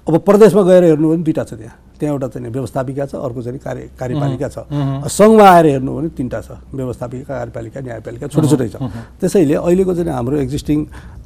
अब 0.07 0.13
प्रदेशमा 0.25 0.61
गएर 0.63 0.83
हेर्नु 0.83 1.07
भने 1.11 1.23
दुईवटा 1.23 1.43
छ 1.43 1.53
त्यहाँ। 1.59 1.75
त्यहाँ 2.01 2.13
एउटा 2.17 2.27
चाहिँ 2.33 2.49
व्यवस्थापिका 2.49 3.05
छ 3.05 3.13
अर्को 3.21 3.41
चाहिँ 3.45 3.59
कार्य 3.61 3.81
कार्यपालिका 4.01 4.47
छ। 4.49 4.57
सङ्घमा 5.05 5.45
आएर 5.45 5.65
हेर्नु 5.77 5.91
भने 5.97 6.09
तिनवटा 6.17 6.39
छ 6.41 6.49
व्यवस्थापिका 6.73 7.33
कार्यपालिका 7.37 7.79
न्यायपालिका 7.85 8.25
छुट्टै 8.33 8.49
छुट्टै 8.49 8.69
छ। 8.73 8.75
त्यसैले 9.21 9.55
अहिलेको 9.61 9.93
चाहिँ 9.93 10.13
हाम्रो 10.17 10.37
एक्जिस्टिङ 10.45 10.79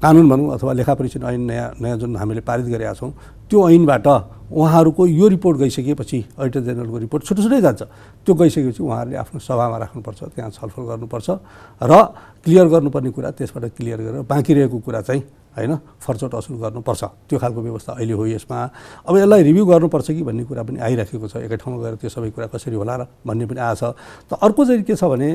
कानुन 0.05 0.29
भनौँ 0.29 0.53
अथवा 0.53 0.73
लेखा 0.77 0.93
परीक्षण 0.93 1.23
ऐन 1.25 1.41
नयाँ 1.49 1.81
नयाँ 1.81 1.97
जुन 1.97 2.15
हामीले 2.15 2.41
पारित 2.45 2.65
गरेका 2.69 2.93
छौँ 2.93 3.09
त्यो 3.49 3.57
ऐनबाट 3.69 4.07
उहाँहरूको 4.53 5.01
यो 5.01 5.27
रिपोर्ट 5.33 5.57
गइसकेपछि 5.57 6.19
अडिटर 6.37 6.61
जेनरलको 6.61 6.97
रिपोर्ट 6.97 7.21
छुट्टै 7.25 7.41
छुट्टै 7.41 7.61
जान्छ। 7.61 7.81
त्यो 8.21 8.33
गइसकेपछि 8.37 8.81
उहाँहरूले 8.85 9.17
आफ्नो 9.17 9.39
सभामा 9.41 9.77
राख्नुपर्छ 9.81 10.19
त्यहाँ 10.37 10.51
छलफल 10.53 10.83
गर्नुपर्छ 10.93 11.27
र 11.81 11.93
क्लियर 12.45 12.67
गर्नुपर्ने 12.69 13.09
कुरा 13.17 13.29
त्यसबाट 13.33 13.65
क्लियर 13.73 13.99
गरेर 14.05 14.21
बाँकी 14.29 14.53
रहेको 14.53 14.77
कुरा 14.85 15.01
चाहिँ 15.01 15.21
होइन 15.57 15.73
फर्चोट 16.05 16.33
असुल 16.37 16.57
गर्नुपर्छ। 16.61 17.03
त्यो 17.25 17.37
खालको 17.41 17.61
व्यवस्था 17.65 17.91
अहिले 17.97 18.13
हो 18.13 18.25
यसमा। 18.29 18.59
अब 19.09 19.13
यसलाई 19.17 19.41
रिभ्यू 19.41 19.65
गर्नुपर्छ 19.65 20.07
कि 20.11 20.21
भन्ने 20.21 20.43
कुरा 20.45 20.63
पनि 20.69 20.77
आइराखेको 20.85 21.25
छ। 21.25 21.35
एकै 21.49 21.57
ठाउँमा 21.57 21.81
गएर 21.81 21.95
त्यो 21.97 22.09
सबै 22.13 22.29
कुरा 22.29 22.47
कसरी 22.53 22.75
होला 22.77 22.93
र 22.93 23.03
भन्ने 23.25 23.45
पनि 23.49 23.59
आएको 23.59 23.89
त 24.29 24.31
अर्को 24.37 24.61
चाहिँ 24.65 24.83
के 24.85 24.93
छ 24.93 25.09
भने 25.09 25.29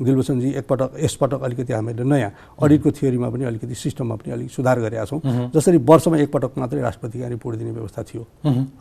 दिलभूषणजी 0.00 0.48
एकपटक 0.58 0.90
यसपटक 1.04 1.40
अलिकति 1.44 1.72
हामीले 1.72 2.04
नयाँ 2.04 2.30
अडिटको 2.56 2.90
थियोरीमा 2.90 3.28
पनि 3.30 3.44
अलिकति 3.44 3.74
सिस्टममा 3.74 4.14
पनि 4.16 4.32
अलिक 4.32 4.50
सुधार 4.50 4.80
गरेका 4.80 5.04
छौँ। 5.04 5.20
जसरी 5.54 5.78
वर्षमा 5.80 6.16
एकपटक 6.24 6.52
मात्रै 6.58 6.80
राष्ट्रपतिका 6.80 7.28
रिपोर्ट 7.28 7.56
दिने 7.58 7.70
व्यवस्था 7.70 8.02
थियो। 8.02 8.22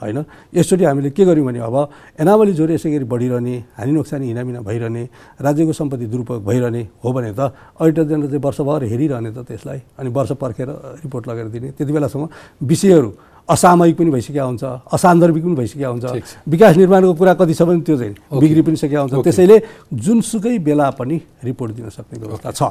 होइन? 0.02 0.18
यसचोटि 0.56 0.84
हामीले 0.84 1.10
के 1.12 1.26
गर्यौँ 1.26 1.46
भने 1.46 1.60
अब 1.60 1.76
एनावली 2.20 2.54
ज्वरो 2.54 2.74
यसै 2.74 2.90
गरी 2.92 3.06
बढिरहने 3.06 3.56
हानि 3.78 3.92
नोक्सानी 3.92 4.26
हिनामिना 4.28 4.60
भइरहने 4.62 5.04
राज्यको 5.42 5.74
सम्पत्ति 5.74 6.06
दुरुपयोग 6.08 6.46
भइरहने 6.46 6.82
हो 7.04 7.10
भने 7.14 7.32
त 7.36 7.52
अडिटर 7.80 8.04
जेनरल 8.04 8.28
चाहिँ 8.28 8.44
वर्षभर 8.44 8.84
हेरिरहने 8.84 9.32
त 9.32 9.40
त्यसलाई 9.48 9.80
अनि 10.00 10.10
वर्ष 10.10 10.32
पर्खेर 10.40 10.70
रिपोर्ट 11.04 11.28
लगेर 11.28 11.48
दिने। 11.54 11.68
त्यति 11.76 11.92
बेलासम्म 11.94 12.28
विषयहरू 12.64 13.12
असामयिक 13.50 13.96
पनि 13.98 14.10
भइसकेका 14.12 14.44
हुन्छ 14.44 14.64
असान्दर्भिक 14.94 15.44
पनि 15.44 15.56
भइसकेका 15.56 15.90
हुन्छ। 15.90 16.06
विकास 16.48 16.78
निर्माणको 16.78 17.14
कुरा 17.14 17.34
कति 17.34 17.54
छ 17.54 17.62
भने 17.66 17.82
त्यो 17.82 17.98
चाहिँ 17.98 18.16
बिग्रि 18.40 18.62
पनि 18.62 18.78
सकेका 18.78 19.02
हुन्छ। 19.02 19.24
त्यसैले 19.26 19.58
जुनसुकै 19.90 20.58
बेला 20.62 20.90
पनि 20.94 21.18
रिपोर्ट 21.44 21.72
दिन 21.76 21.90
सक्ने 21.90 22.20
व्यवस्था 22.20 22.52
छ। 22.52 22.62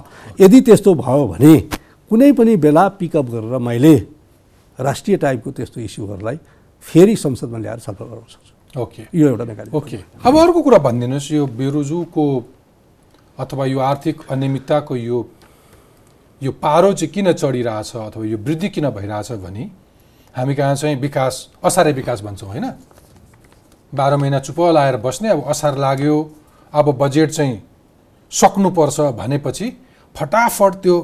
यदि 0.40 0.60
त्यस्तो 0.62 0.94
भयो 0.94 1.24
भने 1.34 1.52
कुनै 2.10 2.30
पनि 2.32 2.56
बेला 2.56 2.84
पिकअप 2.98 3.26
गरेर 3.26 3.58
मैले 3.58 3.94
राष्ट्रिय 4.78 5.16
टाइपको 5.18 5.50
त्यस्तो 5.50 5.80
इस्युहरूलाई 5.80 6.38
फेरि 6.86 7.16
संसदमा 7.16 7.58
ल्याएर 7.58 7.78
छलफल 7.82 8.04
गराउन 8.04 8.28
सक्छु। 8.30 8.80
ओके। 8.80 9.02
यो 9.14 9.28
एउटा 9.28 9.44
मेकानिजम 9.44 9.76
ओके। 9.76 9.98
अब 10.22 10.36
अर्को 10.38 10.60
कुरा 10.62 10.78
भनिदिनुहोस् 10.78 11.32
यो 11.32 11.46
बेरोजुको 11.58 12.24
अथवा 13.38 13.64
यो 13.66 13.78
आर्थिक 13.78 14.16
अनियमितताको 14.30 14.96
यो 14.96 15.18
यो 16.40 16.50
पारो 16.62 16.92
चाहिँ 16.94 17.12
किन 17.12 17.32
चढिरहेछ 17.32 17.90
अथवा 17.96 18.24
यो 18.24 18.38
वृद्धि 18.38 18.68
किन 18.70 18.86
भइरहेछ 18.90 19.32
भने 19.42 19.64
हामी 20.38 20.55
कहाँ 20.55 20.74
चाहिँ 20.74 20.96
विकास 20.96 21.35
असारे 21.64 21.92
विकास 21.92 22.22
भन्छौँ 22.22 22.48
होइन? 22.48 22.66
बाह्र 23.92 24.16
महिना 24.16 24.38
चुप 24.38 24.61
लाएर 24.70 24.96
बस्ने 25.03 25.29
अब 25.29 25.42
असार 25.51 25.77
लाग्यो 25.77 26.16
अब 26.72 26.87
बजेट 26.94 27.31
चाहिँ 27.31 27.62
सक्नुपर्छ 28.33 29.01
भनेपछि 29.18 29.66
फटाफट 30.16 30.74
त्यो 30.83 30.96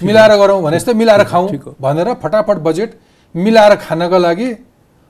मिलाएर 0.00 0.32
गरौँ 0.40 0.62
भने 0.62 0.78
जस्तै 0.78 0.94
मिलाएर 0.94 1.24
खाउँ। 1.24 1.76
भनेर 1.76 2.08
फटाफट 2.24 2.56
बजेट 2.64 2.90
मिलाएर 3.34 3.74
खानको 3.84 4.18
लागि 4.18 4.48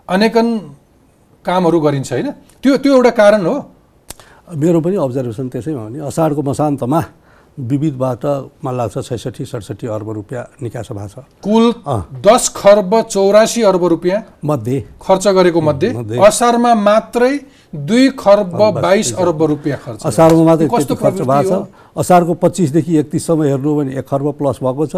अनेकन 0.09 0.47
कामहरू 1.45 1.79
गरिन्छ 1.81 2.13
होइन? 2.13 2.31
त्यो 2.63 2.77
त्यो 2.83 2.95
एउटा 2.95 3.11
कारण 3.15 3.47
हो। 3.47 3.55
मेरो 4.51 4.81
पनि 4.81 4.97
अब्जर्भेसन 4.97 5.49
त्यसैमा 5.49 5.83
हो 5.83 5.89
नि। 5.89 5.99
असारको 6.03 6.43
मसान्तमा 6.43 7.01
विविधबाट 7.59 8.25
मलाई 8.65 8.77
लाग्छ 8.77 8.99
छैसठी 8.99 9.45
सडसठी 9.45 9.87
अर्ब 9.87 10.11
रुपियाँ 10.11 10.45
निकास 10.63 10.89
भएको 10.93 11.09
छ। 11.09 11.25
कुल। 11.43 11.65
दस 12.23 12.49
खर्ब 12.57 13.01
चौरासी 13.03 13.63
अर्ब 13.63 13.85
रुपियाँ 13.85 14.23
मध्ये। 14.45 14.79
खर्च 15.03 15.27
गरेको 15.29 15.61
मध्ये। 15.61 16.19
असारमा 16.23 16.75
मात्रै 16.75 17.35
दुई 17.75 18.09
खर्ब 18.19 18.59
बाइस 18.79 19.15
अर्ब 19.15 19.43
रुपियाँ 19.43 19.79
खर्च। 19.79 20.07
असारमा 20.07 20.45
मात्रै 20.45 20.69
कस्तो 20.69 20.95
खर्च 20.95 21.21
भएको 21.21 21.57
छ। 21.57 21.99
असारको 21.99 22.35
पच्चिसदेखि 22.35 22.97
एकतिससम्म 22.99 23.43
हेर्नु 23.43 23.69
हो 23.69 23.77
भने 23.77 23.99
एक 23.99 24.07
खर्ब 24.07 24.27
प्लस 24.39 24.59
भएको 24.63 24.87
छ। 24.87 24.97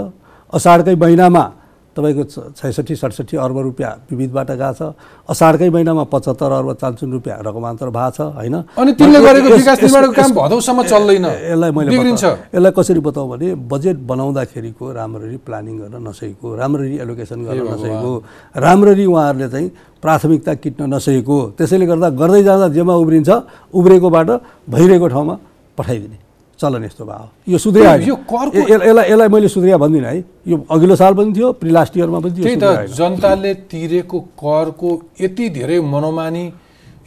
असारकै 0.53 0.95
महिनामा 0.95 1.45
तपाईँको 1.91 2.23
छैसठी 2.55 2.95
सडसठी 2.97 3.37
अर्ब 3.37 3.59
रुपियाँ 3.59 3.93
विविधबाट 4.11 4.51
गएको 4.51 4.73
छ। 4.73 4.81
असारकै 5.27 5.69
महिनामा 5.71 6.05
पचहत्तर 6.07 6.51
अर्ब 6.53 6.69
चान्चुन 6.81 7.11
रुपियाँ 7.13 7.39
रकमान्तर 7.43 7.89
भएको 7.91 8.11
छ 8.15 8.21
होइन? 8.39 8.57
अनि 8.79 8.93
तिनले 8.95 9.19
गरेको 9.21 10.13
काम 10.15 10.31
भदौसम्म 10.39 10.79
चल्दैन। 10.87 11.27
यसलाई 11.51 11.71
मैले 11.75 11.91
यसलाई 11.91 12.73
कसरी 12.79 13.01
बताउँ 13.03 13.29
भने 13.31 13.49
बजेट 13.67 13.97
बनाउँदाखेरिको 14.07 14.85
राम्ररी 14.93 15.37
प्लानिङ 15.43 15.75
गर्न 15.83 15.97
नसकेको 16.09 16.47
राम्ररी 16.55 16.97
एलोकेसन 17.03 17.39
गर्न। 17.45 17.67
नसकेको 17.75 18.13
राम्ररी 18.57 19.05
उहाँहरूले 19.05 19.49
चाहिँ 19.51 19.69
प्राथमिकता 19.99 20.55
किट्न 20.63 20.83
नसकेको 20.95 21.37
त्यसैले 21.59 21.87
गर्दा 21.91 22.09
गर्दै 22.15 22.43
जाँदा 22.47 22.67
जेमा 22.71 22.95
उब्रिन्छ 22.95 23.31
उब्रेकोबाट 23.75 24.29
भइरहेको 24.71 25.07
ठाउँमा 25.09 25.35
पठाइदिने। 25.79 26.30
चलन 26.61 26.85
यस्तो 26.85 27.05
भयो। 27.09 27.25
यो 27.49 27.59
सुध्रिया 27.59 27.95
यसलाई 28.05 29.11
यसलाई 29.11 29.29
मैले 29.29 29.49
सुध्रिया 29.49 29.77
भन्दिनँ 29.81 30.07
है। 30.07 30.25
यो 30.45 30.57
अघिल्लो 30.71 30.97
साल 30.97 31.15
पनि 31.17 31.33
थियो 31.33 31.53
प्रि 31.57 31.71
लास्ट 31.73 31.97
इयरमा 31.97 32.21
पनि 32.21 32.33
थियो। 32.37 32.87
जनताले 33.01 33.53
तिरेको 33.67 34.19
करको 34.37 34.91
यति 35.21 35.49
धेरै 35.57 35.81
मनोमानी 35.81 36.45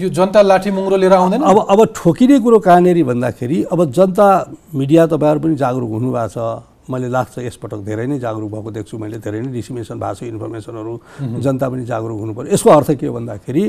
यो 0.02 0.10
जनता 0.10 0.42
लाठी 0.42 0.72
मुङ्रो 0.74 0.98
लिएर 0.98 1.13
आउँदैन? 1.13 1.42
अब 1.42 1.58
अब 1.70 1.80
ठोकिने 1.94 2.39
कुरो 2.42 2.60
कहाँनिर 2.60 3.04
भन्दाखेरि 3.06 3.58
अब 3.72 3.80
जनता 3.94 4.28
मिडिया 4.74 5.06
तपाईँहरू 5.06 5.39
पनि 5.39 5.56
जागरुक 5.56 5.92
हुनुभएको 6.02 6.30
छ। 6.34 6.38
मैले 6.84 7.08
लाग्छ 7.08 7.39
यसपटक 7.39 7.80
धेरै 7.88 8.06
नै 8.12 8.20
जागरुक 8.20 8.50
भएको 8.52 8.70
देख्छु 8.74 8.98
मैले 8.98 9.18
धेरै 9.22 9.39
नै 9.39 9.52
डिसिमेसन 9.54 9.96
भएको 10.02 10.16
छ 10.18 10.22
इन्फर्मेसनहरू। 10.34 10.94
जनता 11.39 11.66
पनि 11.70 11.84
जागरुक 11.86 12.20
हुनु 12.20 12.34
पऱ्यो 12.34 12.52
यसको 12.52 12.70
अर्थ 12.70 12.89
के 13.00 13.06
हो 13.08 13.13
भन्दाखेरि 13.13 13.63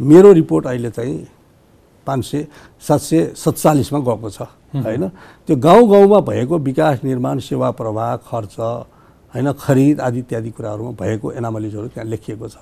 मेरो 0.00 0.32
रिपोर्ट 0.32 0.64
अहिले 0.72 0.90
चाहिँ 0.94 1.14
पाँच 2.06 2.22
सय 2.24 2.46
सात 2.80 3.00
सय 3.00 3.20
सत्तालिसमा 3.36 3.98
गएको 3.98 4.30
छ। 4.30 4.48
होइन? 4.74 5.04
त्यो 5.46 5.56
गाउँ 5.56 5.84
गाउँमा 5.90 6.18
भएको 6.20 6.58
विकास 6.58 7.04
निर्माण 7.04 7.38
सेवा 7.38 7.70
प्रवाह 7.70 8.16
खर्च 8.26 8.56
होइन 9.34 9.52
खरिद 9.54 10.00
आदि 10.00 10.18
इत्यादि 10.18 10.50
कुराहरूमा 10.50 10.92
भएको 10.98 11.32
एनामलिजहरू 11.32 11.86
त्यहाँ 11.94 12.08
लेखिएको 12.10 12.48
छ। 12.48 12.56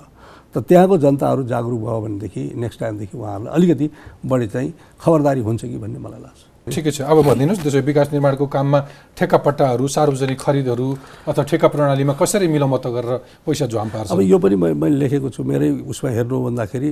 त 0.53 0.61
त्यहाँको 0.69 0.97
जनताहरू 0.97 1.43
जागरुक 1.49 1.79
भयो 1.81 1.99
भनेदेखि 2.01 2.43
नेक्स्ट 2.55 2.79
टाइमदेखि 2.79 3.17
उहाँहरूलाई 3.17 3.53
अलिकति 3.53 3.87
बढी 4.25 4.47
चाहिँ 4.47 4.73
खबरदारी 5.01 5.41
हुन्छ 5.41 5.61
कि 5.65 5.77
भन्ने 5.77 5.99
मलाई 5.99 6.21
लाग्छ। 6.21 6.41
ठिकै 6.63 6.91
छ। 6.91 7.01
अब 7.03 7.17
भनिदिनुहोस् 7.27 7.61
त्यसो 7.61 7.79
विकास 7.83 8.07
निर्माणको 8.13 8.45
काममा 8.47 8.79
ठेक्कापट्टाहरू 9.17 9.87
सार्वजनिक 9.87 10.39
खरिदहरू 10.39 10.87
अथवा 11.27 11.43
ठेक्का 11.43 11.67
प्रणालीमा 11.67 12.13
कसरी 12.15 12.47
मिलमत्त 12.47 12.87
गरेर 12.87 13.13
पैसा 13.43 13.65
झ्वाम 13.67 13.87
पार्छ? 13.89 14.11
अब 14.13 14.21
यो 14.21 14.37
पनि 14.39 14.55
मैले 14.55 14.95
लेखेको 14.95 15.29
छु। 15.29 15.43
मेरै 15.43 15.69
उसमा 15.91 16.09
हेर्नु 16.09 16.37
भन्दाखेरि 16.45 16.89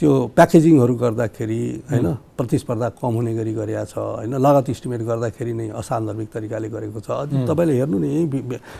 त्यो 0.00 0.32
प्याकेजिङहरू 0.32 0.94
गर्दाखेरि 0.96 1.60
होइन 1.92 2.06
प्रतिस्पर्धा 2.40 2.88
कम 2.96 3.12
हुने 3.20 3.32
गरी 3.36 3.52
गरेका 3.52 3.84
छ 3.84 4.00
होइन 4.00 4.32
लागत 4.40 4.66
इस्टिमेट 4.72 5.00
गर्दाखेरि 5.04 5.52
नै 5.52 5.66
असान्दर्भिक 5.76 6.28
तरिकाले 6.32 6.68
गरेको 6.72 7.00
छ। 7.04 7.08
अनि 7.28 7.44
तपाईँले 7.44 7.74
हेर्नु 7.76 7.98
नि 8.00 8.08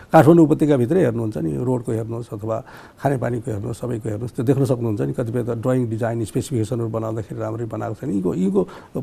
काठमाडौँ 0.08 0.44
उपत्यकाभित्रै 0.48 1.00
हेर्नुहुन्छ 1.04 1.36
नि 1.44 1.50
रोडको 1.60 1.90
हेर्नुहोस् 1.92 2.32
अथवा 2.40 2.56
खानेपानीको 3.04 3.48
हेर्नुहोस् 3.52 3.80
सबैको 3.84 4.06
हेर्नुहोस् 4.08 4.32
त्यो 4.32 4.44
देख्न 4.48 4.64
सक्नुहुन्छ 4.64 5.00
नि 5.04 5.12
कतिपय 5.12 5.42
त 5.44 5.50
ड्रइङ 5.60 5.80
डिजाइन 5.92 6.24
स्पेसिफिकेसनहरू 6.24 6.88
बनाउँदाखेरि 6.88 7.40
राम्ररी 7.44 7.66
बनाएको 7.68 7.94
छैन 8.00 8.10
यीको 8.16 8.30
यीको 8.40 8.60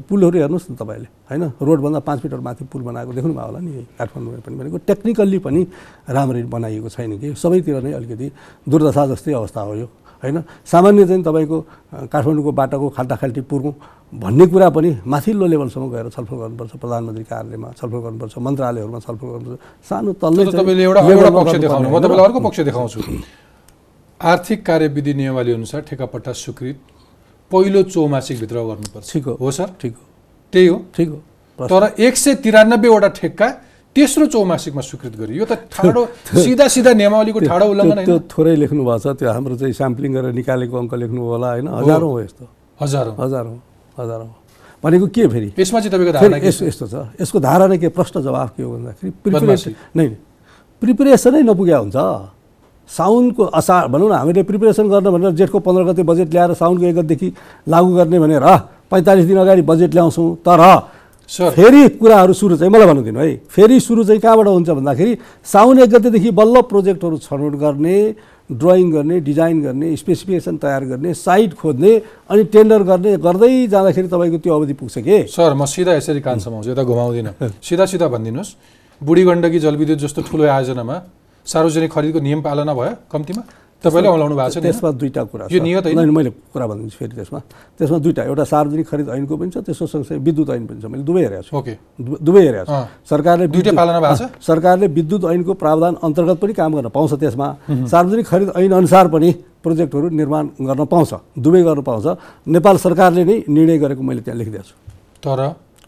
पुलहरू 0.10 0.38
हेर्नुहोस् 0.42 0.68
न 0.72 0.74
तपाईँले 0.74 1.08
होइन 1.30 1.44
रोडभन्दा 1.62 2.00
पाँच 2.02 2.20
मिटर 2.26 2.40
माथि 2.42 2.64
पुल 2.66 2.82
बनाएको 2.90 3.12
देख्नुभयो 3.14 3.46
होला 3.46 3.60
नि 3.62 3.72
काठमाडौँमा 3.94 4.42
पनि 4.42 4.56
भनेको। 4.58 4.78
टेक्निकल्ली 4.90 5.40
पनि 5.46 5.62
राम्ररी 6.10 6.44
बनाइएको 6.50 6.90
छैन 6.90 7.12
कि 7.22 7.28
सबैतिर 7.38 7.78
नै 7.86 7.94
अलिकति 7.94 8.28
दुर्दशा 8.66 9.06
जस्तै 9.14 9.34
अवस्था 9.38 9.62
हो 9.62 9.76
यो। 9.86 9.88
होइन? 10.18 10.38
सामान्य 10.66 11.06
चाहिँ 11.08 11.24
तपाईँको 11.24 11.58
काठमाडौँको 12.12 12.52
बाटोको 12.52 12.88
खाल्टाखाल्टी 12.98 13.42
पुर्नु 13.50 13.72
भन्ने 14.14 14.46
कुरा 14.48 14.70
पनि 14.70 14.90
माथिल्लो 15.06 15.46
लेभलसम्म 15.46 15.86
गएर 15.92 16.10
छलफल 16.10 16.36
गर्नुपर्छ 16.38 16.72
प्रधानमन्त्री 16.82 17.24
कार्यालयमा 17.24 17.70
छलफल 17.78 18.00
गर्नुपर्छ 18.06 18.38
मन्त्रालयहरूमा 18.38 19.00
छलफल 19.00 19.28
गर्नुपर्छ। 19.28 19.60
सानो 19.90 20.14
तल्लो 20.22 20.42
तपाईँलाई 20.52 20.86
अर्को 22.26 22.40
पक्ष 22.40 22.60
देखाउँछु। 22.60 23.00
आर्थिक 24.22 24.66
कार्यविधि 24.66 25.14
नियमावली 25.14 25.52
अनुसार 25.54 25.82
ठेकापट्टा 25.90 26.32
स्वीकृत 26.34 26.78
पहिलो 27.52 27.82
चौमासिकभित्र 27.84 28.56
गर्नुपर्छ। 28.58 29.06
ठिक 29.14 29.26
हो 29.38 29.52
सर? 29.52 29.68
ठिक 29.82 29.94
हो। 29.94 30.04
त्यही 30.54 30.68
हो। 30.68 30.78
ठिक 30.96 31.10
हो। 31.10 31.20
तर 31.60 31.84
एक 32.00 32.16
सय 32.18 32.36
तिरानब्बेवटा 32.44 33.08
ठेक्का 33.20 33.48
तेस्रो 33.98 34.26
चौमासिकमा 34.30 34.82
स्वीकृत 34.86 35.14
गरियो। 35.18 35.38
यो 35.42 35.46
त 35.50 35.58
ठाडो 35.74 36.02
सिधा 36.46 36.66
सिधा 36.70 36.92
नियमावलीको 37.02 37.40
ठाडो 37.50 37.66
उल्लङ्घन 37.74 38.00
त्यो- 38.06 38.22
थोरै 38.30 38.54
लेख्नु 38.62 38.82
भएको 38.86 39.02
छ 39.02 39.18
त्यो 39.18 39.28
हाम्रो 39.34 39.56
चाहिँ 39.58 39.74
स्याम्पलिङ 39.74 40.12
गरेर 40.14 40.34
निकालेको 40.38 40.76
अङ्क 40.78 40.94
लेख्नु 41.02 41.22
होला 41.34 41.50
होइन। 41.58 41.68
हजारौँ 41.82 42.12
हो 42.14 42.20
यस्तो। 42.22 42.44
हजारौँ। 42.82 43.14
हजारौँ 43.18 43.58
हजारौँ। 43.98 44.30
भनेको 44.84 45.06
के 45.10 45.24
फेरि? 45.34 45.50
यसमा 45.58 45.80
चाहिँ 45.82 45.92
तपाईँको 45.98 46.46
यस्तो 46.46 46.64
यस्तो 46.70 46.86
छ। 46.94 46.96
यसको 47.22 47.38
धारणा 47.42 47.76
के? 47.82 47.88
प्रश्न 47.98 48.22
जवाफ 48.22 48.50
के 48.58 48.62
हो 48.64 48.70
भन्दाखेरि। 48.78 49.10
प्रिपरेसन 49.26 49.72
नै 49.98 50.06
प्रिपरेसनै 50.82 51.42
नपुग्या 51.50 51.78
हुन्छ। 51.82 51.98
साउनको 52.90 53.44
असार 53.60 53.88
भनौँ 53.92 54.10
न 54.10 54.14
हामीले 54.14 54.42
प्रिपरेसन 54.48 54.86
गर्न 54.94 55.08
भनेर 55.12 55.32
जेठको 55.42 55.60
पन्ध्र 55.60 55.84
गते 55.92 56.04
बजेट 56.06 56.30
ल्याएर 56.32 56.54
साउनको 56.62 56.86
एक 56.86 56.96
गतेदेखि 57.02 57.30
लागू 57.68 57.90
गर्ने 57.98 58.18
भनेर 58.22 58.44
पैँतालिस 58.94 59.26
दिन 59.28 59.38
अगाडि 59.44 59.62
बजेट 59.68 59.92
ल्याउँछौँ। 59.98 60.30
तर 60.46 60.62
फेरि 61.30 61.88
कुराहरू 62.00 62.34
सुरु 62.34 62.56
चाहिँ 62.58 62.72
मलाई 62.72 62.88
भन्नु 62.88 63.04
दिनु 63.04 63.20
है। 63.20 63.36
फेरि 63.52 63.80
सुरु 63.80 64.04
चाहिँ 64.04 64.22
कहाँबाट 64.22 64.48
हुन्छ 64.48 64.70
भन्दाखेरि 64.70 65.18
साउन 65.44 65.80
एक 65.80 65.90
गतेदेखि 65.90 66.32
बल्ल 66.32 66.62
प्रोजेक्टहरू 66.72 67.18
छनौट 67.20 67.54
गर्ने 67.60 67.98
ड्रइङ 68.50 68.92
गर्ने 68.92 69.20
डिजाइन 69.20 69.62
गर्ने 69.62 69.96
स्पेसिफिकेसन 69.98 70.58
तयार 70.58 70.84
गर्ने 70.88 71.14
साइट 71.14 71.54
खोज्ने 71.60 71.92
अनि 72.32 72.44
टेन्डर 72.48 72.84
गर्ने 72.84 73.18
गर्दै 73.20 73.68
जाँदाखेरि 73.68 74.08
तपाईँको 74.08 74.38
त्यो 74.40 74.54
अवधि 74.56 74.74
पुग्छ 74.80 74.98
के? 75.04 75.18
सर 75.28 75.54
म 75.54 75.66
सिधा 75.68 75.94
यसरी 76.00 76.22
कान 76.24 76.40
समाउँछु 76.40 76.72
यता 76.72 76.84
घुमाउँदिनँ। 76.84 77.34
सिधा 77.60 77.86
सिधा 77.86 78.08
भनिदिनुहोस्। 78.08 78.56
बुढी 79.02 79.24
गण्डकी 79.28 79.60
जलविद्युत 79.60 80.00
जस्तो 80.00 80.22
ठुलो 80.32 80.48
आयोजनामा 80.48 80.96
सार्वजनिक 81.46 81.92
खरिदको 81.92 82.20
नियम 82.24 82.42
पालना 82.42 82.74
भयो 82.74 82.94
कम्तीमा? 83.12 83.44
तपाईँले 83.78 84.10
औलाउनु 84.10 84.36
भएको 84.36 84.52
छ? 84.52 84.58
त्यसमा 84.58 84.90
दुईवटा 84.98 85.22
कुरा 85.30 85.44
छ। 85.48 85.52
यो 85.54 85.60
नियत 85.62 85.86
होइन? 85.86 86.10
मैले 86.10 86.30
कुरा 86.50 86.66
भनिदिन्छु 86.68 86.98
फेरि 86.98 87.14
त्यसमा। 87.14 87.40
त्यसमा 87.78 87.98
दुईवटा 88.02 88.22
एउटा 88.26 88.44
सार्वजनिक 88.50 88.88
खरिद 88.90 89.08
ऐनको 89.14 89.34
पनि 89.38 89.50
छ 89.54 89.58
त्यसको 89.62 89.86
सँगसँगै 89.86 90.18
विद्युत 90.18 90.50
ऐन 90.50 90.66
पनि 90.66 90.80
छ। 90.82 90.86
मैले 90.90 91.04
दुवै 91.06 91.22
हेरेको 91.24 91.44
छु। 91.46 91.54
ओके। 91.54 91.74
दुवै 92.02 92.42
हेरेको 92.42 92.66
छु। 92.66 92.74
सरकारले 93.06 93.46
पालना 93.48 94.00
भएको 94.02 94.18
छ? 94.18 94.24
सरकारले 94.42 94.88
विद्युत 94.98 95.24
ऐनको 95.30 95.54
प्रावधान 95.54 95.94
अन्तर्गत 96.02 96.38
पनि 96.42 96.54
काम 96.58 96.72
गर्न 96.74 96.90
पाउँछ 96.90 97.12
त्यसमा। 97.22 97.48
सार्वजनिक 97.86 98.26
खरिद 98.26 98.50
ऐन 98.58 98.72
अनुसार 98.82 99.06
पनि 99.14 99.30
प्रोजेक्टहरू 99.62 100.08
निर्माण 100.10 100.44
गर्न 100.58 100.82
पाउँछ। 100.86 101.12
दुवै 101.38 101.62
गर्न 101.62 101.82
पाउँछ। 101.86 102.06
नेपाल 102.50 102.76
सरकारले 102.78 103.24
नै 103.24 103.36
निर्णय 103.46 103.78
गरेको 103.78 104.02
मैले 104.02 104.22
त्यहाँ 104.26 104.38
लेखिदिएको 104.42 104.66
छु। 104.66 104.76
तर 105.22 105.40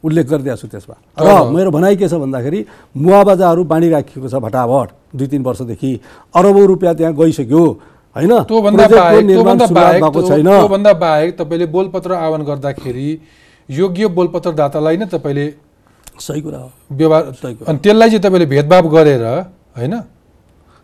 उल्लेख 0.04 0.26
गरिदिएको 0.32 0.58
छु 0.58 0.68
त्यसमा। 0.68 0.95
र 1.18 1.52
मेरो 1.52 1.72
भनाइ 1.72 1.95
के 1.95 2.08
छ 2.08 2.14
भन्दाखेरि 2.16 2.66
मुवाबाजाहरू 2.95 3.64
बाँडिराखिएको 3.64 4.30
छ 4.30 4.36
भटाभट 4.39 4.89
दुई 5.16 5.28
तिन 5.28 5.43
वर्षदेखि। 5.43 6.00
अरबौँ 6.36 6.66
रुपियाँ 6.68 6.95
त्यहाँ 6.95 7.14
गइसक्यो 7.16 7.64
होइन? 8.16 8.43
त्योभन्दा 8.47 8.88
बाहेक 10.93 11.38
तपाईँले 11.39 11.66
बोलपत्र 11.68 12.12
आह्वान 12.16 12.41
गर्दाखेरि 12.47 13.20
योग्य 13.70 14.08
बोलपत्रदातालाई 14.18 14.97
नै 14.97 15.06
तपाईँले 15.14 15.45
सही 16.20 16.41
कुरा 16.41 16.58
हो। 16.58 16.72
व्यवहार 16.91 17.24
अनि 17.68 17.78
त्यसलाई 17.84 18.10
चाहिँ 18.10 18.24
तपाईँले 18.24 18.45
भेदभाव 18.50 18.88
गरेर 18.88 19.24
होइन? 19.78 19.93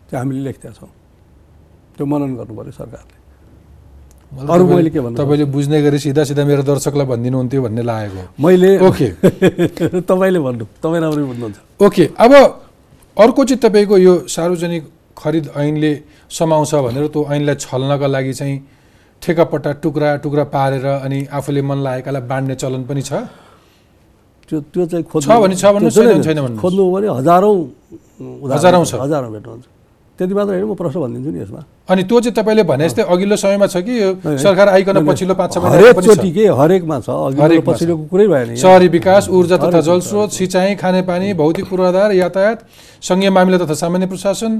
त्यो 0.06 0.18
हामीले 0.18 0.40
लेख्दिया 0.44 0.72
छौँ। 0.76 0.90
त्यो 1.96 2.06
मनन 2.06 2.36
गर्नु 2.36 2.54
पऱ्यो 2.56 2.72
सरकारले। 2.72 3.15
अरू 4.36 4.64
तपाईँले- 4.64 4.76
मैले 4.76 4.90
के 4.90 5.00
भन्नु 5.00 5.16
तपाईँले 5.20 5.44
बुझ्ने 5.54 5.78
गरी 5.82 5.98
सिधा 6.04 6.22
सिधा 6.30 6.42
मेरो 6.50 6.62
दर्शकलाई 6.70 7.06
भनिदिनुहुन्थ्यो 7.12 7.60
भन्ने 7.66 7.82
लागेको 7.90 8.22
मैले 8.44 8.70
ओके 8.88 9.08
तपाईँले 10.10 10.38
भन्नु 10.46 10.64
तपाईँ 10.84 11.00
राम्रै 11.04 11.24
भन्नुहुन्छ 11.30 11.56
ओके 11.86 12.04
अब 12.24 12.32
अर्को 13.16 13.40
चाहिँ 13.48 13.60
तपाईँको 13.64 13.96
यो 13.98 14.12
सार्वजनिक 14.36 14.82
खरिद 15.18 15.44
ऐनले 15.56 15.92
समाउँछ 16.38 16.72
भनेर 16.86 17.06
त्यो 17.14 17.20
ऐनलाई 17.34 17.54
छल्नका 17.64 18.06
लागि 18.14 18.32
चाहिँ 18.40 18.56
ठेकापट्टा 19.22 19.72
टुक्रा 19.82 20.08
टुक्रा 20.24 20.44
पारेर 20.54 20.84
अनि 21.06 21.18
आफूले 21.32 21.62
मन 21.68 21.78
लागेकालाई 21.86 22.22
बाँड्ने 22.30 22.54
चलन 22.62 22.82
पनि 22.88 23.02
छ 23.08 23.12
त्यो 24.48 24.60
त्यो 24.72 24.82
चाहिँ 24.86 25.04
खोज्नु 25.10 25.28
छ 25.32 25.64
भने 25.72 25.90
छ 25.90 25.98
त्यो 25.98 26.22
छैन 26.22 26.38
भने। 26.44 26.56
खोज्नु 26.62 26.82
भने 26.92 27.06
हजारौँ 27.18 27.54
हजारौँ 28.52 28.84
छ। 28.84 28.94
हजारौँ 28.94 29.30
भेट्नुहुन्छ 29.32 29.64
त्यति 30.18 30.34
मात्र 30.34 30.52
होइन 30.52 30.64
म 30.64 30.74
प्रश्न 30.74 31.00
भनिदिन्छु 31.00 31.30
नि 31.30 31.40
यसमा 31.40 31.60
अनि 31.92 32.02
त्यो 32.08 32.20
चाहिँ 32.20 32.34
तपाईँले 32.34 32.62
भने 32.64 32.84
जस्तै 32.88 33.02
अघिल्लो 33.04 33.36
समयमा 33.36 33.66
छ 33.66 33.76
कि 33.84 33.94
यो। 34.02 34.38
सरकार 34.38 34.68
आइकन 34.68 34.96
पछिल्लो 35.06 35.34
पाँच 35.34 35.52
छ 35.52 35.58
महिना 35.58 35.76
हरेक 35.76 35.94
पनि 35.96 36.06
छ 36.06 36.16
चोटि 36.16 36.30
के 36.32 36.44
हरेकमा 36.56 36.96
छ 37.00 37.08
छ। 37.36 37.60
पछिल्लोको 37.66 38.04
कुरै 38.08 38.26
भएन। 38.26 38.56
सहरी 38.56 38.88
विकास 38.96 39.28
ऊर्जा 39.28 39.56
तथा 39.56 39.68
हरेक 39.68 39.84
जलस्रोत 39.84 40.30
सिँचाइ 40.32 40.74
खानेपानी 40.80 41.32
भौतिक 41.36 41.68
पूर्वाधार 41.68 42.12
यातायात 42.16 42.58
सङ्घीय 43.02 43.30
मामिला 43.30 43.58
तथा 43.64 43.74
सामान्य 43.76 44.06
प्रशासन 44.06 44.52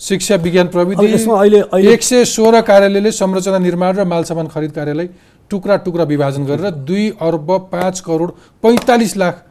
शिक्षा 0.00 0.36
विज्ञान 0.40 0.66
प्रविधि 0.72 1.06
यसमा 1.12 1.34
अहिले 1.40 1.60
अहिले 1.60 1.92
एक 1.92 2.02
सय 2.02 2.24
सोह्र 2.26 2.60
कार्यालयले 2.64 3.10
संरचना 3.12 3.58
निर्माण 3.58 3.96
र 3.96 4.04
माल 4.06 4.22
सामान 4.24 4.46
खरिद 4.48 4.72
कार्यालय 4.72 5.08
टुक्रा 5.50 5.76
टुक्रा 5.84 6.04
विभाजन 6.04 6.44
गरेर 6.46 6.70
दुई 6.88 7.08
अर्ब 7.20 7.50
पाँच 7.72 8.00
करोड 8.08 8.30
पैँतालिस 8.62 9.16
लाख 9.16 9.44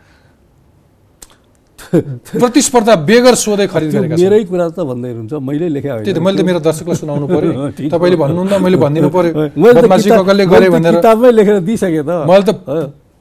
प्रतिस्पर्धा 2.41 2.93
बेगर 3.09 3.35
सोधै 3.35 3.67
खरिद 3.73 3.89
गरेका 3.93 4.15
छन्। 4.15 4.23
मेरै 4.23 4.43
कुरा 4.49 4.65
त 4.73 4.79
भन्दै 4.89 5.09
हुनुहुन्छ। 5.13 5.33
मैले 5.49 5.67
लेखे 5.75 5.89
होइन 5.89 6.03
त्यही 6.03 6.15
त 6.17 6.19
मैले 6.25 6.37
त 6.37 6.43
मेरो 6.49 6.59
दर्शकलाई 6.67 6.97
सुनाउनु 7.01 7.25
पर्यो। 7.29 7.51
तपाईँले 7.93 8.17
भन्नुहुन्न 8.17 8.53
मैले 8.65 8.77
भनिदिनु 8.83 9.09
पर्यो। 9.13 9.31
बदमासी 9.61 10.09
ककलले 10.09 10.45
गरे 10.53 10.67
भनेर 10.75 10.93
किताबमै 10.97 11.31
लेखेर 11.37 11.57
दिइसकेँ 11.69 12.03
त। 12.03 12.11
मैले 12.29 12.43
त। 12.49 12.51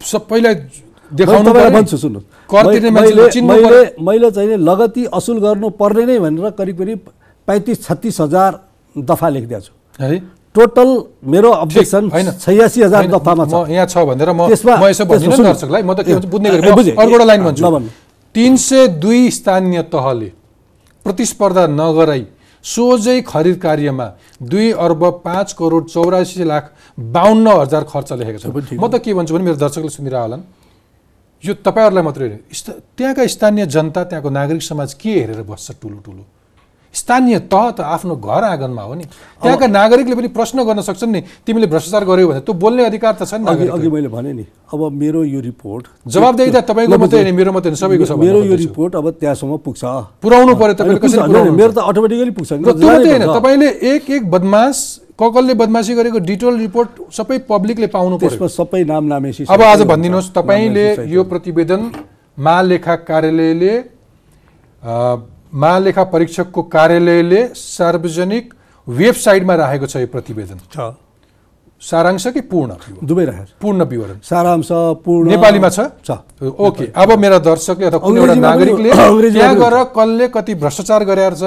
सबैलाई 0.00 0.54
देखाउनु 1.10 1.50
पर्यो। 1.52 1.70
भन्छु 1.76 1.96
सुन्नु 2.04 2.20
कर 2.50 2.64
तिर्ने 2.72 2.90
मान्छेले 2.96 3.24
चिन्नु 3.34 3.54
मैले 3.54 3.80
मैले 4.00 4.28
चाहिँ 4.36 4.56
लगती 4.68 5.02
असुल 5.18 5.38
गर्नु 5.44 5.66
पर्ने 5.80 6.04
नै 6.06 6.16
भनेर 6.24 6.46
करिब 6.58 6.76
करिब 6.80 7.00
पैँतिस 7.48 7.76
छत्तिस 7.86 8.16
हजार 8.20 8.50
दफा 8.96 9.28
लेखिदिएको 9.34 9.62
छु। 9.66 9.72
है? 10.00 10.18
टोटल 10.54 10.88
मेरो 11.32 11.50
अब्जेक्सन। 11.64 12.04
छयासी 12.40 12.80
हजार 12.88 13.06
दफामा 13.12 13.44
छ। 13.44 13.54
यहाँ 13.68 13.86
छ 13.86 13.96
भनेर 14.08 14.30
म 14.32 14.48
यसो 14.48 15.04
सुन्नु। 15.04 15.44
दर्शकलाई। 15.44 15.82
म 15.84 15.92
त 15.92 16.00
के 16.02 16.12
भन्छ 16.16 16.26
बुझ्ने 16.32 16.48
गरी। 16.50 16.90
अर्को 16.96 17.12
एउटा 17.12 17.26
लाइन 17.30 17.42
भन्छु। 17.44 18.05
तिन 18.36 18.56
सय 18.60 18.86
दुई 19.00 19.30
स्थानीय 19.32 19.82
तहले 19.88 20.26
प्रतिस्पर्धा 21.06 21.66
नगराई 21.72 22.24
सोझै 22.64 23.20
खरिद 23.22 23.56
कार्यमा 23.60 24.06
दुई 24.44 24.70
अर्ब 24.84 25.04
पाँच 25.24 25.52
करोड 25.60 25.86
चौरासी 25.88 26.44
लाख 26.44 26.64
बाहन्न 26.98 27.46
हजार 27.60 27.84
खर्च 27.92 28.12
लेखेको 28.12 28.38
छ 28.38 28.76
म 28.76 28.84
त 28.88 29.00
के 29.00 29.14
भन्छु 29.14 29.34
भने 29.34 29.44
मेरो 29.44 29.56
दर्शकले 29.56 29.88
सुनिरह 29.88 30.20
होलान् 30.20 30.44
यो 31.44 31.54
तपाईँहरूलाई 31.64 32.04
मात्रै 32.04 32.28
होइन। 32.28 32.40
त्यहाँका 32.96 33.26
स्थानीय 33.26 33.66
जनता 33.72 34.04
त्यहाँको 34.04 34.30
नागरिक 34.30 34.62
समाज 34.62 34.94
के 35.00 35.12
हेरेर 35.16 35.42
बस्छ 35.48 35.80
ठुलो 35.80 35.98
ठुलो 36.04 36.22
स्थानीय 36.96 37.38
तह 37.52 37.70
त 37.76 37.80
आफ्नो 37.84 38.14
घर 38.16 38.42
आँगनमा 38.44 38.82
हो 38.82 38.94
नि 38.94 39.04
त्यहाँका 39.04 39.66
नागरिकले 39.68 40.14
पनि 40.16 40.28
प्रश्न 40.32 40.64
गर्न 40.64 40.80
सक्छन् 40.80 41.12
नि 41.12 41.20
तिमीले 41.44 41.66
भ्रष्टाचार 41.68 42.04
गर्यौ 42.08 42.28
भने 42.28 42.40
त्यो 42.40 42.54
बोल्ने 42.56 42.84
अधिकार 42.88 43.12
त 43.20 43.22
छ 43.28 43.34
नि 43.36 43.68
अघि 43.68 43.88
मैले 43.92 44.08
भने 44.08 44.32
नि 44.32 44.44
अब 44.72 44.80
मेरो 44.92 45.24
यो 45.24 45.40
रिपोर्ट 45.40 45.84
जवाबदेही 46.08 46.50
त 46.50 46.64
तपाईँको 46.64 46.98
मात्रै। 46.98 47.20
होइन 47.20 47.34
मेरो 47.36 47.52
मात्रै 47.52 47.76
सबैको 47.76 48.04
छ 48.04 48.12
मेरो 48.16 48.42
यो। 48.44 48.56
रिपोर्ट 48.56 48.92
अब 48.96 49.06
त्यहाँसम्म 49.20 49.56
पुग्छ 49.60 49.82
पुऱ्याउनु 50.24 50.54
पर्यो 50.56 50.74
तपाईँले 50.80 51.00
कसरी 51.04 51.50
मेरो 51.52 51.72
त 51.72 51.78
अटोमेटिकली 51.84 52.32
पुग्छ 52.32 52.50
त्यो 52.52 52.64
मात्रै 52.64 53.10
होइन। 53.12 53.24
तपाईँले 53.36 53.68
एक 53.92 54.10
एक 54.10 54.22
बदमास 54.30 54.76
ककलले 55.20 55.54
बदमासी 55.54 55.92
गरेको 55.94 56.18
डिटेल 56.24 56.54
रिपोर्ट 56.64 56.88
सबै 57.12 57.38
पब्लिकले 57.48 57.86
पाउनु 57.92 58.16
त्यसमा 58.24 58.48
सबै 58.56 58.82
नाम 58.84 59.04
नामेसी 59.12 59.42
अब 59.48 59.62
आज 59.62 59.80
भनिदिनुहोस्। 59.92 60.32
तपाईँले 60.32 60.86
यो। 61.12 61.22
प्रतिवेदन 61.30 61.82
महालेखा 62.38 62.94
कार्यालयले 63.08 63.74
महालेखा 65.52 66.04
परीक्षकको 66.04 66.62
कार्यालयले 66.62 67.46
सार्वजनिक 67.54 68.54
वेबसाइटमा 68.86 69.54
राखेको 69.54 69.86
छ 69.86 69.96
यो 69.96 70.06
प्रतिवेदन। 70.06 70.58
छ। 70.72 70.94
सारांश 71.82 72.26
कि 72.26 72.40
पूर्ण? 72.40 72.70
दुवै 73.04 73.24
राखेको 73.24 73.44
छ 73.44 73.52
पूर्ण 73.60 73.84
विवरण। 73.84 74.18
सारांश 74.22 74.68
पूर्ण। 75.04 75.28
नेपालीमा 75.30 75.68
छ? 75.68 75.80
छ। 76.02 76.10
ओके 76.42 76.84
अब 76.94 77.18
मेरा 77.18 77.38
दर्शकले 77.38 77.86
अथवा 77.86 77.98
कुनै 78.00 78.20
एउटा 78.20 78.34
नागरिकले 78.34 78.90
त्यहाँ 78.90 79.54
गएर 79.56 79.76
कसले 79.92 80.28
कति 80.28 80.54
भ्रष्टाचार 80.54 81.04
गरेर 81.04 81.34
छ? 81.34 81.44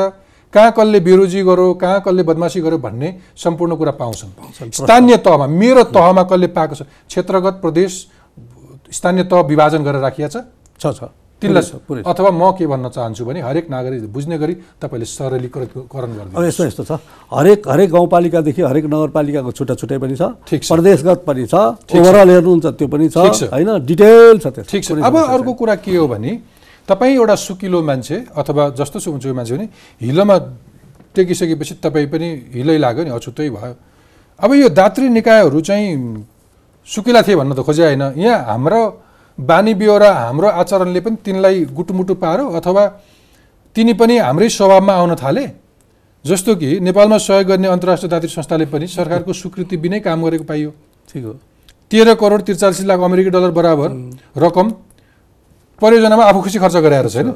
कहाँ 0.54 0.72
कसले 0.78 1.00
बेरोजी 1.00 1.42
गर्यो 1.44 1.74
कहाँ 1.78 2.02
कसले 2.02 2.24
बदमासी 2.24 2.62
गर्यो 2.62 2.78
भन्ने 2.78 3.10
सम्पूर्ण 3.38 3.76
कुरा 3.76 3.92
पाउँछन्। 4.02 4.72
स्थानीय 4.74 5.18
तहमा 5.18 5.46
मेरो 5.46 5.84
तहमा 5.94 6.24
कसले 6.26 6.48
पाएको 6.50 6.76
छ? 6.76 6.82
क्षेत्रगत 7.10 7.56
प्रदेश 7.62 7.92
स्थानीय 8.92 9.24
तह 9.30 9.42
विभाजन 9.46 9.84
गरेर 9.84 10.02
राखिएको 10.02 10.30
छ? 10.30 10.46
छ 10.78 10.86
छ। 10.94 11.02
तिनलाई। 11.40 12.04
अथवा 12.04 12.30
म 12.32 12.44
के 12.52 12.68
भन्न 12.68 12.90
चाहन्छु 12.92 13.24
भने 13.26 13.40
हरेक 13.42 13.66
नागरिक 13.72 14.12
बुझ्ने 14.12 14.38
गरी 14.38 14.54
तपाईँले 14.82 15.06
सरलीकरण 15.08 16.10
गरिदिनु 16.12 16.36
अब 16.36 16.44
यस्तो 16.44 16.64
यस्तो 16.68 16.84
छ 16.84 16.92
हरेक 17.32 17.68
हरेक 17.68 17.90
गाउँपालिकादेखि 17.90 18.62
हरेक 18.62 18.86
नगरपालिकाको 18.86 19.52
छुट्टा 19.52 19.76
छुट्टै 19.80 19.98
पनि 20.04 20.16
छ 20.20 20.24
ठिक 20.44 20.62
छ। 20.64 20.70
प्रदेशगत 20.70 21.20
पनि 21.24 21.44
छ। 21.48 21.56
ओभरअल 21.90 22.30
हेर्नुहुन्छ 22.30 22.66
त्यो 22.76 22.88
पनि 22.88 23.08
छ। 23.10 23.18
होइन 23.56 23.70
डिटेल 23.88 24.36
छ 24.44 24.48
त्यो 24.52 24.64
ठिक 24.68 24.84
छ 24.84 24.90
अब 25.00 25.16
अर्को 25.16 25.52
कुरा 25.56 25.76
के 25.80 25.96
हो 25.96 26.08
भने 26.08 26.32
तपाईँ 26.88 27.16
एउटा 27.16 27.36
सुकिलो 27.38 27.80
मान्छे 27.88 28.18
अथवा 28.36 28.64
जस्तो 28.76 29.00
सुन्छु 29.00 29.34
मान्छे 29.34 29.54
भने 29.56 29.68
हिलोमा 30.02 30.36
टेकिसकेपछि 31.16 31.74
तपाईँ 31.80 32.08
पनि 32.12 32.28
हिलै 32.58 32.78
लाग्यो 32.78 33.04
नि 33.08 33.12
अछुतै 33.16 33.50
भयो 33.50 33.74
अब 34.40 34.50
यो 34.54 34.68
दात्री 34.70 35.08
निकायहरू 35.10 35.60
चाहिँ 35.62 35.94
सुकिला 36.88 37.22
थिए 37.22 37.36
भन्न 37.36 37.54
त 37.54 37.62
खोजे 37.62 37.84
होइन 37.86 38.04
यहाँ 38.18 38.38
हाम्रो 38.50 38.82
बानी 39.40 39.74
बेहोरा 39.74 40.12
हाम्रो 40.14 40.48
आचरणले 40.48 41.00
पनि 41.00 41.16
तिनलाई 41.26 41.66
गुटुमुटु 41.72 42.14
पारो 42.16 42.48
अथवा 42.60 42.86
तिनी 43.76 43.94
पनि 43.94 44.18
हाम्रै 44.20 44.50
स्वभावमा 44.50 44.94
आउन 44.94 45.16
थाले। 45.16 45.46
जस्तो 46.26 46.56
कि 46.56 46.80
नेपालमा 46.80 47.18
सहयोग 47.18 47.48
गर्ने 47.48 47.68
अन्तर्राष्ट्रिय 47.68 48.10
दात्री 48.10 48.30
संस्थाले 48.30 48.66
पनि 48.66 48.88
सरकारको 48.90 49.34
स्वीकृति 49.34 49.78
बिनै 49.78 50.00
काम 50.00 50.24
गरेको 50.24 50.44
पाइयो। 50.44 50.72
ठिक 51.10 51.24
हो। 51.24 51.34
तेह्र 51.92 52.14
करोड 52.16 52.42
त्रिचालिस 52.44 52.82
लाख 52.84 53.00
अमेरिकी 53.00 53.30
डलर 53.30 53.52
बराबर 53.52 53.90
रकम 54.38 54.68
परियोजनामा 55.82 56.24
आफू 56.24 56.42
खुसी 56.42 56.60
खर्च 56.60 56.76
गराएर 56.78 57.08
छैन। 57.10 57.32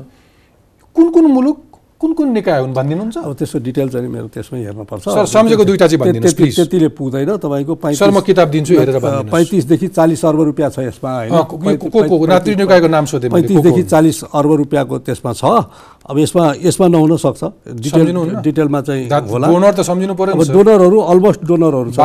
कुन 0.96 1.10
कुन 1.10 1.26
मुलुक 1.32 1.73
कुन 2.04 2.12
कुन 2.20 2.30
निकाय 2.36 2.60
हुन् 2.60 2.74
भनिदिनुहुन्छ? 2.76 3.18
अब 3.18 3.32
त्यसको 3.40 3.60
डिटेल 3.64 3.88
चाहिँ 3.90 4.08
मेरो 4.12 4.28
त्यसमै 4.28 4.60
हेर्नुपर्छ 4.60 5.04
सर, 5.08 5.24
सम्झेको 5.24 5.64
चाहिँ 5.64 5.98
भनिदिनुहोस्, 6.04 6.36
त्यति- 6.36 6.36
प्लिज। 6.36 6.56
त्यतिले 6.56 6.88
पुग्दैन 7.00 7.30
तपाईँको 7.40 7.74
सर 7.96 8.12
म 8.12 8.20
किताब 8.28 8.48
दिन्छु 8.52 8.74
हेरेर 8.76 8.98
पैँतिसदेखि 9.32 9.88
चालिस 9.88 10.26
अर्ब 10.28 10.42
रुपियाँ 10.52 10.70
छ 10.76 10.80
यसमा 10.92 11.12
होइन? 11.16 12.28
नात्री 12.28 12.56
निकायको 12.60 12.88
नाम 12.92 13.06
सोधेँ 13.08 13.32
पैँतिसदेखि? 13.32 13.84
चालिस 13.88 14.36
अर्ब 14.36 14.52
रुपियाँको 14.52 14.96
त्यसमा 15.00 15.32
छ। 15.32 15.44
अब 16.04 16.16
यसमा 16.20 16.44
यसमा 16.60 16.88
नहुन 16.92 17.16
सक्छ। 17.24 17.44
डिटेल? 17.72 18.08
डिटेलमा 18.44 18.82
चाहिँ 18.84 19.08
होला। 19.08 19.48
डोनर 19.48 19.72
त 19.72 19.80
सम्झिनु 19.88 20.14
पर्यो 20.20 20.36
अब। 20.36 20.52
डोनरहरू 20.52 20.98
अलमोस्ट 21.00 21.42
डोनरहरू 21.48 21.90
छ 21.96 22.00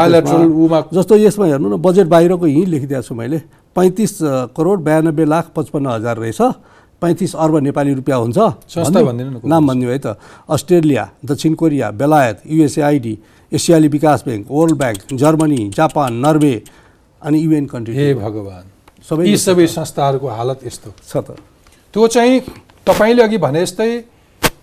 जस्तो 0.94 1.14
यसमा 1.26 1.46
हेर्नु 1.46 1.68
न 1.74 1.82
बजेट 1.82 2.07
बाहिरको 2.07 2.46
यहीँ 2.46 2.66
लेखिदिएको 2.66 3.03
छु 3.03 3.14
मैले। 3.18 3.38
पैँतिस 3.74 4.18
करोड 4.55 4.78
बयानब्बे 4.86 5.24
लाख 5.26 5.44
पचपन्न 5.57 5.86
हजार 5.86 6.16
रहेछ। 6.22 6.40
पैँतिस 7.03 7.34
अर्ब 7.36 7.57
नेपाली 7.62 7.92
रुपियाँ 7.94 8.18
हुन्छ। 8.18 8.38
नाम 9.44 9.66
भनिदियो 9.68 9.90
है 9.90 9.99
त। 9.99 10.18
अस्ट्रेलिया 10.51 11.05
दक्षिण 11.24 11.55
कोरिया 11.55 11.90
बेलायत 11.94 12.42
युएसएआइडी 12.46 13.14
एसियाली 13.53 13.88
विकास 13.88 14.24
bank 14.26 14.46
world 14.51 14.76
bank 14.76 15.14
Germany 15.14 15.68
Japan 15.70 16.14
Norway 16.26 16.55
अनि 17.22 17.38
युएन 17.38 17.66
कन्ट्री। 17.66 17.94
हे 17.94 18.14
भगवान्। 18.14 18.66
सबै 19.09 19.24
यी 19.24 19.36
सबै 19.38 19.66
संस्थाहरूको 19.68 20.28
हालत 20.28 20.59
यस्तो। 20.66 20.90
छ 21.07 21.16
त। 21.16 21.38
त्यो 21.94 22.07
चाहिँ 22.07 22.40
तपाईँले 22.86 23.22
अघि 23.22 23.38
भने 23.38 23.61
जस्तै 23.62 23.90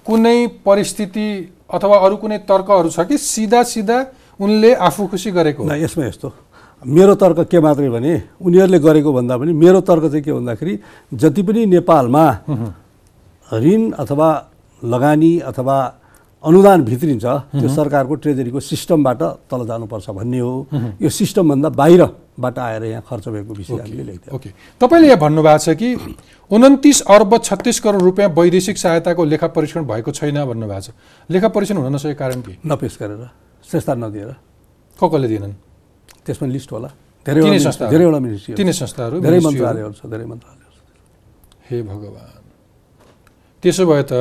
कुनै 0.06 0.38
परिस्थिति 0.66 1.28
अथवा 1.66 1.98
अरू 1.98 2.16
कुनै 2.22 2.38
तर्कहरू 2.46 2.90
छ 2.90 3.00
कि 3.10 3.18
सिधा 3.18 3.64
सिधा 3.64 3.98
उनले 4.38 4.74
आफू 4.76 5.08
खुसी 5.08 5.32
गरेको 5.32 5.64
यसमा 5.66 6.06
यस्तो। 6.06 6.28
मेरो 6.86 7.14
तर्क 7.16 7.40
के 7.50 7.60
मात्रै 7.60 7.90
भने 7.90 8.14
उनीहरूले 8.38 8.80
गरेको 8.80 9.14
भन्दा 9.14 9.38
पनि 9.38 9.54
मेरो 9.54 9.82
तर्क 9.82 10.04
चाहिँ 10.06 10.24
के 10.24 10.34
भन्दाखेरि 10.34 10.74
जति 11.14 11.42
पनि 11.44 11.66
नेपालमा 11.66 12.26
ऋण 13.50 13.92
अथवा 13.92 14.30
लगानी 14.82 15.32
अथवा 15.50 15.78
अनुदान 16.44 16.82
भित्रिन्छ 16.86 17.26
त्यो 17.26 17.70
सरकारको 17.70 18.16
ट्रेजरीको 18.22 18.60
सिस्टमबाट 18.60 19.22
तल 19.50 19.66
जानुपर्छ 19.66 20.10
भन्ने 20.10 20.40
हो। 20.40 20.54
यो 21.02 21.10
सिस्टमभन्दा 21.10 21.70
बाहिरबाट 21.74 22.60
आएर 22.60 22.84
यहाँ 22.86 23.04
खर्च 23.10 23.28
भएको 23.34 23.54
विषय 23.54 23.82
हामीले 23.82 24.04
लेख्थ्यौँ 24.04 24.36
ओके। 24.36 24.50
तपाईँले 24.78 25.08
यहाँ 25.08 25.20
भन्नुभएको 25.20 25.58
छ 25.58 25.74
कि 25.74 25.90
उन्तिस 26.52 27.02
अर्ब 27.02 27.38
छत्तिस 27.42 27.80
करोड 27.82 28.02
रुपियाँ 28.02 28.30
वैदेशिक 28.30 28.78
सहायताको 28.78 29.26
लेखा 29.26 29.48
परीक्षण 29.58 29.90
भएको 29.90 30.12
छैन 30.12 30.46
भन्नुभएको 30.46 30.82
छ। 30.82 30.90
लेखा 31.30 31.48
परीक्षण 31.50 31.78
हुन 31.82 31.94
नसकेको 31.96 32.20
कारण 32.20 32.42
के? 32.46 32.54
नपेस 32.62 32.98
गरेर 33.02 33.30
सेस्ता 33.66 33.94
नदिएर। 33.98 34.36
को 35.00 35.10
कसले 35.10 35.28
दिएनन्? 35.28 35.65
त्यसमा 36.26 36.48
लिस्ट 36.48 36.72
होला। 36.72 36.90
संस्थाहरू? 37.26 37.46
मिनिस्ट्री- 37.46 37.90
धेरैवटा 37.92 38.20
मिनिस्ट्री 38.20 38.54
तिनै 38.56 38.74
संस्थाहरू 38.74 39.16
धेरै। 39.22 39.40
मन्त्रालयहरू 39.40 39.94
छ 39.94 40.02
धेरै 40.06 40.26
मन्त्रालयहरू 40.26 40.74
छ 40.76 41.70
हे 41.70 41.78
भगवान्। 41.82 42.44
त्यसो 43.64 43.84
भए 43.86 44.04
त 44.04 44.14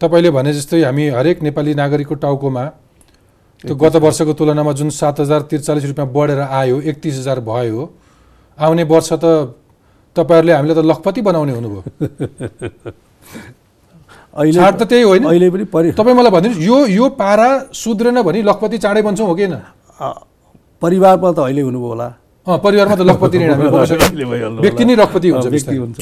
तपाईँले 0.00 0.30
भने 0.30 0.50
जस्तै 0.52 0.82
हामी 0.82 1.04
हरेक 1.08 1.42
नेपाली 1.42 1.72
नागरिकको 1.74 2.14
टाउकोमा 2.14 2.64
त्यो 3.64 3.74
गत 3.76 3.94
वर्षको 3.96 4.32
तुलनामा 4.34 4.72
जुन 4.72 4.90
सात 4.90 5.20
हजार 5.20 5.40
त्रिचालिस 5.48 5.84
रुपियाँ 5.84 6.08
बढेर 6.12 6.40
आयो 6.40 6.80
एकतिस 6.82 7.14
हजार 7.18 7.40
भयो 7.40 7.82
आउने 8.58 8.84
वर्ष 8.84 9.10
त 9.12 9.24
तपाईँहरूले 10.16 10.52
हामीलाई 10.52 10.76
त 10.76 10.84
लखपति 10.84 11.20
बनाउने 11.22 11.52
हुनुभयो। 11.52 11.82
अहिले 14.34 14.52
छाड 14.52 14.74
त 14.78 14.82
त्यही 14.82 15.02
होइन। 15.02 15.24
अहिले 15.24 15.50
पनि 15.50 15.64
परि 15.64 15.88
तपाईँ 15.92 16.16
मलाई 16.16 16.30
भनिदिनुहोस् 16.30 16.66
यो 16.66 16.76
यो 16.86 17.04
पारा 17.14 17.48
सुध्रेन 17.72 18.22
भने 18.22 18.42
लखपति 18.42 18.78
चाँडै 18.78 19.02
बन्छौँ 19.02 19.26
हो 19.26 19.34
कि 19.34 19.46
परिवारमा 20.84 21.28
त 21.32 21.38
अहिले 21.48 21.62
हुनुभयो 21.64 21.88
होला। 21.88 22.08
अँ 22.46 22.58
परिवारमा 22.60 22.94
त 22.96 23.00
लखपति 23.08 23.36
व्यक्ति। 24.60 24.84
नै 24.84 24.94
लखपति 25.00 25.28
हुन्छ 25.32 25.46
व्यक्ति। 25.48 25.76
हुन्छ। 25.76 26.00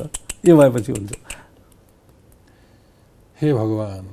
यो 0.49 0.55
भएपछि 0.59 0.91
हुन्छ। 0.93 1.11
हे 3.41 3.53
भगवान् 3.55 4.09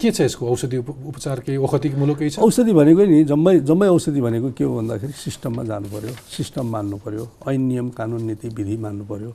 के 0.00 0.10
छ 0.10 0.20
यसको 0.20 0.44
औषधि 0.50 0.76
उप- 0.82 1.06
उपचार 1.10 1.40
केही 1.46 1.56
ओखतिमूलक 1.64 2.18
केही 2.18 2.30
छ? 2.30 2.38
औषधि 2.42 2.72
भनेको 2.74 3.02
नि 3.10 3.24
जम्मै 3.30 3.54
जम्मै 3.68 3.88
औषधि 3.88 4.20
भनेको 4.20 4.48
के 4.58 4.64
हो 4.64 4.72
भन्दाखेरि 4.78 5.12
सिस्टममा 5.24 5.62
जानु 5.70 5.86
पर्यो 5.94 6.12
सिस्टम 6.36 6.66
मान्नु 6.74 6.96
पर्यो 7.04 7.24
ऐन 7.48 7.60
नियम 7.70 7.88
कानुन 7.94 8.22
नीति 8.28 8.48
विधि 8.58 8.76
मान्नु 8.84 9.04
पर्यो 9.10 9.30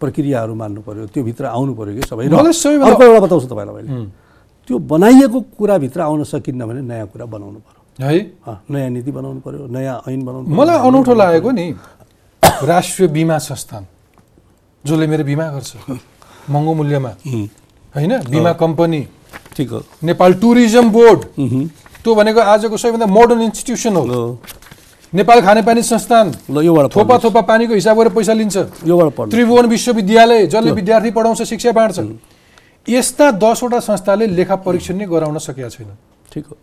प्रक्रियाहरू 0.00 0.54
मान्नु 0.54 0.80
पर्यो 0.86 1.04
त्यो 1.12 1.22
भित्र 1.24 1.44
आउनु 1.56 1.72
पर्यो 1.74 1.92
कि 1.96 2.02
सबै 2.08 2.24
अर्को 2.28 3.02
एउटा 3.02 3.20
बताउँछु 3.26 3.46
तपाईँलाई 3.48 3.74
मैले। 3.74 4.06
त्यो 4.68 4.76
बनाइएको 4.92 5.38
कुराभित्र 5.58 6.00
आउन 6.00 6.24
सकिन्न 6.24 6.60
भने 6.68 6.80
नयाँ 6.84 7.06
कुरा 7.12 7.24
बनाउनु 7.26 7.58
पर्यो। 7.64 7.82
है? 7.98 8.18
नयाँ 8.70 8.90
नीति 8.90 9.10
बनाउनु 9.10 9.40
पर्यो 9.40 9.66
नयाँ 9.70 10.02
ऐन 10.08 10.24
बनाउनु 10.24 10.54
मलाई 10.54 10.78
अनौठो 10.88 11.14
लागेको 11.14 11.50
नि 11.50 11.74
राष्ट्रिय 12.42 13.08
बिमा 13.08 13.38
संस्थान 13.38 13.86
जसले 14.84 15.06
मेरो 15.06 15.24
बिमा 15.24 15.46
गर्छ 15.50 15.74
महँगो 16.50 16.74
मूल्यमा। 16.74 17.12
होइन? 17.94 18.12
बिमा 18.30 18.52
कम्पनी। 18.52 19.06
ठिक 19.56 19.70
हो। 19.70 19.82
Nepal 20.02 20.34
tourism 20.34 20.90
board. 20.90 21.20
त्यो 22.02 22.14
भनेको 22.14 22.40
आजको 22.40 22.76
सबैभन्दा 22.76 23.06
मोडर्न 23.06 23.40
इन्स्टिट्युसन 23.42 23.96
हो। 23.96 24.38
नेपाल 25.12 25.40
खानेपानी 25.40 25.82
संस्थान। 25.82 26.34
ल 26.50 26.64
योबाट 26.64 26.94
थोपा। 26.96 27.18
थोपा 27.24 27.40
पानीको 27.40 27.74
हिसाब 27.74 27.96
गरेर 27.98 28.12
पैसा 28.12 28.32
लिन्छ। 28.32 28.56
योबाट 28.84 29.30
त्रिभुवन 29.30 29.66
विश्वविद्यालय 29.66 30.46
जसले 30.46 30.70
विद्यार्थी 30.72 31.10
पढाउँछ 31.10 31.42
शिक्षा 31.42 31.72
बाँड्छ। 31.72 31.98
यस्ता 32.88 33.30
दसवटा 33.30 33.78
संस्थाले 33.80 34.26
लेखा 34.26 34.56
परीक्षण 34.66 34.96
नै 34.96 35.06
गराउन 35.06 35.38
सकेका 35.38 35.68
छैन 35.68 35.96
ठिक 36.32 36.46
हो। 36.46 36.56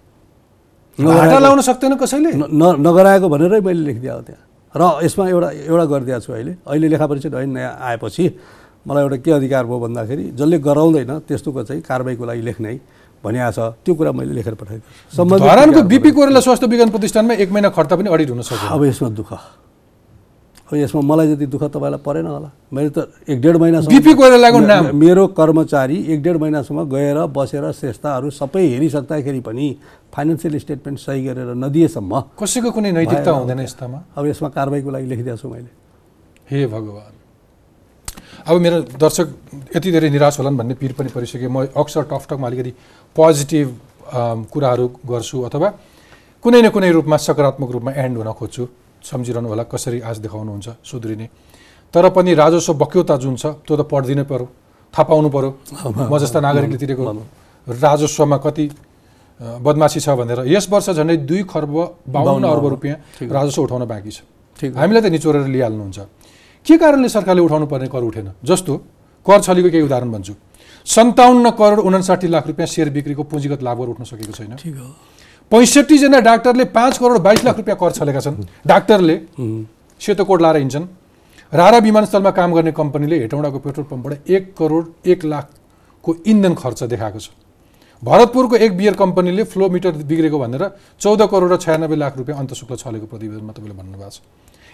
घाटा 1.00 1.40
लाउन 1.40 1.62
सक्दैन 1.62 1.96
कसैले? 1.96 2.32
न- 2.36 2.78
नगराएको 2.84 3.28
भनेरै 3.30 3.60
मैले 3.62 3.82
लेखिदिएको 3.88 4.22
त्यहाँ 4.28 4.44
र 4.72 5.06
यसमा 5.06 5.24
एउटा 5.30 5.50
एउटा 5.72 5.86
गरिदिएको 5.92 6.22
छु 6.26 6.32
अहिले। 6.34 6.52
अहिले 6.68 6.88
लेखा 6.88 7.06
परीक्षण 7.08 7.34
ऐन 7.44 7.50
नयाँ 7.56 7.72
आएपछि 7.82 8.24
मलाई 8.88 9.04
एउटा 9.04 9.18
के 9.24 9.32
अधिकार 9.32 9.64
भयो 9.66 9.80
भन्दाखेरि 9.80 10.24
जसले 10.36 10.58
गराउँदैन 10.60 11.12
त्यस्तोको 11.28 11.64
चाहिँ 11.64 11.82
कारवाहीको 11.84 12.24
लागि 12.26 12.42
लेख्ने 12.42 12.70
है 12.70 12.80
भनिएको 13.24 13.52
छ। 13.52 13.60
त्यो 13.86 13.94
कुरा 13.96 14.12
मैले 14.12 14.34
लेखेर 14.34 14.54
पठाएको 14.56 14.84
धरानको 15.40 15.80
विज्ञापन- 15.82 15.90
बिपी 15.90 16.12
कोइराला 16.12 16.40
स्वास्थ्य 16.40 16.68
विज्ञान 16.68 16.90
प्रतिष्ठानमा 16.90 17.34
एक 17.44 17.50
महिना 17.52 17.70
खर्च 17.70 17.92
पनि 17.94 18.10
अडिट 18.10 18.30
हुन 18.30 18.42
सक्यो। 18.42 18.70
अब 18.76 18.82
यसमा 18.86 19.10
दुःख। 19.10 19.32
अब 20.72 20.78
यसमा 20.78 21.02
मलाई 21.04 21.28
जति 21.36 21.46
दुःख 21.52 21.64
तपाईँलाई 21.76 22.00
परेन 22.00 22.26
होला। 22.26 22.50
मैले 22.74 22.90
त 22.96 23.12
एक 23.28 23.42
डेढ 23.42 23.56
महिनासम्म 23.60 23.92
बिपी 23.92 24.14
कोइरालाको 24.16 24.58
मे- 24.60 24.68
नाम? 24.68 24.96
मेरो 24.96 25.28
कर्मचारी 25.36 25.98
एक 26.14 26.24
डेढ 26.24 26.38
महिनासम्म 26.42 26.80
गएर 26.90 27.18
बसेर 27.36 27.72
श्रेष्ठहरू 27.72 28.30
सबै 28.32 28.64
हेरिसक्दाखेरि 28.68 29.40
पनि 29.44 29.68
फाइनेन्सियल 30.14 30.54
स्टेटमेन्ट 30.60 31.00
सही 31.00 31.22
गरेर 31.26 31.50
नदिएसम्म 31.56 32.14
कसैको 32.40 32.70
कुनै 32.72 32.92
नैतिकता 32.92 33.32
हुँदैन 33.32 33.60
यस्तामा? 33.64 34.00
अब 34.18 34.24
यसमा 34.28 34.50
कारवाहीको 34.52 34.90
लागि 34.92 35.08
लेखिदिएको 35.08 35.40
छु 35.42 35.48
मैले। 35.50 35.72
हे 36.52 36.60
भगवान्। 36.68 37.16
अब 38.48 38.56
मेरो 38.60 38.78
दर्शक 39.00 39.28
यति 39.76 39.90
धेरै 39.92 40.10
निराश 40.10 40.40
होलान् 40.40 40.58
भन्ने 40.58 40.76
पिर 40.76 40.92
पनि 41.00 41.10
परिसक्यो। 41.16 41.50
म 41.50 41.72
अक्सर 41.72 42.04
टकटकमा 42.12 42.48
अलिकति 42.48 42.72
पोजिटिभ 43.16 43.68
कुराहरू 44.52 44.86
गर्छु 45.08 45.38
अथवा 45.48 45.70
कुनै 46.44 46.62
न 46.62 46.68
कुनै 46.76 46.90
रूपमा 46.92 47.18
सकारात्मक 47.18 47.70
रूपमा 47.72 47.92
एन्ड 47.96 48.18
हुन 48.18 48.32
खोज्छु। 48.36 48.64
सम्झिरहनु 49.02 49.48
होला 49.48 49.64
कसरी 49.64 50.00
आज 50.02 50.18
देखाउनुहुन्छ 50.26 50.68
सुध्रिने। 50.84 51.28
तर 51.94 52.10
पनि 52.10 52.34
राजस्व 52.34 52.74
बक्यौता 52.74 53.16
जुन 53.18 53.36
छ 53.36 53.46
त्यो 53.64 53.76
त 53.78 53.82
पढिदिनै 53.88 54.24
पऱ्यो 54.30 54.46
थाहा 54.94 55.04
पाउनु 55.10 55.30
पऱ्यो 55.30 55.52
म 56.10 56.18
जस्ता 56.20 56.40
नागरिकले 56.40 56.78
तिरेको 56.78 57.04
राजस्वमा 57.68 58.38
कति 58.46 58.66
बदमासी 59.42 60.00
छ 60.00 60.10
भनेर। 60.14 60.46
यस 60.46 60.70
वर्ष 60.70 60.90
झन्डै 60.92 61.18
दुई 61.26 61.44
खर्ब 61.50 61.74
बाहन्न 62.08 62.46
अर्ब 62.46 62.66
रुपियाँ 62.68 62.98
राजस्व 63.26 63.62
उठाउन 63.62 63.86
बाँकी 63.86 64.12
छ। 64.12 64.22
हामीलाई 64.62 65.02
त 65.02 65.06
निचोरेर 65.10 65.48
लिइहाल्नुहुन्छ। 65.50 66.00
के 66.66 66.78
कारणले 66.78 67.10
सरकारले 67.10 67.42
उठाउनु 67.42 67.66
पर्ने 67.66 67.88
कर 67.90 68.04
उठेन? 68.04 68.28
जस्तो 68.46 68.74
कर 69.26 69.40
छलीको 69.42 69.70
केही 69.70 69.84
उदाहरण 69.84 70.12
भन्छु। 70.12 70.34
सन्ताउन्न 70.86 71.50
करोड 71.58 71.80
उनासाठी 71.82 72.28
लाख 72.28 72.48
रुपियाँ 72.48 72.68
सेयर 72.68 72.90
बिक्रीको 72.90 73.24
पुँजीगत 73.24 73.64
लाभहरू 73.64 73.92
उठ्न 73.92 74.04
सकेको 74.06 74.34
छैन। 74.34 74.54
पैँसठीजना 75.52 76.20
डाक्टरले 76.22 76.66
पाँच 76.70 76.98
करोड 76.98 77.18
बाइस 77.20 77.44
लाख 77.44 77.58
रुपियाँ 77.58 77.78
कर 77.78 77.92
छलेका 77.92 78.20
छन्। 78.20 78.46
डाक्टरले 78.68 79.16
सेतो 80.02 80.24
कोट 80.26 80.42
लाएर 80.42 80.58
हिँड्छन्। 80.58 80.86
रारा 81.52 81.78
विमानस्थलमा 81.80 82.32
काम 82.32 82.54
गर्ने 82.54 82.72
कम्पनीले 82.72 83.20
हेटौँडाको 83.20 83.60
पेट्रोल 83.60 83.86
पम्पबाट 83.86 84.30
एक 84.30 84.54
करोड 84.58 84.86
एक 85.06 85.26
लाखको 85.26 86.16
इन्धन 86.26 86.54
खर्च 86.56 86.84
देखाएको 86.86 87.20
छ। 87.20 87.30
भरतपुरको 88.04 88.56
एक 88.56 88.78
बियर 88.78 88.94
कम्पनीले 88.98 89.44
फ्लो 89.46 89.70
मिटर 89.70 89.92
बिग्रेको 90.04 90.38
भनेर 90.40 90.64
चौध 91.02 91.22
करोड 91.30 91.52
र 91.52 91.58
छयानब्बे 91.58 91.96
लाख 91.96 92.18
रुपियाँ 92.18 92.38
अन्तशुल्क 92.40 92.80
छलेको 92.80 93.06
प्रतिवेदनमा 93.06 93.54
तपाईँले 93.54 93.76
भन्नुभएको 93.78 94.10
छ। 94.10 94.20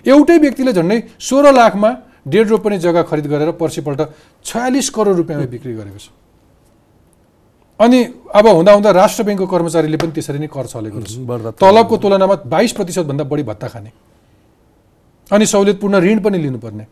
एउटै 0.06 0.38
व्यक्तिले 0.38 0.72
झन्डै 0.74 0.98
सोह्र 1.20 1.52
लाखमा 1.52 1.90
डेढ 2.24 2.48
रोपनी 2.48 2.78
जग्गा 2.80 3.04
खरिद 3.04 3.28
गरेर 3.28 3.52
पर्सिपल्ट 3.60 4.00
छयालिस 4.46 4.90
करोड 4.96 5.16
रुपियाँमा 5.22 5.46
बिक्री 5.52 5.74
गरेको 5.76 6.00
छ। 6.00 6.08
अनि 7.80 8.00
अब 8.32 8.46
हुँदा 8.48 8.72
हुँदा 8.74 8.92
राष्ट्र 8.92 9.24
ब्याङ्कको 9.24 9.48
कर्मचारीले 9.48 9.98
पनि 10.00 10.12
त्यसरी 10.16 10.40
नै 10.40 10.48
कर 10.48 10.66
छलेको 10.72 10.98
रहेछ। 10.98 11.60
तलबको 11.60 11.96
तुलनामा 12.00 12.36
बाइस 12.48 12.72
प्रतिशतभन्दा 12.74 13.24
बढी 13.28 13.44
भत्ता 13.44 13.68
खाने। 13.68 13.92
अनि 15.32 15.46
सहुलियतपूर्ण 15.46 15.96
ऋण 16.00 16.18
पनि 16.24 16.38
लिनुपर्ने। 16.38 16.86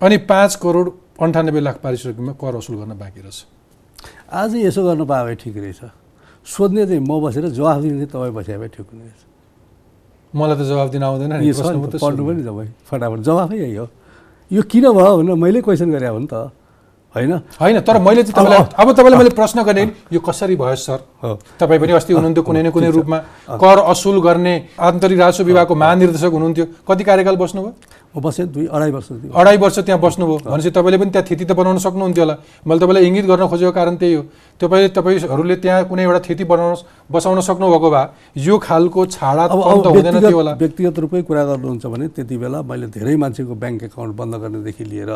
अनि 0.00 0.16
पाँच 0.24 0.54
करोड 0.54 0.86
अन्ठानब्बे 1.18 1.60
लाख 1.60 1.76
पारिश्रमिकमा 1.82 2.32
कर 2.40 2.54
वसुल 2.56 2.76
गर्न 2.78 2.94
बाँकी 2.94 3.20
रहेछ। 3.20 3.59
आज 4.32 4.54
यसो 4.56 4.80
गर्नु 4.84 5.04
पाए 5.04 5.24
भए 5.24 5.34
ठिक 5.34 5.56
रहेछ। 5.56 5.80
सोध्ने 6.46 6.86
चाहिँ 6.86 7.00
म 7.00 7.20
बसेर 7.20 7.48
जवाफ 7.50 7.78
दिने 7.82 8.06
चाहिँ 8.06 8.10
तपाईँ 8.10 8.32
बसे 8.32 8.58
भए 8.58 8.68
ठिक 8.68 8.86
हुने 8.92 9.04
रहेछ। 9.04 9.20
मलाई 10.34 10.56
त 10.56 10.62
जवाब 10.70 10.88
दिन 10.90 11.02
आउँदैन 11.02 11.32
पढ्नु। 11.98 12.22
पनि 12.26 12.42
तपाईँ 12.42 12.70
फटाफट 12.86 13.18
जवाफै 13.20 13.56
यही 13.58 13.74
हो। 13.76 13.86
यो 14.50 14.62
किन 14.62 14.84
भयो 14.90 15.16
भनेर 15.18 15.34
मैले 15.34 15.60
क्वेसन 15.62 15.90
गरे 15.90 16.06
हो 16.06 16.18
नि 16.18 16.26
त। 16.26 16.50
होइन? 17.14 17.32
होइन 17.58 17.80
तर 17.82 17.98
मैले 17.98 18.22
चाहिँ 18.22 18.38
तपाईँलाई 18.38 18.70
अब 18.70 18.88
तपाईँलाई 18.94 19.18
मैले 19.18 19.30
प्रश्न 19.34 19.62
गरेँ 19.66 19.86
यो 20.14 20.20
कसरी 20.22 20.54
भयो 20.54 20.76
सर? 20.78 20.98
हो। 21.22 21.30
तपाईँ 21.58 21.80
पनि 21.82 21.92
अस्ति 21.98 22.12
हुनुहुन्थ्यो 22.14 22.42
कुनै 22.46 22.62
न 22.62 22.70
कुनै 22.70 22.90
रूपमा 22.94 23.18
कर 23.58 23.78
असुल 23.90 24.22
गर्ने 24.22 24.54
आन्तरिक 24.78 25.18
राजस्व 25.18 25.44
विभागको 25.44 25.74
महानिर्देशक 25.74 26.30
हुनुहुन्थ्यो। 26.30 26.66
कति 26.86 27.02
कार्यकाल 27.04 27.36
बस्नुभयो? 27.36 27.72
बसेँ 28.10 28.46
दुई 28.50 28.66
अढाई 28.66 28.90
वर्ष 28.90 29.08
अढाई 29.30 29.56
वर्ष 29.56 29.78
त्यहाँ 29.86 30.00
बस्नुभयो। 30.00 30.38
भनेपछि 30.50 30.70
तपाईँले 30.70 30.98
पनि 30.98 31.10
त्यहाँ 31.14 31.26
थिति 31.30 31.44
त 31.46 31.52
बनाउन 31.54 31.78
सक्नुहुन्थ्यो 31.78 32.24
होला। 32.24 32.36
मैले 32.66 32.80
तपाईँलाई 32.82 33.04
इङ्गित 33.06 33.26
गर्न 33.30 33.46
खोजेको 33.46 33.72
कारण 33.72 33.96
त्यही 34.02 34.14
हो। 34.14 34.22
तपाईँले 34.60 34.88
तपाईँहरूले 34.90 35.56
त्यहाँ 35.62 35.84
कुनै 35.86 36.02
एउटा 36.02 36.20
थिति 36.26 36.44
बनाउन 36.44 36.74
बसाउन 37.06 37.40
सक्नुभएको 37.40 37.88
भए 37.90 38.04
यो 38.42 38.58
खालको 38.58 39.06
छाडा 39.14 39.44
हुँदैन 39.54 40.18
थियो 40.26 40.36
होला। 40.36 40.52
व्यक्तिगत 40.58 40.98
रूपमै 40.98 41.22
कुरा 41.22 41.42
गर्नुहुन्छ 41.54 41.86
भने 41.86 42.06
त्यति 42.10 42.36
बेला 42.36 42.58
मैले 42.66 42.86
धेरै 42.90 43.14
मान्छेको 43.14 43.54
ब्याङ्क 43.54 43.82
एकाउन्ट 43.94 44.12
बन्द 44.18 44.34
गर्नेदेखि 44.42 44.84
लिएर 44.90 45.12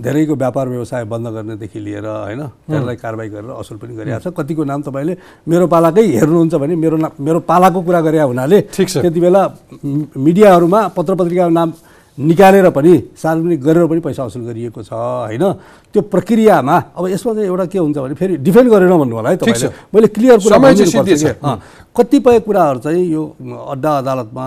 धेरैको 0.00 0.34
व्यापार 0.34 0.66
व्यवसाय 0.72 1.04
बन्द 1.04 1.26
गर्नेदेखि 1.36 1.78
लिएर 1.84 2.06
होइन 2.06 2.42
त्यसलाई 2.64 2.96
कारवाही 2.96 3.28
गरेर 3.28 3.50
असुल 3.60 3.76
पनि 3.76 3.92
गरिरहेको 3.92 4.30
छ। 4.30 4.32
कतिको 4.32 4.64
नाम 4.64 4.80
तपाईँले 4.88 5.14
मेरो 5.52 5.66
पालाकै 5.68 6.04
हेर्नुहुन्छ 6.16 6.54
भने 6.56 6.74
मेरो 6.80 6.96
ना 6.96 7.08
मेरो 7.20 7.40
पालाको 7.44 7.80
कुरा 7.84 8.00
गरे 8.00 8.18
हुनाले 8.24 8.58
ठिक 8.72 8.88
छ। 8.88 8.96
त्यति 9.04 9.20
बेला 9.20 9.42
मिडियाहरूमा 10.16 10.80
पत्र 10.96 11.12
पत्रिकाको 11.14 11.52
नाम 11.52 11.68
निकालेर 12.18 12.68
पनि 12.76 12.92
सार्वजनिक 13.16 13.60
गरेर 13.62 13.86
पनि 13.88 14.00
पैसा 14.04 14.22
असुल 14.28 14.42
गरिएको 14.44 14.80
छ 14.84 14.92
होइन? 14.92 15.44
त्यो 15.92 16.00
प्रक्रियामा 16.12 16.76
अब 16.92 17.04
यसमा 17.08 17.32
चाहिँ 17.32 17.48
एउटा 17.48 17.66
के 17.72 17.78
हुन्छ 17.78 17.98
भने 17.98 18.14
फेरि 18.20 18.36
डिफेन्ड 18.44 18.68
गरेन 18.68 18.92
भन्नु 18.92 19.16
होला 19.16 19.30
है। 19.30 19.36
तपाईँले। 19.40 19.68
मैले 19.94 20.08
क्लियर 20.12 20.38
कुरा 20.44 21.56
कतिपय 21.96 22.38
कुराहरू 22.44 22.78
चाहिँ 22.84 23.04
यो 23.08 23.22
अड्डा 23.72 23.90
अदालतमा 23.98 24.46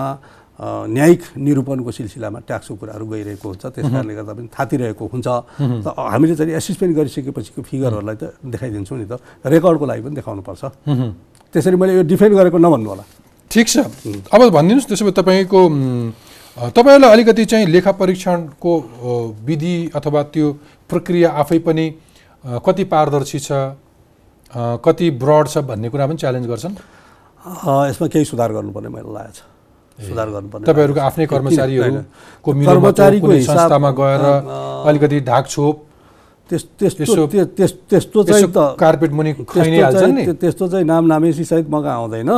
न्यायिक 0.88 1.20
निरूपणको 1.36 1.90
सिलसिलामा 1.90 2.38
ट्याक्सको 2.48 2.74
कुराहरू 2.80 3.04
गइरहेको 3.06 3.46
हुन्छ। 3.48 3.64
त्यस 3.76 3.86
कारणले 3.92 4.14
गर्दा 4.14 4.32
पनि 4.32 4.48
थातिरहेको 4.56 5.04
हुन्छ। 5.04 5.28
त 5.84 5.86
हामीले 5.92 6.34
चाहिँ 6.38 6.54
एसेसमेन्ट 6.56 6.92
गरिसकेपछिको 6.96 7.60
फिगरहरूलाई 7.60 8.16
त 8.16 8.24
देखाइदिन्छौँ 8.40 8.98
नि 8.98 9.06
त। 9.10 9.20
रेकर्डको 9.44 9.84
लागि 9.84 10.00
पनि 10.06 10.14
देखाउनुपर्छ। 10.16 10.62
त्यसरी 11.52 11.76
मैले 11.76 11.92
यो 11.98 12.02
डिफेन्ड 12.08 12.34
गरेको 12.40 12.56
नभन्नु 12.56 12.88
होला। 12.88 13.04
ठिक 13.50 13.66
छ। 13.68 13.76
अब 14.32 14.40
भनिदिनुहोस् 14.48 14.88
त्यसो 14.88 15.04
भए 15.04 15.14
तपाईँको 15.18 15.60
तपाईँहरूलाई 16.56 17.10
अलिकति 17.12 17.44
चाहिँ 17.44 17.66
लेखा 17.66 17.92
परीक्षणको 18.00 18.72
विधि 19.46 19.76
अथवा 19.94 20.22
त्यो 20.32 20.46
प्रक्रिया 20.90 21.30
आफै 21.42 21.58
पनि 21.66 21.86
कति 22.64 22.84
पारदर्शी 22.92 23.38
छ 23.44 23.50
कति 24.84 25.10
ब्रड 25.20 25.48
छ 25.48 25.58
भन्ने 25.68 25.88
कुरा 25.92 26.06
पनि 26.06 26.16
च्यालेन्ज 26.16 26.46
गर्छन्? 26.48 26.74
यसमा 27.92 28.06
केही 28.08 28.24
सुधार 28.24 28.52
गर्नुपर्ने 28.56 28.88
मैले 28.88 29.12
लागेको 29.12 29.36
छ। 29.36 29.40
सुधार 29.98 30.28
गर्नुपर्ने 30.30 30.64
तपाईँहरूको। 30.66 31.00
आफ्नै 31.00 31.26
कर्मचारीहरूको 31.26 32.50
कर्मचारीको 32.72 33.26
संस्थामा 33.52 33.90
गएर 34.00 34.24
अलिकति 34.88 35.20
ढाकछोप 35.28 35.76
त्यस 36.50 36.62
त्यस्तो 36.78 37.02
यसो- 37.02 37.30
त्यो- 37.30 37.48
त्यस- 37.56 37.78
त्यस्तो 37.90 38.18
यसो 38.22 38.28
चाहिँ 38.32 38.46
त 38.56 38.76
कार्पेट 38.80 39.12
मुनि 39.12 39.32
त्यस्तो 40.40 40.64
चाहिँ 40.72 40.84
नाम 40.86 41.04
नामेसी 41.12 41.44
सहित 41.44 41.66
मगा 41.70 41.92
आउँदैन। 41.92 42.30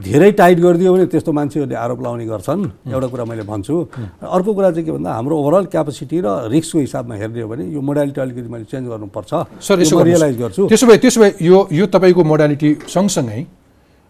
धेरै 0.00 0.30
टाइट 0.32 0.58
गरिदियो 0.58 0.92
भने 0.92 1.06
त्यस्तो 1.12 1.32
मान्छेहरूले 1.32 1.76
आरोप 1.76 2.00
लाउने 2.02 2.26
गर्छन्। 2.26 2.62
एउटा 2.88 3.06
कुरा 3.12 3.24
मैले 3.28 3.42
भन्छु। 3.44 3.76
अर्को 4.24 4.50
कुरा 4.56 4.70
चाहिँ 4.72 4.84
के 4.88 4.92
भन्दा 4.92 5.10
हाम्रो 5.12 5.36
ओभरअल 5.36 5.64
क्यापासिटी 5.68 6.20
र 6.24 6.48
रिस्कको 6.48 6.78
हिसाबमा 6.78 7.14
हेर्ने 7.20 7.40
हो 7.42 7.48
भने 7.48 7.64
यो 7.76 7.80
मोडालिटी 7.80 8.20
अलिकति 8.20 8.48
मैले 8.48 8.64
चेन्ज 8.72 8.88
गर्नुपर्छ। 8.88 9.30
सर 9.60 9.80
यसो। 9.80 10.02
रियलाइज 10.02 10.36
गर्छु। 10.40 10.62
त्यसो 10.72 10.86
भए 10.86 10.96
त्यसो 10.96 11.20
भए 11.20 11.32
यो 11.44 11.68
यो 11.72 11.86
तपाईँको 11.92 12.24
मोडालिटी 12.24 12.70
सँगसँगै 12.88 13.40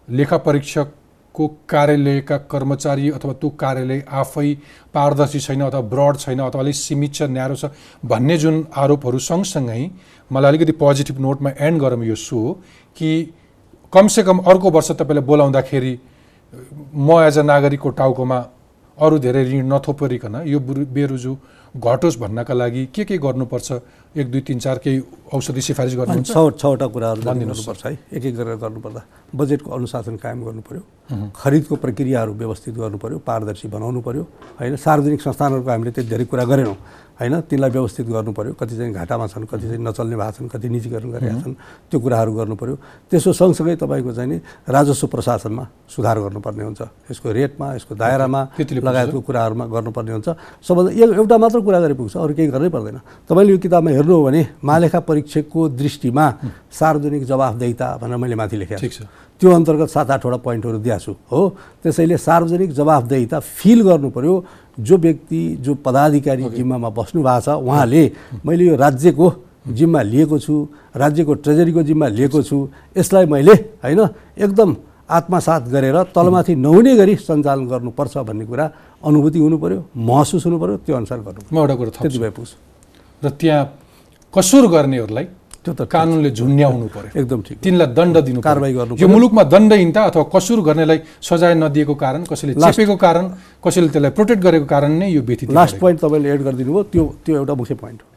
लेखा 0.09 0.37
परीक्षकको 0.47 1.47
कार्यालयका 1.67 2.37
कर्मचारी 2.47 3.11
अथवा 3.19 3.33
त्यो 3.43 3.51
कार्यालय 3.59 4.01
आफै 4.07 4.49
पारदर्शी 4.95 5.41
छैन 5.41 5.61
अथवा 5.67 5.81
ब्रड 5.91 6.17
छैन 6.17 6.39
अथवा 6.47 6.63
अलिक 6.63 6.75
सीमित 6.79 7.15
छ 7.15 7.23
न्यारो 7.27 7.55
छ 7.59 7.75
भन्ने 8.07 8.37
जुन 8.39 8.65
आरोपहरू 8.71 9.19
सँगसँगै 9.19 9.83
मलाई 10.31 10.49
अलिकति 10.49 10.73
पोजिटिभ 10.79 11.21
नोटमा 11.21 11.51
एन्ड 11.59 11.81
गरौँ 11.83 12.05
यो 12.07 12.15
सो 12.15 12.41
कि 12.97 13.11
कमसेकम 13.93 14.39
अर्को 14.41 14.71
वर्ष 14.71 14.91
तपाईँलाई 14.91 15.25
बोलाउँदाखेरि 15.25 15.99
म 16.97 17.21
एज 17.23 17.39
अ 17.39 17.43
नागरिकको 17.43 17.91
टाउकोमा 17.91 18.39
अरू 18.99 19.19
धेरै 19.19 19.43
ऋण 19.45 19.67
नथोपरिकन 19.73 20.35
यो 20.47 20.59
बुरु 20.59 20.85
बेरुजु 20.89 21.33
घटोस् 21.77 22.19
भन्नका 22.19 22.55
लागि 22.55 22.85
के 22.95 23.05
के 23.05 23.19
गर्नुपर्छ? 23.19 23.73
एक 24.17 24.31
दुई 24.31 24.41
तिन 24.41 24.59
चार 24.59 24.79
केही 24.85 24.99
औषधि 25.33 25.61
सिफारिस 25.63 25.95
गर्नुहुन्छ? 25.97 26.29
छ 26.29 26.37
छवटा 26.61 26.87
कुराहरू। 26.93 27.21
गर्नुपर्छ 27.25 27.83
है। 27.87 27.93
एक 28.13 28.25
एक 28.25 28.35
गरेर 28.37 28.57
गर्नुपर्दा 28.61 29.03
बजेटको 29.33 29.69
अनुशासन 29.73 30.17
कायम 30.21 30.41
गर्नु 30.45 30.63
पर्यो 30.69 30.83
खरिदको 31.33 31.75
प्रक्रियाहरू 31.77 32.33
व्यवस्थित 32.33 32.75
गर्नु 32.77 32.99
पर्यो 33.01 33.19
पारदर्शी 33.25 33.69
बनाउनु 33.69 34.01
पर्यो 34.01 34.23
होइन 34.61 34.77
सार्वजनिक 34.77 35.21
संस्थानहरूको 35.21 35.71
हामीले 35.71 35.91
त्यति 35.93 36.09
धेरै 36.09 36.25
कुरा 36.29 36.45
गरेनौँ। 36.45 36.77
होइन 37.13 37.41
तिनलाई 37.45 37.71
व्यवस्थित 37.71 38.07
गर्नु 38.09 38.33
पर्यो 38.33 38.53
कति 38.57 38.75
चाहिँ 38.77 38.93
घाटामा 38.93 39.27
छन् 39.29 39.45
कति 39.45 39.67
चाहिँ 39.69 39.81
नचल्ने 39.85 40.17
भएको 40.17 40.33
छन् 40.33 40.49
कति 40.49 40.69
निजीकरण 40.69 41.11
गरेका 41.13 41.41
छन् 41.45 41.55
त्यो 41.91 41.99
कुराहरू 42.01 42.33
गर्नु 42.33 42.55
पर्यो 42.57 42.77
त्यसो 43.13 43.33
सँगसँगै 43.33 43.77
तपाईँको 43.77 44.13
चाहिँ 44.17 44.29
नि 44.33 44.37
राजस्व 44.69 45.07
प्रशासनमा 45.07 45.65
सुधार 45.93 46.17
गर्नुपर्ने 46.19 46.65
हुन्छ। 46.65 46.83
यसको 47.13 47.29
रेटमा 47.33 47.67
यसको 47.77 47.95
दायरामा? 47.95 48.41
लगायतको 48.59 49.21
कुराहरूमा 49.21 49.65
गर्नुपर्ने 49.69 50.13
हुन्छ। 50.13 50.29
सबभन्दा 50.65 50.91
एउटा 51.21 51.37
मात्र 51.39 51.61
कुरा 51.61 51.79
गरे 51.85 51.95
पुग्छ 51.95 52.17
अरू 52.17 52.33
केही 52.35 52.49
गर्नै 52.49 52.71
पर्दैन। 52.73 52.99
तपाईँले 53.29 53.53
यो 53.53 53.59
किताबमा 53.61 53.91
हेर्नु 53.93 54.13
हो 54.13 54.23
भने 54.25 54.41
महालेखा 54.65 55.01
परीक्षकको 55.23 55.69
दृष्टिमा 55.71 56.27
सार्वजनिक 56.71 57.23
जवाफदेहिता 57.25 57.87
भनेर 58.03 58.17
मैले 58.19 58.35
माथि 58.35 58.57
लेखेको 58.57 58.89
छु। 58.91 59.05
त्यो 59.39 59.51
अन्तर्गत 59.51 59.89
सात 59.89 60.11
आठवटा 60.11 60.39
पोइन्टहरू 60.43 60.79
दिएको 60.83 60.99
छु 60.99 61.13
हो। 61.31 61.41
त्यसैले 61.83 62.17
सार्वजनिक 62.19 62.71
जवाफदेहिता 62.75 63.39
फिल 63.39 63.83
गर्नु 63.83 64.11
पर्यो। 64.11 64.35
जो 64.79 64.97
व्यक्ति 64.97 65.41
जो 65.61 65.75
पदाधिकारी 65.85 66.43
जिम्मामा 66.57 66.89
बस्नु 66.91 67.23
भएको 67.23 67.41
छ 67.41 67.49
उहाँले 67.61 68.03
मैले 68.47 68.65
यो 68.67 68.75
राज्यको 68.77 69.27
जिम्मा 69.69 70.01
लिएको 70.03 70.39
छु 70.39 70.55
राज्यको 70.97 71.33
ट्रेजरीको 71.45 71.83
जिम्मा 71.83 72.07
लिएको 72.09 72.43
छु 72.43 72.57
यसलाई 72.97 73.27
मैले 73.27 73.55
होइन 73.85 74.01
एकदम 74.39 74.71
आत्मसात 75.13 75.63
गरेर 75.69 75.97
तलमाथि 76.17 76.55
नहुने 76.57 76.97
गरी 76.97 77.15
सञ्चालन 77.21 77.67
गर्नुपर्छ 77.69 78.17
भन्ने 78.25 78.45
कुरा 78.49 78.65
अनुभूति 79.05 79.39
हुनु 79.39 79.57
पर्यो 79.61 79.81
महसुस 79.93 80.47
हुनु 80.47 80.59
पर्यो 80.59 80.77
त्यो 80.89 80.97
अनुसार 80.97 81.19
गर्नु 81.21 81.41
म 81.53 81.59
एउटा 81.61 81.75
कुरो 81.77 81.91
त्यति 82.01 82.19
भए 82.19 82.31
पुग्छ। 82.33 82.51
र 83.23 83.29
त्यहाँ 83.29 83.63
कसुर 84.35 84.65
गर्नेहरूलाई 84.75 85.27
त्यो 85.63 85.73
त 85.79 85.83
कानुनले 85.87 86.31
झुन्ड्याउनु 86.35 86.87
पर्यो। 86.95 87.11
एकदम 87.21 87.41
ठिक। 87.47 87.57
तिनलाई 87.63 87.89
दण्ड 87.95 88.17
दिनु। 88.27 88.41
कारवाही 88.43 88.73
गर्नु 88.75 88.95
यो 88.99 89.09
मुलुकमा 89.09 89.43
दण्डहीनता 89.55 90.01
अथवा 90.11 90.25
कसुर 90.35 90.59
गर्नेलाई 90.69 90.99
सजाय 91.23 91.55
नदिएको 91.55 91.95
कारण 91.95 92.23
कसैले 92.27 92.53
चेपेको 92.59 92.97
कारण 92.99 93.25
कसैले 93.63 93.89
त्यसलाई 93.95 94.11
प्रोटेक्ट 94.19 94.43
गरेको 94.43 94.67
कारण 94.67 94.91
नै 94.99 95.09
यो 95.15 95.23
व्यतीत 95.23 95.51
लास्ट 95.55 95.79
पोइन्ट 95.79 95.99
तपाईँले 96.03 96.29
एड 96.35 96.43
गरिदिनु 96.43 96.73
भयो 96.73 96.83
त्यो 96.93 97.05
त्यो 97.25 97.35
एउटा 97.37 97.55
मुख्य 97.55 97.75
पोइन्ट 97.79 98.01
हो। 98.03 98.09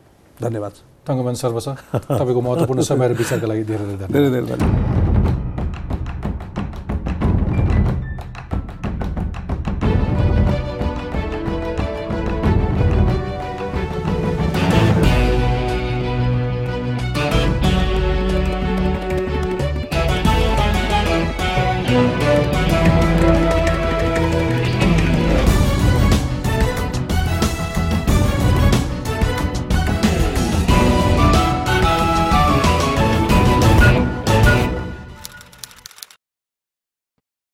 धन्यवाद। 0.41 0.73
तङ्गमान 1.05 1.35
सर्वछ 1.37 1.67
तपाईँको 2.09 2.41
महत्त्वपूर्ण 2.41 2.81
समय 2.81 3.07
र 3.07 3.13
विचारका 3.13 3.47
लागि 3.47 3.63
धेरै 3.69 3.85
धेरै 3.85 4.07
धेरै 4.09 4.29
धेरै 4.33 4.45
धन्यवाद। 4.49 5.04